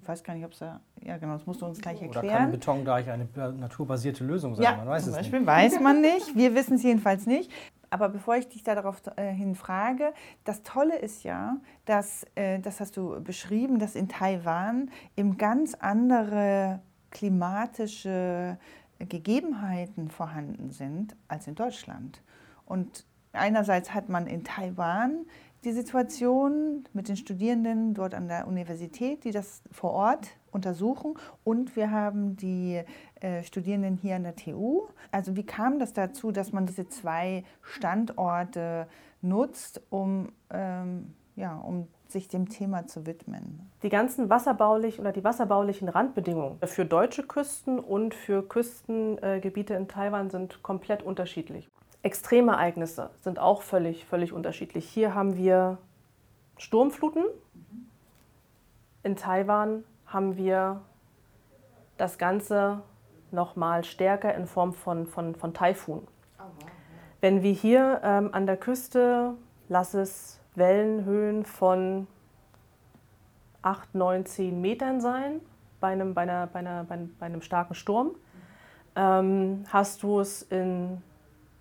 Ich 0.00 0.08
weiß 0.08 0.24
gar 0.24 0.34
nicht, 0.34 0.44
ob 0.44 0.52
es 0.52 0.58
da. 0.58 0.80
Ja, 1.00 1.16
genau, 1.16 1.34
das 1.34 1.46
musst 1.46 1.60
du 1.62 1.66
uns 1.66 1.80
gleich 1.80 1.98
Oder 2.02 2.08
kann 2.08 2.20
ein 2.24 2.28
erklären. 2.30 2.50
Betondeich 2.50 3.10
eine 3.10 3.28
naturbasierte 3.58 4.24
Lösung 4.24 4.54
sein? 4.56 4.64
Ja, 4.64 4.76
Man 4.76 4.88
weiß 4.88 5.04
zum 5.04 5.12
es 5.12 5.18
Beispiel 5.18 5.38
nicht. 5.40 5.48
weiß 5.48 5.80
man 5.80 6.00
nicht. 6.00 6.34
Wir 6.36 6.54
wissen 6.54 6.74
es 6.74 6.82
jedenfalls 6.82 7.26
nicht. 7.26 7.50
Aber 7.90 8.08
bevor 8.08 8.36
ich 8.36 8.48
dich 8.48 8.62
da 8.62 8.74
darauf 8.74 9.02
äh, 9.16 9.32
hin 9.32 9.54
frage, 9.54 10.14
das 10.44 10.62
Tolle 10.62 10.96
ist 10.98 11.24
ja, 11.24 11.58
dass, 11.84 12.26
äh, 12.36 12.58
das 12.58 12.80
hast 12.80 12.96
du 12.96 13.22
beschrieben, 13.22 13.78
dass 13.78 13.94
in 13.94 14.08
Taiwan 14.08 14.90
eben 15.16 15.36
ganz 15.36 15.74
andere 15.74 16.80
klimatische 17.10 18.56
Gegebenheiten 18.98 20.08
vorhanden 20.10 20.70
sind 20.70 21.14
als 21.28 21.46
in 21.46 21.54
Deutschland. 21.54 22.22
Und 22.64 23.04
einerseits 23.32 23.94
hat 23.94 24.08
man 24.08 24.26
in 24.26 24.44
Taiwan 24.44 25.26
die 25.64 25.72
Situation 25.72 26.84
mit 26.92 27.08
den 27.08 27.16
Studierenden 27.16 27.94
dort 27.94 28.14
an 28.14 28.26
der 28.26 28.48
Universität, 28.48 29.24
die 29.24 29.30
das 29.30 29.62
vor 29.70 29.92
Ort 29.92 30.28
untersuchen. 30.50 31.14
Und 31.44 31.76
wir 31.76 31.90
haben 31.90 32.36
die 32.36 32.82
äh, 33.20 33.44
Studierenden 33.44 33.96
hier 33.96 34.16
an 34.16 34.24
der 34.24 34.34
TU. 34.34 34.88
Also 35.12 35.36
wie 35.36 35.46
kam 35.46 35.78
das 35.78 35.92
dazu, 35.92 36.32
dass 36.32 36.52
man 36.52 36.66
diese 36.66 36.88
zwei 36.88 37.44
Standorte 37.62 38.88
nutzt, 39.20 39.80
um, 39.90 40.32
ähm, 40.50 41.14
ja, 41.36 41.56
um 41.56 41.86
sich 42.08 42.26
dem 42.28 42.48
Thema 42.48 42.88
zu 42.88 43.06
widmen? 43.06 43.70
Die 43.84 43.88
ganzen 43.88 44.28
wasserbaulichen 44.28 45.00
oder 45.00 45.12
die 45.12 45.22
wasserbaulichen 45.22 45.88
Randbedingungen 45.88 46.58
für 46.64 46.84
deutsche 46.84 47.22
Küsten 47.22 47.78
und 47.78 48.14
für 48.14 48.46
Küstengebiete 48.46 49.74
in 49.74 49.86
Taiwan 49.86 50.28
sind 50.28 50.62
komplett 50.62 51.04
unterschiedlich. 51.04 51.70
Extremereignisse 52.02 53.10
sind 53.20 53.38
auch 53.38 53.62
völlig, 53.62 54.04
völlig 54.04 54.32
unterschiedlich. 54.32 54.88
Hier 54.88 55.14
haben 55.14 55.36
wir 55.36 55.78
Sturmfluten. 56.58 57.24
In 59.04 59.16
Taiwan 59.16 59.84
haben 60.06 60.36
wir 60.36 60.80
das 61.96 62.18
Ganze 62.18 62.82
noch 63.30 63.56
mal 63.56 63.84
stärker 63.84 64.34
in 64.34 64.46
Form 64.46 64.74
von, 64.74 65.06
von, 65.06 65.34
von 65.34 65.54
Taifun. 65.54 66.06
Wenn 67.20 67.42
wir 67.42 67.52
hier 67.52 68.00
ähm, 68.02 68.30
an 68.32 68.46
der 68.46 68.56
Küste, 68.56 69.34
lass 69.68 69.94
es 69.94 70.40
Wellenhöhen 70.56 71.44
von 71.44 72.08
8, 73.62 73.94
9, 73.94 74.26
10 74.26 74.60
Metern 74.60 75.00
sein 75.00 75.40
bei 75.80 75.92
einem, 75.92 76.14
bei 76.14 76.22
einer, 76.22 76.48
bei 76.48 76.58
einer, 76.58 76.84
bei 76.84 77.26
einem 77.26 77.42
starken 77.42 77.74
Sturm, 77.74 78.10
ähm, 78.96 79.64
hast 79.68 80.02
du 80.02 80.18
es 80.18 80.42
in 80.42 81.00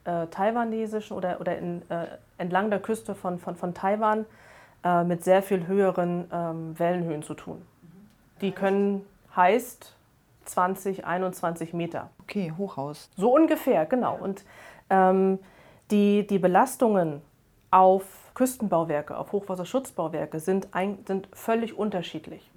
äh, 0.06 0.28
taiwanesischen 0.28 1.16
oder, 1.16 1.39
oder 1.39 1.58
in, 1.58 1.82
äh, 1.89 2.08
entlang 2.38 2.70
der 2.70 2.80
Küste 2.80 3.16
von, 3.16 3.39
von, 3.39 3.56
von 3.56 3.74
Taiwan 3.74 4.26
äh, 4.84 5.04
mit 5.04 5.24
sehr 5.24 5.43
viel 5.43 5.68
höheren 5.68 6.26
ähm, 6.32 6.80
Wellenhöhen 6.80 7.24
zu 7.24 7.34
tun. 7.34 7.62
Die 8.41 8.52
können 8.52 9.06
heißt 9.36 9.93
20, 10.45 11.06
21 11.06 11.74
Meter. 11.74 12.10
Okay, 12.24 12.54
Hochhaus. 12.58 13.10
So 13.16 13.34
ungefähr, 13.34 13.86
genau. 13.86 14.18
Und 14.20 14.43
ähm, 14.89 15.39
die, 15.91 16.26
die 16.26 16.39
Belastungen 16.39 17.22
auf 17.70 18.04
Küstenbauwerke, 18.34 19.18
auf 19.18 19.32
Hochwasserschutzbauwerke 19.32 20.39
sind, 20.39 20.70
ein, 20.72 20.99
sind 21.06 21.28
völlig 21.34 21.78
unterschiedlich. 21.78 22.49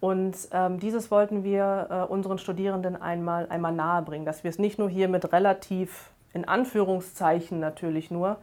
Und 0.00 0.36
ähm, 0.52 0.80
dieses 0.80 1.10
wollten 1.10 1.44
wir 1.44 1.86
äh, 1.88 2.12
unseren 2.12 2.36
Studierenden 2.36 3.00
einmal, 3.00 3.46
einmal 3.48 3.72
nahebringen, 3.72 4.26
dass 4.26 4.44
wir 4.44 4.50
es 4.50 4.58
nicht 4.58 4.78
nur 4.78 4.90
hier 4.90 5.08
mit 5.08 5.32
relativ, 5.32 6.10
in 6.34 6.46
Anführungszeichen 6.46 7.60
natürlich 7.60 8.10
nur, 8.10 8.36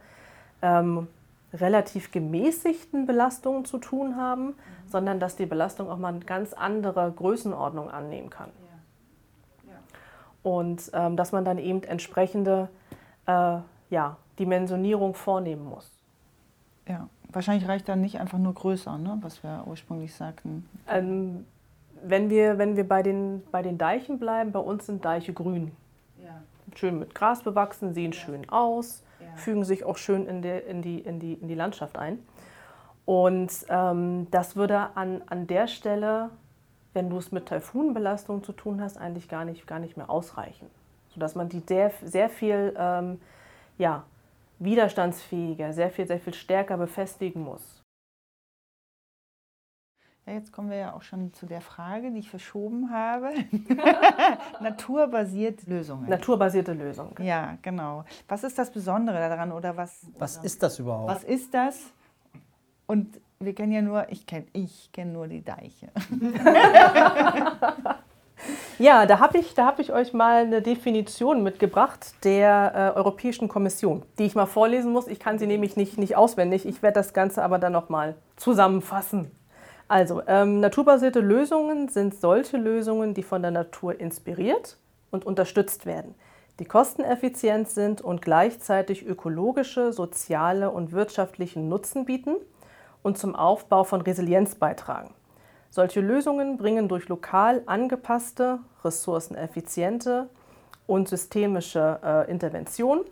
ähm, 0.62 1.08
relativ 1.54 2.10
gemäßigten 2.10 3.06
Belastungen 3.06 3.64
zu 3.64 3.78
tun 3.78 4.16
haben, 4.16 4.46
mhm. 4.46 4.54
sondern 4.86 5.20
dass 5.20 5.36
die 5.36 5.46
Belastung 5.46 5.90
auch 5.90 5.98
mal 5.98 6.08
eine 6.08 6.20
ganz 6.20 6.54
andere 6.54 7.12
Größenordnung 7.12 7.90
annehmen 7.90 8.30
kann. 8.30 8.50
Ja. 9.66 9.72
Ja. 9.72 9.78
Und 10.42 10.90
ähm, 10.94 11.16
dass 11.16 11.32
man 11.32 11.44
dann 11.44 11.58
eben 11.58 11.82
entsprechende 11.82 12.68
äh, 13.26 13.58
ja, 13.90 14.16
Dimensionierung 14.38 15.14
vornehmen 15.14 15.66
muss. 15.66 15.90
Ja, 16.88 17.08
wahrscheinlich 17.30 17.68
reicht 17.68 17.88
dann 17.88 18.00
nicht 18.00 18.18
einfach 18.18 18.38
nur 18.38 18.54
größer, 18.54 18.96
ne? 18.96 19.18
was 19.20 19.42
wir 19.42 19.64
ursprünglich 19.66 20.14
sagten. 20.14 20.66
Ähm, 20.88 21.46
wenn 22.02 22.30
wir, 22.30 22.58
wenn 22.58 22.76
wir 22.76 22.88
bei, 22.88 23.02
den, 23.02 23.42
bei 23.52 23.62
den 23.62 23.78
Deichen 23.78 24.18
bleiben, 24.18 24.50
bei 24.50 24.58
uns 24.58 24.86
sind 24.86 25.04
Deiche 25.04 25.32
grün. 25.32 25.72
Schön 26.78 26.98
mit 26.98 27.14
Gras 27.14 27.42
bewachsen, 27.42 27.94
sehen 27.94 28.12
ja. 28.12 28.18
schön 28.18 28.48
aus, 28.48 29.04
ja. 29.20 29.26
fügen 29.36 29.64
sich 29.64 29.84
auch 29.84 29.96
schön 29.96 30.26
in, 30.26 30.42
der, 30.42 30.66
in, 30.66 30.82
die, 30.82 30.98
in, 30.98 31.20
die, 31.20 31.34
in 31.34 31.48
die 31.48 31.54
Landschaft 31.54 31.98
ein. 31.98 32.18
Und 33.04 33.52
ähm, 33.68 34.28
das 34.30 34.56
würde 34.56 34.96
an, 34.96 35.22
an 35.26 35.46
der 35.46 35.66
Stelle, 35.66 36.30
wenn 36.92 37.10
du 37.10 37.18
es 37.18 37.32
mit 37.32 37.46
Taifunbelastung 37.46 38.44
zu 38.44 38.52
tun 38.52 38.80
hast, 38.80 38.96
eigentlich 38.96 39.28
gar 39.28 39.44
nicht, 39.44 39.66
gar 39.66 39.78
nicht 39.78 39.96
mehr 39.96 40.10
ausreichen. 40.10 40.70
Sodass 41.08 41.34
man 41.34 41.48
die 41.48 41.62
sehr, 41.66 41.90
sehr 42.04 42.28
viel 42.28 42.74
ähm, 42.78 43.20
ja, 43.78 44.04
widerstandsfähiger, 44.58 45.72
sehr 45.72 45.90
viel, 45.90 46.06
sehr 46.06 46.20
viel 46.20 46.34
stärker 46.34 46.76
befestigen 46.76 47.42
muss. 47.42 47.81
Ja, 50.26 50.34
jetzt 50.34 50.52
kommen 50.52 50.70
wir 50.70 50.76
ja 50.76 50.94
auch 50.94 51.02
schon 51.02 51.32
zu 51.32 51.46
der 51.46 51.60
Frage, 51.60 52.12
die 52.12 52.20
ich 52.20 52.30
verschoben 52.30 52.90
habe. 52.90 53.30
Naturbasierte 54.60 55.68
Lösungen. 55.68 56.08
Naturbasierte 56.08 56.72
Lösungen. 56.74 57.14
Ja, 57.18 57.58
genau. 57.60 58.04
Was 58.28 58.44
ist 58.44 58.56
das 58.56 58.70
Besondere 58.70 59.18
daran 59.18 59.50
oder 59.50 59.76
was? 59.76 60.06
Was 60.18 60.36
ist 60.36 60.62
das 60.62 60.78
überhaupt? 60.78 61.10
Was 61.10 61.24
ist 61.24 61.52
das? 61.52 61.80
Und 62.86 63.20
wir 63.40 63.52
kennen 63.54 63.72
ja 63.72 63.82
nur, 63.82 64.08
ich 64.10 64.24
kenne 64.24 64.46
ich 64.52 64.90
kenn 64.92 65.12
nur 65.12 65.26
die 65.26 65.42
Deiche. 65.42 65.90
Ja, 68.78 69.06
da 69.06 69.20
habe 69.20 69.38
ich, 69.38 69.56
hab 69.56 69.78
ich 69.78 69.92
euch 69.92 70.12
mal 70.12 70.42
eine 70.42 70.62
Definition 70.62 71.44
mitgebracht 71.44 72.14
der 72.24 72.94
äh, 72.94 72.98
Europäischen 72.98 73.46
Kommission, 73.46 74.02
die 74.18 74.24
ich 74.24 74.34
mal 74.34 74.46
vorlesen 74.46 74.92
muss. 74.92 75.06
Ich 75.06 75.20
kann 75.20 75.38
sie 75.38 75.46
nämlich 75.46 75.76
nicht, 75.76 75.98
nicht 75.98 76.16
auswendig. 76.16 76.66
Ich 76.66 76.82
werde 76.82 76.94
das 76.94 77.12
Ganze 77.12 77.44
aber 77.44 77.60
dann 77.60 77.72
nochmal 77.72 78.16
zusammenfassen. 78.36 79.30
Also, 79.92 80.22
ähm, 80.26 80.60
naturbasierte 80.60 81.20
Lösungen 81.20 81.88
sind 81.88 82.14
solche 82.14 82.56
Lösungen, 82.56 83.12
die 83.12 83.22
von 83.22 83.42
der 83.42 83.50
Natur 83.50 84.00
inspiriert 84.00 84.78
und 85.10 85.26
unterstützt 85.26 85.84
werden, 85.84 86.14
die 86.58 86.64
kosteneffizient 86.64 87.68
sind 87.68 88.00
und 88.00 88.22
gleichzeitig 88.22 89.04
ökologische, 89.04 89.92
soziale 89.92 90.70
und 90.70 90.92
wirtschaftlichen 90.92 91.68
Nutzen 91.68 92.06
bieten 92.06 92.36
und 93.02 93.18
zum 93.18 93.36
Aufbau 93.36 93.84
von 93.84 94.00
Resilienz 94.00 94.54
beitragen. 94.54 95.12
Solche 95.68 96.00
Lösungen 96.00 96.56
bringen 96.56 96.88
durch 96.88 97.10
lokal 97.10 97.60
angepasste, 97.66 98.60
ressourceneffiziente 98.82 100.30
und 100.86 101.06
systemische 101.06 102.00
äh, 102.02 102.30
Intervention 102.30 103.02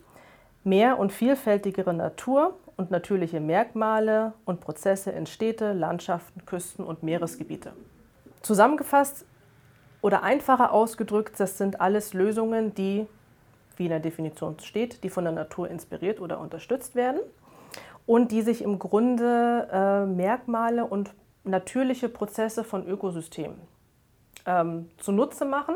mehr 0.65 0.99
und 0.99 1.13
vielfältigere 1.13 1.93
Natur 1.93 2.55
und 2.81 2.91
natürliche 2.91 3.41
Merkmale 3.41 4.33
und 4.47 4.61
Prozesse 4.61 5.11
in 5.11 5.27
Städte, 5.27 5.75
Landschaften, 5.75 6.47
Küsten 6.47 6.83
und 6.83 7.03
Meeresgebiete. 7.03 7.73
Zusammengefasst 8.41 9.27
oder 10.01 10.23
einfacher 10.23 10.73
ausgedrückt, 10.73 11.39
das 11.39 11.59
sind 11.59 11.83
alles 11.83 12.15
Lösungen, 12.15 12.75
die, 12.75 13.07
wie 13.77 13.85
in 13.85 13.91
der 13.91 14.01
Definition 14.01 14.59
steht, 14.61 15.05
die 15.05 15.11
von 15.11 15.25
der 15.25 15.35
Natur 15.35 15.69
inspiriert 15.69 16.21
oder 16.21 16.41
unterstützt 16.41 16.95
werden 16.95 17.21
und 18.07 18.33
die 18.33 18.41
sich 18.41 18.63
im 18.63 18.79
Grunde 18.79 19.69
äh, 19.71 20.07
Merkmale 20.07 20.87
und 20.87 21.13
natürliche 21.45 22.09
Prozesse 22.09 22.65
von 22.65 22.87
Ökosystemen 22.87 23.61
ähm, 24.47 24.89
zunutze 24.97 25.45
machen, 25.45 25.75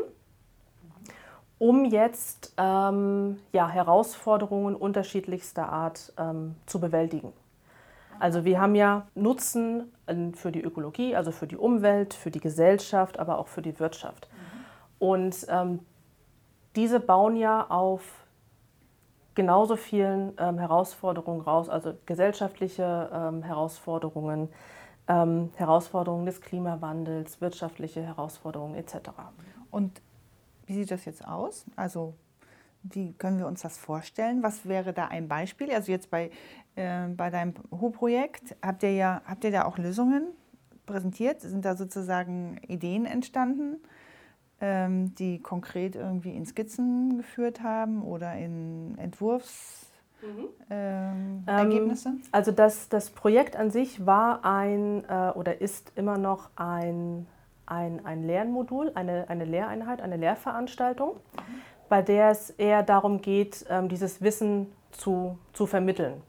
um 1.64 1.86
jetzt 1.86 2.52
ähm, 2.58 3.38
ja, 3.52 3.66
Herausforderungen 3.66 4.76
unterschiedlichster 4.76 5.66
Art 5.66 6.12
ähm, 6.18 6.56
zu 6.66 6.78
bewältigen. 6.78 7.32
Also 8.18 8.44
wir 8.44 8.60
haben 8.60 8.74
ja 8.74 9.06
Nutzen 9.14 9.90
ähm, 10.06 10.34
für 10.34 10.52
die 10.52 10.60
Ökologie, 10.60 11.16
also 11.16 11.30
für 11.30 11.46
die 11.46 11.56
Umwelt, 11.56 12.12
für 12.12 12.30
die 12.30 12.40
Gesellschaft, 12.40 13.18
aber 13.18 13.38
auch 13.38 13.48
für 13.48 13.62
die 13.62 13.80
Wirtschaft. 13.80 14.28
Und 14.98 15.46
ähm, 15.48 15.78
diese 16.76 17.00
bauen 17.00 17.34
ja 17.34 17.66
auf 17.70 18.02
genauso 19.34 19.76
vielen 19.76 20.34
ähm, 20.36 20.58
Herausforderungen 20.58 21.40
raus, 21.40 21.70
also 21.70 21.94
gesellschaftliche 22.04 23.08
ähm, 23.10 23.42
Herausforderungen, 23.42 24.50
ähm, 25.08 25.48
Herausforderungen 25.56 26.26
des 26.26 26.42
Klimawandels, 26.42 27.40
wirtschaftliche 27.40 28.02
Herausforderungen 28.02 28.74
etc. 28.74 28.96
Und 29.70 30.02
wie 30.66 30.74
sieht 30.74 30.90
das 30.90 31.04
jetzt 31.04 31.26
aus? 31.26 31.64
Also 31.76 32.14
wie 32.82 33.12
können 33.14 33.38
wir 33.38 33.46
uns 33.46 33.62
das 33.62 33.78
vorstellen? 33.78 34.42
Was 34.42 34.66
wäre 34.68 34.92
da 34.92 35.06
ein 35.08 35.28
Beispiel? 35.28 35.70
Also 35.72 35.90
jetzt 35.90 36.10
bei, 36.10 36.30
äh, 36.76 37.08
bei 37.08 37.30
deinem 37.30 37.54
HU-Projekt 37.70 38.56
habt 38.62 38.82
ihr 38.82 38.92
ja 38.92 39.22
habt 39.26 39.44
ihr 39.44 39.50
da 39.50 39.64
auch 39.64 39.78
Lösungen 39.78 40.26
präsentiert? 40.86 41.40
Sind 41.40 41.64
da 41.64 41.76
sozusagen 41.76 42.58
Ideen 42.68 43.06
entstanden, 43.06 43.78
ähm, 44.60 45.14
die 45.14 45.40
konkret 45.40 45.96
irgendwie 45.96 46.34
in 46.34 46.44
Skizzen 46.44 47.16
geführt 47.18 47.62
haben 47.62 48.02
oder 48.02 48.34
in 48.36 48.98
Entwurfs 48.98 49.84
Mhm. 50.24 50.48
Ähm, 50.70 51.42
Ergebnisse? 51.46 52.14
also 52.32 52.50
das, 52.50 52.88
das 52.88 53.10
Projekt 53.10 53.56
an 53.56 53.70
sich 53.70 54.06
war 54.06 54.44
ein 54.44 55.04
äh, 55.08 55.30
oder 55.34 55.60
ist 55.60 55.92
immer 55.96 56.18
noch 56.18 56.50
ein, 56.56 57.26
ein, 57.66 58.04
ein 58.04 58.26
Lernmodul, 58.26 58.92
eine, 58.94 59.28
eine 59.28 59.44
Lehreinheit, 59.44 60.00
eine 60.00 60.16
Lehrveranstaltung, 60.16 61.14
mhm. 61.14 61.60
bei 61.88 62.02
der 62.02 62.30
es 62.30 62.50
eher 62.50 62.82
darum 62.82 63.20
geht, 63.20 63.64
ähm, 63.68 63.88
dieses 63.88 64.22
Wissen 64.22 64.72
zu, 64.90 65.38
zu 65.52 65.66
vermitteln. 65.66 66.22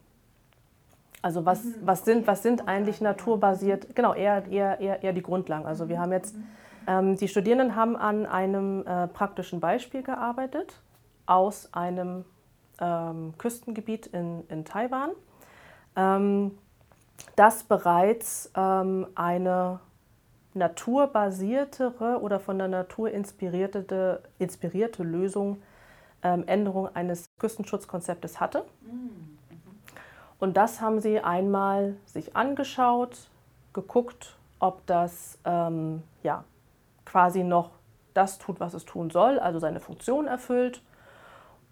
Also 1.22 1.46
was, 1.46 1.64
mhm. 1.64 1.76
was, 1.82 2.06
sind, 2.06 2.28
was 2.28 2.44
sind 2.44 2.68
eigentlich 2.68 3.02
naturbasiert, 3.02 3.96
genau, 3.96 4.14
eher, 4.14 4.46
eher, 4.48 4.80
eher, 4.80 5.04
eher 5.04 5.14
die 5.14 5.24
Grundlagen. 5.24 5.66
Also 5.66 5.90
wir 5.90 6.00
haben 6.00 6.12
jetzt, 6.12 6.36
ähm, 6.88 7.18
die 7.18 7.28
Studierenden 7.28 7.76
haben 7.76 7.96
an 7.96 8.26
einem 8.26 8.86
äh, 8.86 9.08
praktischen 9.08 9.60
Beispiel 9.60 10.04
gearbeitet 10.04 10.80
aus 11.26 11.74
einem 11.74 12.26
ähm, 12.80 13.34
Küstengebiet 13.38 14.08
in, 14.08 14.44
in 14.50 14.66
Taiwan, 14.66 15.12
ähm, 15.96 16.58
das 17.36 17.64
bereits 17.64 18.52
ähm, 18.56 19.08
eine 19.16 19.80
naturbasiertere 20.56 22.20
oder 22.22 22.40
von 22.40 22.58
der 22.58 22.68
Natur 22.68 23.12
inspirierte, 23.12 24.22
inspirierte 24.40 25.04
Lösung, 25.04 25.62
ähm, 26.24 26.44
Änderung 26.48 26.94
eines 26.96 27.26
Küstenschutzkonzeptes 27.38 28.40
hatte. 28.40 28.66
Und 30.40 30.58
das 30.58 30.82
haben 30.82 31.00
sie 31.00 31.20
einmal 31.20 31.96
sich 32.06 32.36
angeschaut, 32.36 33.30
geguckt, 33.74 34.36
ob 34.60 34.86
das 34.86 35.38
ähm, 35.46 36.04
ja, 36.24 36.44
quasi 37.06 37.44
noch 37.44 37.72
das 38.14 38.38
tut, 38.38 38.60
was 38.60 38.74
es 38.74 38.86
tun 38.86 39.10
soll, 39.10 39.40
also 39.40 39.60
seine 39.60 39.80
Funktion 39.80 40.28
erfüllt 40.28 40.82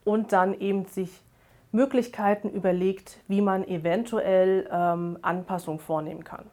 und 0.04 0.34
dann 0.34 0.54
eben 0.60 0.86
sich 0.86 1.24
Möglichkeiten 1.72 2.50
überlegt, 2.50 3.20
wie 3.28 3.42
man 3.42 3.64
eventuell 3.68 4.70
ähm, 4.72 5.18
Anpassungen 5.22 5.80
vornehmen 5.80 6.24
kann. 6.24 6.46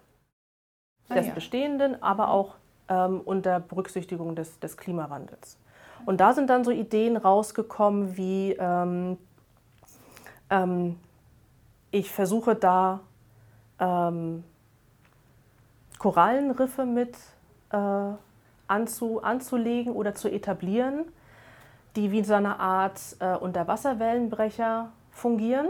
Ah, 1.11 1.14
des 1.14 1.26
ja. 1.26 1.34
Bestehenden, 1.34 2.02
aber 2.02 2.30
auch 2.30 2.54
ähm, 2.88 3.20
unter 3.24 3.61
Berücksichtigung 3.61 4.34
des, 4.34 4.58
des, 4.61 4.76
Klimawandels. 4.76 5.58
Und 6.06 6.20
da 6.20 6.32
sind 6.32 6.48
dann 6.48 6.64
so 6.64 6.70
Ideen 6.70 7.16
rausgekommen 7.16 8.16
wie, 8.16 8.56
ähm, 8.58 9.18
ähm 10.48 10.96
ich 11.90 12.11
versuche 12.11 12.54
da 12.54 13.00
ähm, 13.80 14.44
Korallenriffe 15.98 16.86
mit 16.86 17.16
äh, 17.72 18.12
anzu, 18.68 19.22
anzulegen 19.22 19.92
oder 19.92 20.14
zu 20.14 20.30
etablieren, 20.30 21.04
die 21.96 22.12
wie 22.12 22.22
so 22.22 22.34
eine 22.34 22.61
Art 22.61 23.00
äh, 23.18 23.36
Unterwasserwellenbrecher 23.36 24.92
fungieren. 25.11 25.68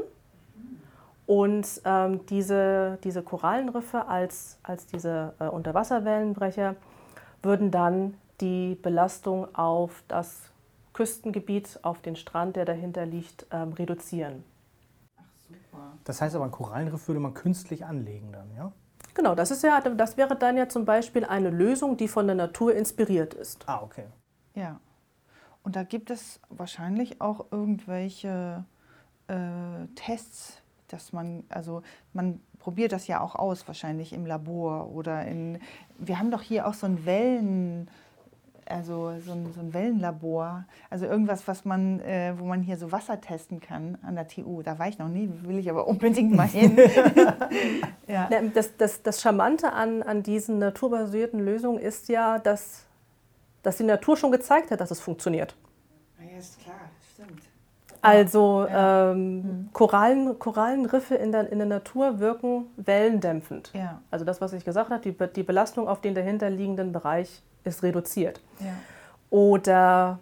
Und 1.30 1.80
ähm, 1.84 2.26
diese, 2.26 2.98
diese 3.04 3.22
Korallenriffe 3.22 4.08
als, 4.08 4.58
als 4.64 4.86
diese 4.86 5.32
äh, 5.38 5.44
Unterwasserwellenbrecher 5.44 6.74
würden 7.40 7.70
dann 7.70 8.14
die 8.40 8.74
Belastung 8.74 9.46
auf 9.54 10.02
das 10.08 10.50
Küstengebiet, 10.92 11.78
auf 11.82 12.00
den 12.02 12.16
Strand, 12.16 12.56
der 12.56 12.64
dahinter 12.64 13.06
liegt, 13.06 13.46
ähm, 13.52 13.72
reduzieren. 13.74 14.42
Ach, 15.16 15.22
super. 15.46 15.92
Das 16.02 16.20
heißt 16.20 16.34
aber, 16.34 16.46
ein 16.46 16.50
Korallenriff 16.50 17.06
würde 17.06 17.20
man 17.20 17.32
künstlich 17.32 17.84
anlegen 17.84 18.32
dann, 18.32 18.50
ja? 18.56 18.72
Genau, 19.14 19.36
das, 19.36 19.52
ist 19.52 19.62
ja, 19.62 19.80
das 19.80 20.16
wäre 20.16 20.34
dann 20.34 20.56
ja 20.56 20.68
zum 20.68 20.84
Beispiel 20.84 21.24
eine 21.24 21.50
Lösung, 21.50 21.96
die 21.96 22.08
von 22.08 22.26
der 22.26 22.34
Natur 22.34 22.74
inspiriert 22.74 23.34
ist. 23.34 23.68
Ah, 23.68 23.82
okay. 23.84 24.06
Ja. 24.56 24.80
Und 25.62 25.76
da 25.76 25.84
gibt 25.84 26.10
es 26.10 26.40
wahrscheinlich 26.48 27.20
auch 27.20 27.52
irgendwelche 27.52 28.64
äh, 29.28 29.86
Tests, 29.94 30.59
dass 30.92 31.12
man, 31.12 31.44
also 31.48 31.82
man 32.12 32.40
probiert 32.58 32.92
das 32.92 33.06
ja 33.06 33.20
auch 33.20 33.34
aus, 33.34 33.66
wahrscheinlich 33.66 34.12
im 34.12 34.26
Labor 34.26 34.90
oder 34.90 35.24
in. 35.24 35.58
Wir 35.98 36.18
haben 36.18 36.30
doch 36.30 36.42
hier 36.42 36.66
auch 36.66 36.74
so 36.74 36.86
ein 36.86 37.04
Wellen, 37.06 37.88
also 38.66 39.18
so 39.20 39.32
ein, 39.32 39.52
so 39.52 39.60
ein 39.60 39.74
Wellenlabor, 39.74 40.64
also 40.88 41.06
irgendwas, 41.06 41.46
was 41.48 41.64
man, 41.64 42.00
äh, 42.00 42.34
wo 42.38 42.44
man 42.44 42.62
hier 42.62 42.76
so 42.76 42.92
Wasser 42.92 43.20
testen 43.20 43.60
kann 43.60 43.98
an 44.02 44.14
der 44.14 44.28
TU. 44.28 44.62
Da 44.62 44.78
war 44.78 44.88
ich 44.88 44.98
noch 44.98 45.08
nie, 45.08 45.30
will 45.42 45.58
ich 45.58 45.68
aber 45.68 45.86
unbedingt 45.86 46.34
mal 46.34 46.46
hin. 46.46 46.76
ja. 48.06 48.28
das, 48.54 48.76
das, 48.76 49.02
das 49.02 49.20
Charmante 49.20 49.72
an, 49.72 50.02
an 50.02 50.22
diesen 50.22 50.58
naturbasierten 50.58 51.40
Lösungen 51.40 51.78
ist 51.78 52.08
ja, 52.08 52.38
dass, 52.38 52.84
dass 53.62 53.76
die 53.76 53.84
Natur 53.84 54.16
schon 54.16 54.30
gezeigt 54.30 54.70
hat, 54.70 54.80
dass 54.80 54.90
es 54.90 55.00
funktioniert. 55.00 55.56
Ja, 56.18 56.38
ist 56.38 56.60
klar. 56.60 56.89
Also 58.02 58.66
ja. 58.68 59.12
ähm, 59.12 59.36
mhm. 59.36 59.68
Korallen, 59.72 60.38
Korallenriffe 60.38 61.14
in 61.16 61.32
der, 61.32 61.50
in 61.52 61.58
der 61.58 61.66
Natur 61.66 62.18
wirken 62.18 62.66
wellendämpfend. 62.76 63.70
Ja. 63.74 64.00
Also 64.10 64.24
das, 64.24 64.40
was 64.40 64.52
ich 64.52 64.64
gesagt 64.64 64.90
habe, 64.90 65.00
die, 65.02 65.14
die 65.34 65.42
Belastung 65.42 65.88
auf 65.88 66.00
den 66.00 66.14
dahinterliegenden 66.14 66.92
Bereich 66.92 67.42
ist 67.64 67.82
reduziert. 67.82 68.40
Ja. 68.58 68.72
Oder 69.30 70.18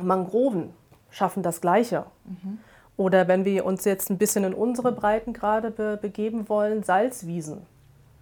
Mangroven 0.00 0.70
schaffen 1.10 1.42
das 1.42 1.60
Gleiche. 1.60 2.04
Mhm. 2.24 2.58
Oder 2.96 3.26
wenn 3.26 3.44
wir 3.44 3.64
uns 3.64 3.84
jetzt 3.84 4.10
ein 4.10 4.18
bisschen 4.18 4.44
in 4.44 4.54
unsere 4.54 4.92
Breitengrade 4.92 5.70
be 5.70 5.98
begeben 6.00 6.48
wollen, 6.48 6.82
Salzwiesen. 6.82 7.62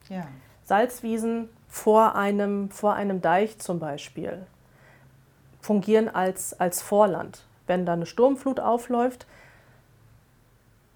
Ja. 0.08 0.26
Salzwiesen 0.64 1.48
vor 1.68 2.14
einem, 2.14 2.70
vor 2.70 2.94
einem 2.94 3.20
Deich 3.20 3.58
zum 3.58 3.78
Beispiel 3.78 4.46
fungieren 5.60 6.08
als, 6.08 6.58
als 6.58 6.80
Vorland. 6.82 7.44
Wenn 7.70 7.86
da 7.86 7.92
eine 7.92 8.04
Sturmflut 8.04 8.60
aufläuft, 8.60 9.26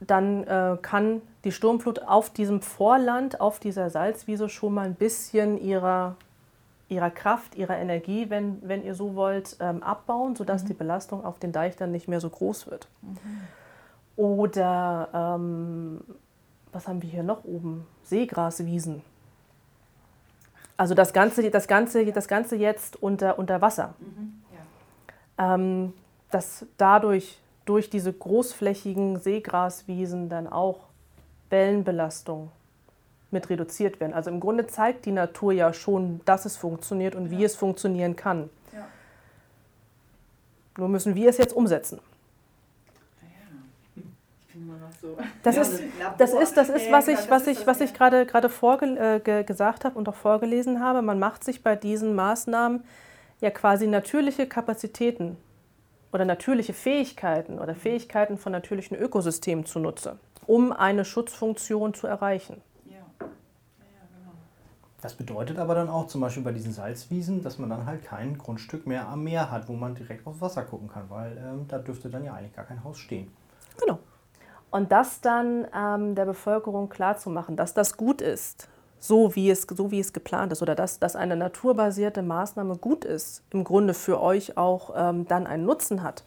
dann 0.01 0.45
äh, 0.45 0.77
kann 0.83 1.23
die 1.45 1.53
Sturmflut 1.53 2.01
auf 2.01 2.31
diesem 2.31 2.61
Vorland, 2.61 3.41
auf 3.41 3.61
dieser 3.61 3.89
Salzwiese 3.89 4.49
schon 4.49 4.75
mal 4.75 4.85
ein 4.85 4.97
bisschen 4.97 5.59
ihrer 5.59 6.17
ihrer 6.89 7.11
Kraft, 7.11 7.55
ihrer 7.55 7.79
Energie, 7.79 8.29
wenn, 8.29 8.61
wenn 8.63 8.85
ihr 8.85 8.95
so 8.95 9.15
wollt, 9.15 9.57
ähm, 9.61 9.83
abbauen, 9.83 10.37
sodass 10.37 10.65
mhm. 10.65 10.67
die 10.69 10.75
Belastung 10.75 11.25
auf 11.25 11.39
den 11.39 11.53
Deich 11.53 11.77
dann 11.77 11.91
nicht 11.91 12.09
mehr 12.09 12.21
so 12.21 12.29
groß 12.29 12.71
wird. 12.71 12.89
Mhm. 13.03 13.17
Oder 14.17 15.09
ähm, 15.15 16.01
was 16.73 16.87
haben 16.87 17.03
wir 17.03 17.09
hier 17.09 17.23
noch 17.23 17.45
oben? 17.45 17.87
Seegraswiesen. 18.05 19.03
Also 20.77 20.95
das 20.95 21.13
Ganze, 21.13 21.49
das 21.51 21.69
Ganze, 21.69 22.05
das 22.13 22.29
Ganze 22.29 22.57
jetzt 22.57 23.01
unter, 23.03 23.39
unter 23.39 23.61
Wasser. 23.61 23.95
Mhm. 23.99 24.43
Ja. 25.39 25.55
Ähm, 25.55 25.93
dass 26.35 26.67
dadurch, 26.79 27.39
durch 27.65 27.89
diese 27.89 28.13
großflächigen 28.13 29.21
Seegraswiesen 29.21 30.29
dann 30.29 30.49
auch 30.49 30.81
Wellenbelastung 31.49 32.51
mit 33.31 33.49
reduziert 33.51 34.01
werden. 34.01 34.13
Also 34.13 34.31
im 34.31 34.41
Grunde 34.41 34.67
zeigt 34.67 35.07
die 35.07 35.13
Natur 35.13 35.53
ja 35.53 35.73
schon, 35.73 36.21
dass 36.25 36.45
es 36.45 36.57
funktioniert 36.57 37.15
und 37.15 37.27
ja. 37.27 37.39
wie 37.39 37.45
es 37.45 37.55
funktionieren 37.55 38.17
kann. 38.17 38.51
Ja. 38.73 38.87
Nur 40.77 40.89
müssen 40.89 41.15
wir 41.15 41.31
es 41.31 41.39
jetzt 41.39 41.55
umsetzen. 41.55 42.01
Das, 45.43 45.57
ja, 45.57 45.63
ist, 45.63 45.83
das 46.19 46.33
ist, 46.33 46.57
das 46.57 46.69
ist, 46.69 46.91
was 46.91 47.09
ich, 47.09 47.31
was 47.31 47.47
ich, 47.47 47.67
was 47.67 47.81
ich 47.81 47.95
gerade, 47.95 48.27
gerade 48.27 48.49
vorge 48.49 48.87
äh, 49.25 49.45
gesagt 49.45 49.85
habe 49.85 49.99
und 49.99 50.09
auch 50.09 50.15
vorgelesen 50.15 50.81
habe. 50.81 51.03
Man 51.03 51.19
macht 51.19 51.45
sich 51.45 51.63
bei 51.63 51.77
diesen 51.77 52.15
Maßnahmen 52.15 52.83
ja 53.41 53.51
quasi 53.51 53.87
natürliche 53.87 54.49
Kapazitäten 54.49 55.37
oder 56.15 56.25
natürliche 56.25 56.73
Fähigkeiten 56.73 57.59
oder 57.59 57.75
Fähigkeiten 57.75 58.39
von 58.39 58.53
natürlichen 58.53 58.97
Ökosystemen 58.97 59.67
zunutze, 59.67 60.17
um 60.47 60.73
eine 60.73 61.05
Schutzfunktion 61.05 61.93
zu 61.93 62.07
erreichen. 62.07 62.63
Das 65.01 65.13
bedeutet 65.13 65.59
aber 65.59 65.75
dann 65.75 65.91
auch 65.91 66.07
zum 66.07 66.23
Beispiel 66.23 66.43
bei 66.43 66.53
diesen 66.53 66.73
Salzwiesen, 66.73 67.43
dass 67.43 67.59
man 67.59 67.69
dann 67.69 67.85
halt 67.85 68.05
kein 68.05 68.39
Grundstück 68.39 68.87
mehr 68.87 69.07
am 69.07 69.23
Meer 69.23 69.51
hat, 69.51 69.69
wo 69.69 69.75
man 69.75 69.95
direkt 69.95 70.27
aufs 70.27 70.41
Wasser 70.41 70.63
gucken 70.63 70.89
kann, 70.89 71.11
weil 71.11 71.37
ähm, 71.37 71.67
da 71.69 71.77
dürfte 71.77 72.09
dann 72.09 72.25
ja 72.25 72.33
eigentlich 72.33 72.55
gar 72.55 72.65
kein 72.65 72.83
Haus 72.83 72.97
stehen. 72.97 73.31
Genau. 73.79 73.99
Und 74.71 74.93
das 74.93 75.21
dann 75.21 75.67
ähm, 75.77 76.15
der 76.15 76.25
Bevölkerung 76.25 76.89
klarzumachen, 76.89 77.55
dass 77.55 77.75
das 77.75 77.99
gut 77.99 78.23
ist, 78.23 78.71
so 79.05 79.35
wie 79.35 79.51
es, 79.51 79.67
so 79.71 79.91
wie 79.91 80.01
es 80.01 80.15
geplant 80.15 80.51
ist, 80.53 80.63
oder 80.63 80.75
dass, 80.75 80.99
dass 80.99 81.15
eine 81.15 81.37
naturbasierte 81.37 82.23
Maßnahme 82.23 82.79
gut 82.79 83.05
ist, 83.05 83.43
im 83.51 83.63
Grunde 83.63 83.93
für 83.93 84.19
euch 84.19 84.57
auch 84.57 84.95
ähm, 84.97 85.29
dann 85.29 85.47
einen 85.47 85.67
Nutzen 85.67 86.03
hat, 86.03 86.25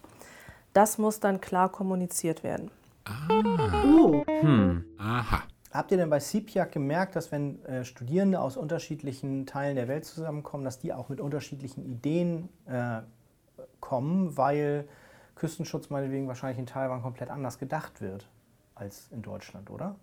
das 0.74 0.96
muss 0.96 1.18
dann 1.18 1.40
klar 1.40 1.72
kommuniziert 1.72 2.44
werden. 2.44 2.70
Ah. 3.04 3.82
Oh. 3.84 4.24
Hm. 4.28 4.84
Aha. 4.96 5.42
Habt 5.72 5.90
ihr 5.90 5.96
denn 5.96 6.08
bei 6.08 6.20
CPIAC 6.20 6.70
gemerkt, 6.70 7.16
dass 7.16 7.32
wenn 7.32 7.64
äh, 7.64 7.84
Studierende 7.84 8.40
aus 8.40 8.56
unterschiedlichen 8.56 9.44
Teilen 9.44 9.74
der 9.74 9.88
Welt 9.88 10.04
zusammenkommen, 10.04 10.64
dass 10.64 10.78
die 10.78 10.92
auch 10.92 11.08
mit 11.08 11.20
unterschiedlichen 11.20 11.84
Ideen 11.84 12.48
äh, 12.66 13.00
kommen, 13.80 14.36
weil 14.36 14.88
Küstenschutz 15.34 15.90
meinetwegen 15.90 16.28
wahrscheinlich 16.28 16.60
in 16.60 16.66
Taiwan 16.66 17.02
komplett 17.02 17.30
anders 17.30 17.58
gedacht 17.58 18.00
wird 18.00 18.28
als 18.76 19.08
in 19.10 19.22
Deutschland, 19.22 19.68
oder? 19.68 19.96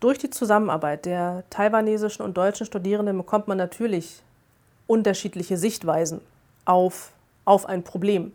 Durch 0.00 0.18
die 0.18 0.30
Zusammenarbeit 0.30 1.06
der 1.06 1.44
taiwanesischen 1.50 2.24
und 2.24 2.36
deutschen 2.36 2.66
Studierenden 2.66 3.16
bekommt 3.16 3.48
man 3.48 3.58
natürlich 3.58 4.22
unterschiedliche 4.86 5.56
Sichtweisen 5.56 6.20
auf, 6.64 7.12
auf 7.44 7.66
ein 7.66 7.82
Problem. 7.82 8.32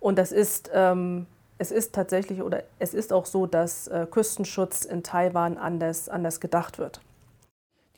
Und 0.00 0.18
das 0.18 0.32
ist 0.32 0.70
ähm, 0.72 1.26
es 1.58 1.72
ist 1.72 1.94
tatsächlich 1.94 2.42
oder 2.42 2.62
es 2.78 2.94
ist 2.94 3.12
auch 3.12 3.26
so, 3.26 3.46
dass 3.46 3.88
äh, 3.88 4.06
Küstenschutz 4.08 4.84
in 4.84 5.02
Taiwan 5.02 5.58
anders, 5.58 6.08
anders 6.08 6.40
gedacht 6.40 6.78
wird. 6.78 7.00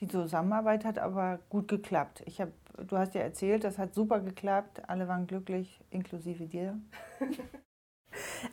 Die 0.01 0.09
Zusammenarbeit 0.09 0.85
hat 0.87 0.99
aber 0.99 1.39
gut 1.51 1.69
geklappt. 1.69 2.23
Ich 2.25 2.41
hab, 2.41 2.49
du 2.89 2.97
hast 2.97 3.15
ja 3.15 3.21
erzählt, 3.21 3.65
das 3.65 3.77
hat 3.77 3.95
super 3.95 4.21
geklappt. 4.21 4.81
Alle 4.89 5.07
waren 5.09 5.27
glücklich, 5.27 5.79
inklusive 5.91 6.47
dir. 6.47 6.79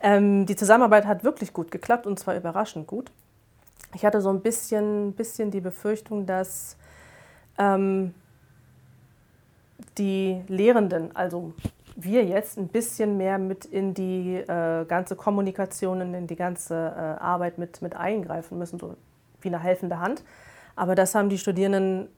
ähm, 0.02 0.44
die 0.44 0.56
Zusammenarbeit 0.56 1.06
hat 1.06 1.24
wirklich 1.24 1.54
gut 1.54 1.70
geklappt 1.70 2.06
und 2.06 2.18
zwar 2.18 2.36
überraschend 2.36 2.86
gut. 2.86 3.10
Ich 3.94 4.04
hatte 4.04 4.20
so 4.20 4.30
ein 4.30 4.40
bisschen, 4.40 5.12
bisschen 5.12 5.50
die 5.50 5.60
Befürchtung, 5.60 6.26
dass 6.26 6.76
ähm, 7.58 8.14
die 9.96 10.42
Lehrenden, 10.48 11.14
also 11.16 11.52
wir 11.96 12.24
jetzt 12.24 12.58
ein 12.58 12.68
bisschen 12.68 13.16
mehr 13.16 13.38
mit 13.38 13.64
in 13.64 13.92
die 13.92 14.36
äh, 14.36 14.84
ganze 14.84 15.16
Kommunikation 15.16 16.00
und 16.00 16.14
in 16.14 16.26
die 16.26 16.36
ganze 16.36 16.74
äh, 16.74 17.20
Arbeit 17.20 17.58
mit, 17.58 17.82
mit 17.82 17.96
eingreifen 17.96 18.56
müssen, 18.58 18.78
so 18.78 18.94
wie 19.40 19.48
eine 19.48 19.60
helfende 19.60 19.98
Hand. 19.98 20.22
Aber 20.76 20.94
das 20.94 21.14
haben 21.14 21.28
die 21.28 21.38
Studierenden 21.38 22.08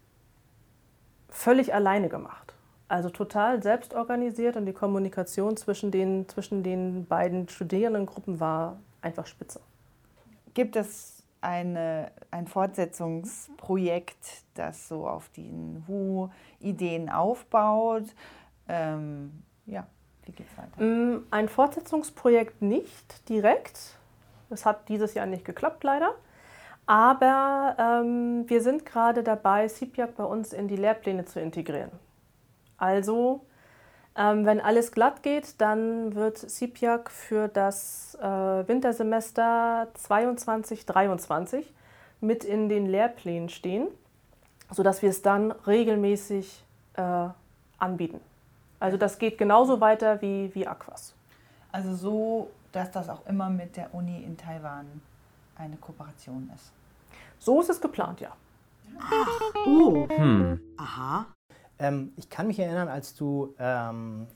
völlig 1.30 1.72
alleine 1.72 2.08
gemacht. 2.10 2.54
Also 2.88 3.08
total 3.08 3.62
selbst 3.62 3.94
organisiert 3.94 4.56
und 4.56 4.66
die 4.66 4.72
Kommunikation 4.72 5.56
zwischen 5.56 5.90
den, 5.90 6.28
zwischen 6.28 6.62
den 6.62 7.06
beiden 7.06 7.48
Studierendengruppen 7.48 8.40
war 8.40 8.78
einfach 9.00 9.26
spitze. 9.26 9.60
Gibt 10.52 10.76
es 10.76 11.19
eine, 11.40 12.12
ein 12.30 12.46
Fortsetzungsprojekt, 12.46 14.44
das 14.54 14.88
so 14.88 15.08
auf 15.08 15.28
den 15.30 15.84
WU-Ideen 15.86 17.08
aufbaut? 17.08 18.04
Ähm, 18.68 19.42
ja, 19.66 19.86
wie 20.24 20.32
geht 20.32 20.46
es 20.46 20.58
weiter? 20.58 20.82
Mm, 20.82 21.26
ein 21.30 21.48
Fortsetzungsprojekt 21.48 22.62
nicht 22.62 23.28
direkt. 23.28 23.96
Das 24.48 24.66
hat 24.66 24.88
dieses 24.88 25.14
Jahr 25.14 25.26
nicht 25.26 25.44
geklappt, 25.44 25.84
leider. 25.84 26.14
Aber 26.86 27.76
ähm, 27.78 28.48
wir 28.48 28.62
sind 28.62 28.84
gerade 28.84 29.22
dabei, 29.22 29.68
CPIAC 29.68 30.16
bei 30.16 30.24
uns 30.24 30.52
in 30.52 30.66
die 30.66 30.76
Lehrpläne 30.76 31.24
zu 31.24 31.40
integrieren. 31.40 31.92
Also, 32.76 33.46
ähm, 34.20 34.44
wenn 34.44 34.60
alles 34.60 34.92
glatt 34.92 35.22
geht, 35.22 35.58
dann 35.62 36.14
wird 36.14 36.36
CPIAC 36.36 37.10
für 37.10 37.48
das 37.48 38.18
äh, 38.20 38.22
Wintersemester 38.68 39.88
22-23 39.96 41.64
mit 42.20 42.44
in 42.44 42.68
den 42.68 42.86
Lehrplänen 42.86 43.48
stehen, 43.48 43.88
sodass 44.70 45.00
wir 45.00 45.08
es 45.08 45.22
dann 45.22 45.52
regelmäßig 45.52 46.62
äh, 46.94 47.28
anbieten. 47.78 48.20
Also 48.78 48.98
das 48.98 49.18
geht 49.18 49.38
genauso 49.38 49.80
weiter 49.80 50.20
wie, 50.20 50.54
wie 50.54 50.66
Aquas. 50.66 51.14
Also 51.72 51.94
so, 51.94 52.50
dass 52.72 52.90
das 52.90 53.08
auch 53.08 53.26
immer 53.26 53.48
mit 53.48 53.76
der 53.78 53.94
Uni 53.94 54.22
in 54.22 54.36
Taiwan 54.36 54.84
eine 55.56 55.76
Kooperation 55.76 56.50
ist. 56.54 56.72
So 57.38 57.62
ist 57.62 57.70
es 57.70 57.80
geplant, 57.80 58.20
ja. 58.20 58.32
Ach, 59.00 59.40
oh. 59.66 60.06
Hm. 60.08 60.60
Aha. 60.76 61.26
Ähm, 61.80 62.12
ich 62.16 62.28
kann 62.28 62.46
mich 62.46 62.58
erinnern, 62.58 62.88
als 62.88 63.14
du 63.14 63.54
ähm, 63.58 64.26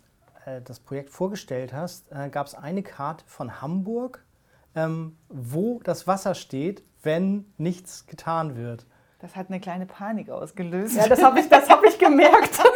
äh, 0.46 0.60
das 0.62 0.80
Projekt 0.80 1.10
vorgestellt 1.10 1.72
hast, 1.72 2.10
äh, 2.10 2.30
gab 2.30 2.46
es 2.46 2.54
eine 2.54 2.82
Karte 2.82 3.24
von 3.26 3.60
Hamburg, 3.60 4.24
ähm, 4.74 5.16
wo 5.28 5.80
das 5.84 6.06
Wasser 6.06 6.34
steht, 6.34 6.82
wenn 7.02 7.44
nichts 7.58 8.06
getan 8.06 8.56
wird. 8.56 8.86
Das 9.20 9.36
hat 9.36 9.48
eine 9.48 9.60
kleine 9.60 9.86
Panik 9.86 10.30
ausgelöst. 10.30 10.96
Ja, 10.96 11.06
das 11.06 11.22
habe 11.22 11.38
ich, 11.40 11.50
hab 11.50 11.84
ich 11.84 11.98
gemerkt. 11.98 12.62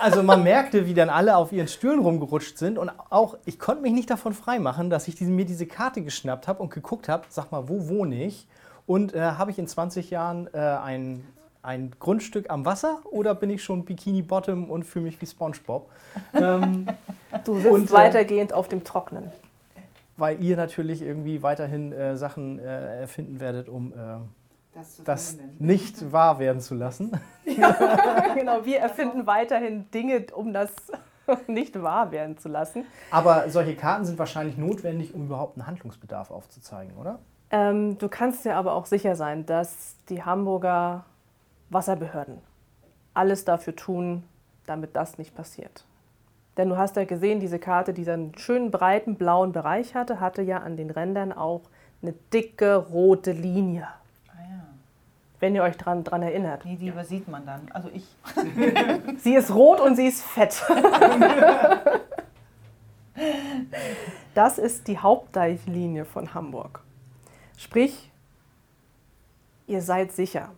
Also 0.00 0.22
man 0.22 0.44
merkte, 0.44 0.86
wie 0.86 0.94
dann 0.94 1.10
alle 1.10 1.36
auf 1.36 1.50
ihren 1.50 1.66
Stühlen 1.66 1.98
rumgerutscht 1.98 2.56
sind 2.56 2.78
und 2.78 2.88
auch, 3.10 3.36
ich 3.46 3.58
konnte 3.58 3.82
mich 3.82 3.92
nicht 3.92 4.08
davon 4.08 4.32
freimachen, 4.32 4.90
dass 4.90 5.08
ich 5.08 5.16
diese, 5.16 5.32
mir 5.32 5.44
diese 5.44 5.66
Karte 5.66 6.02
geschnappt 6.02 6.46
habe 6.46 6.62
und 6.62 6.72
geguckt 6.72 7.08
habe, 7.08 7.24
sag 7.30 7.50
mal, 7.50 7.68
wo 7.68 7.88
wohne 7.88 8.24
ich? 8.24 8.46
Und 8.86 9.12
äh, 9.12 9.20
habe 9.20 9.50
ich 9.50 9.58
in 9.58 9.66
20 9.66 10.10
Jahren 10.10 10.48
äh, 10.54 10.58
ein, 10.58 11.26
ein 11.68 11.90
Grundstück 12.00 12.48
am 12.48 12.64
Wasser 12.64 13.02
oder 13.04 13.34
bin 13.34 13.50
ich 13.50 13.62
schon 13.62 13.84
Bikini 13.84 14.22
Bottom 14.22 14.70
und 14.70 14.84
fühle 14.84 15.04
mich 15.04 15.20
wie 15.20 15.26
SpongeBob? 15.26 15.90
ähm, 16.32 16.88
du 17.44 17.56
sitzt 17.56 17.70
und, 17.70 17.90
äh, 17.90 17.92
weitergehend 17.92 18.54
auf 18.54 18.68
dem 18.68 18.84
Trocknen. 18.84 19.30
Weil 20.16 20.42
ihr 20.42 20.56
natürlich 20.56 21.02
irgendwie 21.02 21.42
weiterhin 21.42 21.92
äh, 21.92 22.16
Sachen 22.16 22.58
äh, 22.58 23.00
erfinden 23.00 23.38
werdet, 23.38 23.68
um 23.68 23.92
äh, 23.92 23.96
das, 24.72 25.02
das 25.04 25.36
nicht 25.58 26.10
wahr 26.12 26.38
werden 26.38 26.60
zu 26.60 26.74
lassen. 26.74 27.12
Ja, 27.44 28.34
genau, 28.34 28.64
wir 28.64 28.78
erfinden 28.78 29.26
weiterhin 29.26 29.90
Dinge, 29.90 30.26
um 30.34 30.52
das 30.52 30.70
nicht 31.46 31.82
wahr 31.82 32.12
werden 32.12 32.36
zu 32.36 32.48
lassen. 32.48 32.84
Aber 33.10 33.48
solche 33.48 33.74
Karten 33.74 34.04
sind 34.04 34.18
wahrscheinlich 34.18 34.56
notwendig, 34.58 35.14
um 35.14 35.26
überhaupt 35.26 35.56
einen 35.56 35.66
Handlungsbedarf 35.66 36.30
aufzuzeigen, 36.30 36.94
oder? 36.98 37.18
Ähm, 37.50 37.96
du 37.98 38.08
kannst 38.08 38.44
dir 38.44 38.56
aber 38.56 38.74
auch 38.74 38.86
sicher 38.86 39.16
sein, 39.16 39.46
dass 39.46 39.96
die 40.10 40.22
Hamburger 40.22 41.06
Wasserbehörden 41.70 42.38
alles 43.18 43.44
dafür 43.44 43.74
tun, 43.74 44.22
damit 44.66 44.94
das 44.94 45.18
nicht 45.18 45.34
passiert. 45.34 45.84
Denn 46.56 46.68
du 46.68 46.76
hast 46.76 46.94
ja 46.96 47.04
gesehen, 47.04 47.40
diese 47.40 47.58
Karte, 47.58 47.92
die 47.92 48.08
einen 48.08 48.36
schönen 48.38 48.70
breiten 48.70 49.16
blauen 49.16 49.52
Bereich 49.52 49.94
hatte, 49.96 50.20
hatte 50.20 50.42
ja 50.42 50.58
an 50.58 50.76
den 50.76 50.90
Rändern 50.90 51.32
auch 51.32 51.62
eine 52.00 52.12
dicke 52.32 52.76
rote 52.76 53.32
Linie. 53.32 53.88
Wenn 55.40 55.54
ihr 55.54 55.62
euch 55.62 55.76
daran 55.76 56.02
dran 56.02 56.22
erinnert. 56.22 56.64
Nee, 56.64 56.74
die 56.74 56.88
übersieht 56.88 57.28
man 57.28 57.46
dann. 57.46 57.68
Also 57.72 57.88
ich. 57.94 58.04
sie 59.22 59.36
ist 59.36 59.54
rot 59.54 59.80
und 59.80 59.94
sie 59.94 60.06
ist 60.06 60.20
fett. 60.20 60.64
das 64.34 64.58
ist 64.58 64.88
die 64.88 64.98
Hauptdeichlinie 64.98 66.04
von 66.04 66.34
Hamburg. 66.34 66.82
Sprich, 67.56 68.10
ihr 69.68 69.80
seid 69.80 70.10
sicher. 70.10 70.50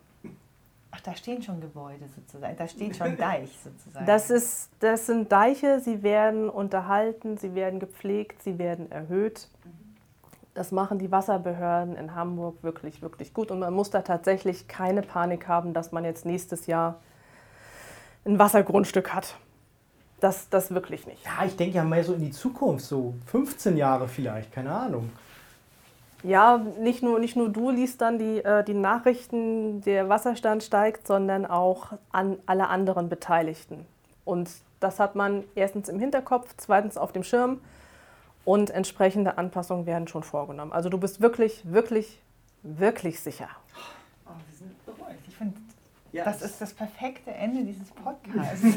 Ach, 0.91 0.99
da 1.01 1.15
stehen 1.15 1.41
schon 1.41 1.61
Gebäude 1.61 2.05
sozusagen. 2.15 2.55
Da 2.57 2.67
steht 2.67 2.97
schon 2.97 3.15
Deich 3.17 3.57
sozusagen. 3.63 4.05
Das, 4.05 4.29
ist, 4.29 4.69
das 4.79 5.05
sind 5.05 5.31
Deiche, 5.31 5.79
sie 5.79 6.03
werden 6.03 6.49
unterhalten, 6.49 7.37
sie 7.37 7.55
werden 7.55 7.79
gepflegt, 7.79 8.43
sie 8.43 8.57
werden 8.57 8.91
erhöht. 8.91 9.47
Das 10.53 10.73
machen 10.73 10.99
die 10.99 11.09
Wasserbehörden 11.09 11.95
in 11.95 12.13
Hamburg 12.13 12.61
wirklich, 12.61 13.01
wirklich 13.01 13.33
gut. 13.33 13.51
Und 13.51 13.59
man 13.59 13.73
muss 13.73 13.89
da 13.89 14.01
tatsächlich 14.01 14.67
keine 14.67 15.01
Panik 15.01 15.47
haben, 15.47 15.73
dass 15.73 15.93
man 15.93 16.03
jetzt 16.03 16.25
nächstes 16.25 16.67
Jahr 16.67 16.99
ein 18.25 18.37
Wassergrundstück 18.37 19.13
hat. 19.13 19.35
Das, 20.19 20.49
das 20.49 20.71
wirklich 20.71 21.07
nicht. 21.07 21.25
Ja, 21.25 21.45
ich 21.45 21.55
denke 21.55 21.77
ja 21.77 21.83
mal 21.83 22.03
so 22.03 22.13
in 22.13 22.21
die 22.21 22.31
Zukunft, 22.31 22.85
so 22.85 23.15
15 23.27 23.77
Jahre 23.77 24.07
vielleicht, 24.07 24.51
keine 24.51 24.71
Ahnung. 24.71 25.09
Ja, 26.23 26.57
nicht 26.57 27.01
nur, 27.01 27.19
nicht 27.19 27.35
nur 27.35 27.49
du 27.49 27.71
liest 27.71 28.01
dann 28.01 28.19
die, 28.19 28.39
äh, 28.43 28.63
die 28.63 28.75
Nachrichten, 28.75 29.81
der 29.81 30.07
Wasserstand 30.07 30.63
steigt, 30.63 31.07
sondern 31.07 31.45
auch 31.45 31.93
an 32.11 32.37
alle 32.45 32.67
anderen 32.67 33.09
Beteiligten. 33.09 33.85
Und 34.23 34.49
das 34.79 34.99
hat 34.99 35.15
man 35.15 35.43
erstens 35.55 35.89
im 35.89 35.99
Hinterkopf, 35.99 36.53
zweitens 36.57 36.97
auf 36.97 37.11
dem 37.11 37.23
Schirm 37.23 37.59
und 38.45 38.69
entsprechende 38.69 39.37
Anpassungen 39.37 39.85
werden 39.85 40.07
schon 40.07 40.23
vorgenommen. 40.23 40.71
Also 40.73 40.89
du 40.89 40.97
bist 40.97 41.21
wirklich, 41.21 41.61
wirklich, 41.63 42.19
wirklich 42.63 43.19
sicher. 43.19 43.49
Oh, 44.25 44.31
wir 44.47 44.57
sind 44.57 44.85
beruhigt. 44.85 45.21
Ich 45.27 45.35
finde, 45.35 45.57
ja, 46.11 46.23
das 46.25 46.41
ist 46.41 46.61
das 46.61 46.73
perfekte 46.73 47.31
Ende 47.31 47.63
dieses 47.63 47.89
Podcasts. 47.91 48.63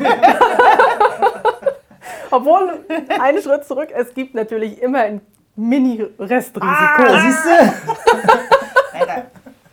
Obwohl, 2.30 2.84
einen 3.20 3.42
Schritt 3.42 3.64
zurück, 3.64 3.90
es 3.94 4.14
gibt 4.14 4.34
natürlich 4.34 4.80
immer 4.82 5.00
ein 5.00 5.20
Mini-Restrisiko. 5.56 6.62
Ah, 6.62 7.20
siehst 7.20 7.44
du? 7.44 7.50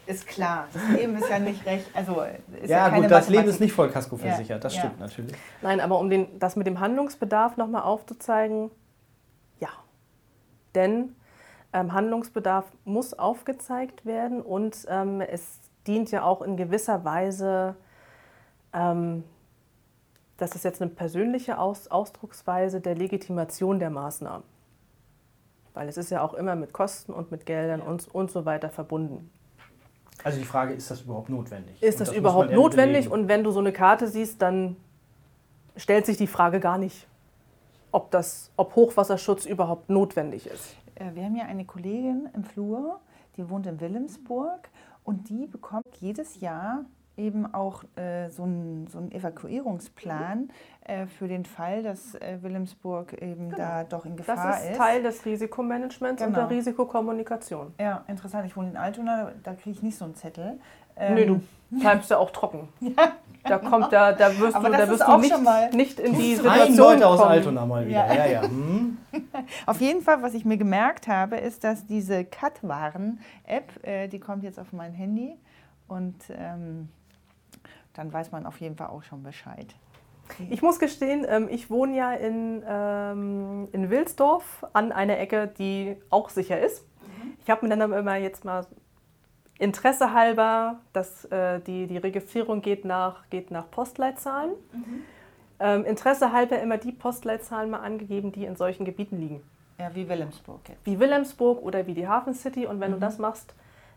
ist 0.12 0.28
klar. 0.28 0.68
Das 0.74 0.90
Leben 0.90 1.16
ist 1.16 1.30
ja 1.30 1.40
nicht 1.40 1.66
recht. 1.66 1.86
Also 1.94 2.22
ist 2.62 2.70
ja, 2.70 2.90
ja 2.90 3.00
gut, 3.00 3.10
das 3.10 3.30
Leben 3.30 3.48
ist 3.48 3.62
nicht 3.62 3.74
voll 3.74 3.90
Kasko 3.90 4.18
versichert, 4.18 4.50
ja. 4.50 4.58
das 4.60 4.76
stimmt 4.76 5.00
ja. 5.00 5.06
natürlich. 5.06 5.36
Nein, 5.62 5.80
aber 5.80 6.00
um 6.00 6.10
den, 6.10 6.38
das 6.38 6.56
mit 6.58 6.68
dem 6.68 6.80
Handlungsbedarf 6.82 7.56
nochmal 7.56 7.84
aufzuzeigen, 7.84 8.72
denn 10.76 11.16
ähm, 11.74 11.94
Handlungsbedarf 11.94 12.66
muss 12.86 13.14
aufgezeigt 13.14 14.06
werden 14.06 14.42
und 14.42 14.86
ähm, 14.90 15.22
es 15.22 15.60
dient 15.88 16.12
ja 16.12 16.24
auch 16.24 16.42
in 16.42 16.58
gewisser 16.58 17.04
Weise, 17.04 17.76
ähm, 18.74 19.24
das 20.38 20.56
ist 20.56 20.64
jetzt 20.64 20.82
eine 20.82 20.92
persönliche 20.92 21.60
Aus 21.60 21.88
Ausdrucksweise 21.88 22.82
der 22.82 22.96
Legitimation 22.96 23.80
der 23.80 23.90
Maßnahmen. 23.90 24.44
Weil 25.74 25.88
es 25.88 25.98
ist 25.98 26.10
ja 26.12 26.22
auch 26.22 26.34
immer 26.34 26.56
mit 26.56 26.74
Kosten 26.74 27.14
und 27.14 27.32
mit 27.32 27.46
Geldern 27.46 27.82
und, 27.82 28.14
und 28.14 28.32
so 28.32 28.46
weiter 28.46 28.70
verbunden. 28.70 29.30
Also 30.24 30.38
die 30.38 30.46
Frage, 30.46 30.74
ist 30.74 30.92
das 30.92 31.02
überhaupt 31.02 31.30
notwendig? 31.30 31.82
Ist 31.82 32.00
das, 32.00 32.10
das 32.10 32.18
überhaupt 32.18 32.52
notwendig? 32.52 33.10
Und 33.10 33.28
wenn 33.28 33.44
du 33.44 33.52
so 33.52 33.60
eine 33.60 33.72
Karte 33.72 34.08
siehst, 34.08 34.42
dann 34.42 34.76
stellt 35.76 36.06
sich 36.06 36.18
die 36.18 36.28
Frage 36.28 36.60
gar 36.60 36.78
nicht 36.78 37.08
ob, 37.92 38.12
das, 38.12 38.52
ob 38.58 38.76
Hochwasserschutz 38.76 39.46
überhaupt 39.46 39.90
notwendig 39.90 40.48
ist. 40.48 40.76
Äh, 40.96 41.14
wir 41.14 41.24
haben 41.24 41.36
ja 41.36 41.46
eine 41.46 41.66
Kollegin 41.66 42.30
im 42.34 42.44
Flur, 42.44 43.00
die 43.38 43.50
wohnt 43.50 43.68
in 43.68 43.80
Wilhelmsburg 43.80 44.70
und 45.04 45.30
die 45.30 45.48
bekommt 45.48 45.96
jedes 46.00 46.40
Jahr 46.40 46.86
eben 47.22 47.54
auch 47.54 47.84
äh, 47.96 48.30
so 48.30 48.44
einen 48.44 48.88
so 48.88 49.00
Evakuierungsplan 49.00 50.50
äh, 50.84 51.06
für 51.06 51.28
den 51.28 51.46
Fall, 51.46 51.84
dass 51.84 52.16
äh, 52.16 52.40
Wilhelmsburg 52.42 53.14
eben 53.22 53.50
genau. 53.50 53.58
da 53.58 53.84
doch 53.84 54.06
in 54.06 54.16
Gefahr 54.16 54.36
ist. 54.36 54.44
Das 54.44 54.64
ist, 54.64 54.72
ist. 54.72 54.78
Teil 54.78 55.04
des 55.04 55.26
Risikomanagements 55.26 56.22
genau. 56.22 56.28
und 56.28 56.36
der 56.36 56.44
genau. 56.46 56.56
Risikokommunikation. 56.56 57.74
Ja, 57.80 58.04
interessant. 58.08 58.46
Ich 58.48 58.58
wohne 58.58 58.72
in 58.72 58.78
Altona, 58.78 59.32
da 59.44 59.54
kriege 59.54 59.72
ich 59.72 59.84
nicht 59.84 59.98
so 59.98 60.06
einen 60.06 60.16
Zettel. 60.16 60.60
Ähm, 60.98 61.16
nee, 61.16 61.26
du 61.26 61.42
bleibst 61.70 62.10
ja 62.10 62.18
auch 62.18 62.32
trocken. 62.32 62.70
ja. 62.80 63.14
Da 63.44 63.58
kommt 63.58 63.92
da, 63.92 64.12
da 64.12 64.38
wirst 64.38 64.56
du, 64.56 64.62
da 64.62 64.88
wirst 64.88 65.08
du 65.08 65.18
nicht, 65.18 65.74
nicht 65.74 66.00
in 66.00 66.14
die 66.14 66.36
Situation 66.36 66.78
Leute 66.78 67.08
aus 67.08 67.22
Altona 67.22 67.66
mal 67.66 67.88
wieder. 67.88 68.06
Ja. 68.06 68.14
Ja, 68.14 68.26
ja. 68.26 68.42
Hm. 68.44 68.98
Auf 69.66 69.82
jeden 69.82 70.02
Fall, 70.02 70.22
was 70.22 70.36
ich 70.36 70.46
mir 70.46 70.58
gemerkt 70.58 71.08
habe, 71.08 71.38
ist, 71.38 71.64
dass 71.64 71.86
diese 71.88 72.24
Cut-Waren-App, 72.24 73.84
äh, 73.84 74.08
die 74.08 74.20
kommt 74.20 74.44
jetzt 74.44 74.60
auf 74.60 74.74
mein 74.74 74.94
Handy 74.94 75.38
und 75.88 76.16
ähm, 76.30 76.90
dann 77.94 78.12
weiß 78.12 78.32
man 78.32 78.46
auf 78.46 78.60
jeden 78.62 78.76
Fall 78.76 78.88
auch 78.88 79.04
schon 79.04 79.24
Bescheid. 79.24 79.68
Ich 80.50 80.62
muss 80.62 80.80
gestehen, 80.80 81.26
ähm, 81.28 81.48
ich 81.50 81.70
wohne 81.70 81.96
ja 81.96 82.14
in, 82.14 82.64
ähm, 82.66 83.68
in 83.72 83.90
Wilsdorf 83.90 84.66
an 84.74 84.92
einer 84.92 85.20
Ecke, 85.20 85.48
die 85.48 85.98
auch 86.10 86.30
sicher 86.30 86.60
ist. 86.60 86.86
Mhm. 87.02 87.34
Ich 87.44 87.50
habe 87.50 87.68
mir 87.68 87.76
dann 87.76 87.92
immer 87.92 88.16
jetzt 88.16 88.46
mal 88.46 88.66
Interesse 89.60 90.14
halber, 90.14 90.80
dass 90.94 91.26
äh, 91.26 91.60
die, 91.60 91.88
die 91.88 91.98
Registrierung 91.98 92.62
geht 92.62 92.86
nach, 92.86 93.30
geht 93.30 93.52
nach 93.52 93.70
Postleitzahlen. 93.70 94.52
Mhm. 94.72 95.02
Ähm, 95.60 95.86
Interesse 95.86 96.32
halber 96.32 96.60
immer 96.60 96.78
die 96.78 96.92
Postleitzahlen 96.92 97.70
mal 97.70 97.82
angegeben, 97.82 98.32
die 98.32 98.46
in 98.46 98.56
solchen 98.56 98.86
Gebieten 98.86 99.20
liegen. 99.20 99.42
Ja, 99.80 99.94
wie 99.94 100.08
Wilhelmsburg 100.10 100.62
jetzt. 100.70 100.86
Wie 100.86 101.00
Wilhelmsburg 101.00 101.62
oder 101.62 101.86
wie 101.86 101.94
die 101.94 102.08
Hafen 102.08 102.34
City. 102.34 102.66
Und 102.66 102.80
wenn 102.80 102.92
mhm. 102.92 102.96
du 102.96 103.00
das 103.02 103.20
machst, 103.20 103.54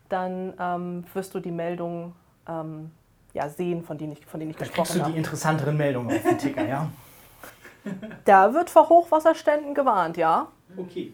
dann 0.09 0.53
ähm, 0.59 1.03
wirst 1.13 1.33
du 1.33 1.39
die 1.39 1.51
Meldungen 1.51 2.13
ähm, 2.47 2.91
ja, 3.35 3.49
sehen, 3.49 3.83
von 3.83 3.97
denen 3.97 4.13
ich, 4.13 4.25
von 4.25 4.39
denen 4.39 4.51
ich 4.51 4.57
da 4.57 4.65
gesprochen 4.65 5.01
habe. 5.01 5.09
du 5.09 5.11
die 5.11 5.17
interessanteren 5.17 5.75
Meldungen 5.75 6.15
auf 6.15 6.23
den 6.23 6.37
Ticker, 6.37 6.65
ja? 6.65 6.89
Da 8.25 8.51
wird 8.51 8.71
vor 8.71 8.89
Hochwasserständen 8.89 9.75
gewarnt, 9.75 10.17
ja. 10.17 10.47
Okay. 10.75 11.13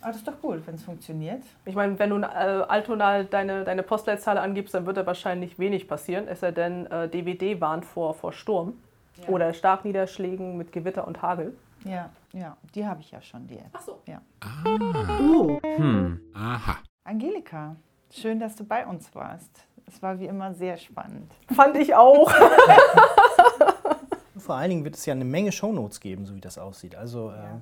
Aber 0.00 0.12
das 0.12 0.18
ist 0.18 0.28
doch 0.28 0.40
gut, 0.40 0.64
wenn 0.64 0.76
es 0.76 0.84
funktioniert. 0.84 1.42
Ich 1.64 1.74
meine, 1.74 1.98
wenn 1.98 2.10
du 2.10 2.18
äh, 2.18 2.26
Altona 2.26 3.24
deine, 3.24 3.64
deine 3.64 3.82
Postleitzahl 3.82 4.38
angibst, 4.38 4.74
dann 4.74 4.86
wird 4.86 4.96
da 4.96 5.06
wahrscheinlich 5.06 5.58
wenig 5.58 5.88
passieren, 5.88 6.28
es 6.28 6.38
sei 6.38 6.52
denn, 6.52 6.86
äh, 6.86 7.08
DWD 7.08 7.60
warnt 7.60 7.84
vor, 7.84 8.14
vor 8.14 8.32
Sturm 8.32 8.74
ja. 9.16 9.28
oder 9.28 9.52
Starkniederschlägen 9.52 10.56
mit 10.56 10.70
Gewitter 10.70 11.04
und 11.08 11.20
Hagel. 11.20 11.56
Ja, 11.84 12.10
ja, 12.32 12.56
die 12.76 12.86
habe 12.86 13.00
ich 13.00 13.10
ja 13.10 13.20
schon, 13.20 13.48
die 13.48 13.58
App. 13.58 13.70
Ach 13.72 13.80
so. 13.80 13.98
Ja. 14.06 14.20
Ah. 14.38 15.18
Oh. 15.20 15.58
Hm. 15.62 16.20
Aha. 16.34 16.76
Angelika, 17.02 17.74
schön, 18.12 18.38
dass 18.38 18.54
du 18.54 18.64
bei 18.64 18.86
uns 18.86 19.12
warst. 19.16 19.67
Es 19.88 20.02
war 20.02 20.20
wie 20.20 20.26
immer 20.26 20.52
sehr 20.52 20.76
spannend. 20.76 21.32
Fand 21.54 21.76
ich 21.76 21.94
auch. 21.94 22.30
Vor 24.36 24.54
allen 24.54 24.70
Dingen 24.70 24.84
wird 24.84 24.96
es 24.96 25.06
ja 25.06 25.14
eine 25.14 25.24
Menge 25.24 25.50
Shownotes 25.50 26.00
geben, 26.00 26.26
so 26.26 26.34
wie 26.34 26.40
das 26.40 26.58
aussieht. 26.58 26.94
Also 26.94 27.30
ja. 27.30 27.36
äh, 27.36 27.60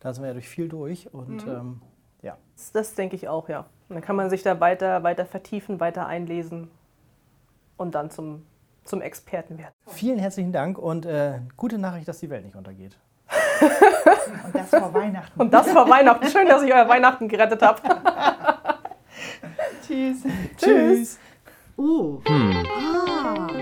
da 0.00 0.14
sind 0.14 0.22
wir 0.22 0.28
ja 0.28 0.32
durch 0.32 0.48
viel 0.48 0.68
durch 0.68 1.12
und 1.12 1.46
mhm. 1.46 1.52
ähm, 1.52 1.82
ja. 2.22 2.36
Das, 2.56 2.72
das, 2.72 2.94
denke 2.94 3.16
ich 3.16 3.28
auch, 3.28 3.48
ja. 3.48 3.66
Und 3.88 3.96
dann 3.96 4.02
kann 4.02 4.16
man 4.16 4.30
sich 4.30 4.42
da 4.42 4.58
weiter, 4.60 5.02
weiter 5.02 5.26
vertiefen, 5.26 5.80
weiter 5.80 6.06
einlesen 6.06 6.70
und 7.76 7.94
dann 7.94 8.10
zum, 8.10 8.46
zum 8.84 9.02
Experten 9.02 9.58
werden. 9.58 9.74
Vielen 9.86 10.18
herzlichen 10.18 10.52
Dank 10.52 10.78
und 10.78 11.04
äh, 11.04 11.40
gute 11.56 11.78
Nachricht, 11.78 12.08
dass 12.08 12.20
die 12.20 12.30
Welt 12.30 12.44
nicht 12.44 12.56
untergeht. 12.56 12.96
und 14.44 14.54
das 14.54 14.70
vor 14.70 14.94
Weihnachten. 14.94 15.40
Und 15.40 15.52
das 15.52 15.70
vor 15.70 15.88
Weihnachten. 15.88 16.26
Schön, 16.26 16.48
dass 16.48 16.62
ich 16.62 16.72
euer 16.72 16.88
Weihnachten 16.88 17.28
gerettet 17.28 17.62
habe. 17.62 17.82
Tschüss. 19.86 20.22
Tschüss. 20.56 21.18
Oh. 21.82 22.20
Hm. 22.26 22.66
Ah. 22.68 23.59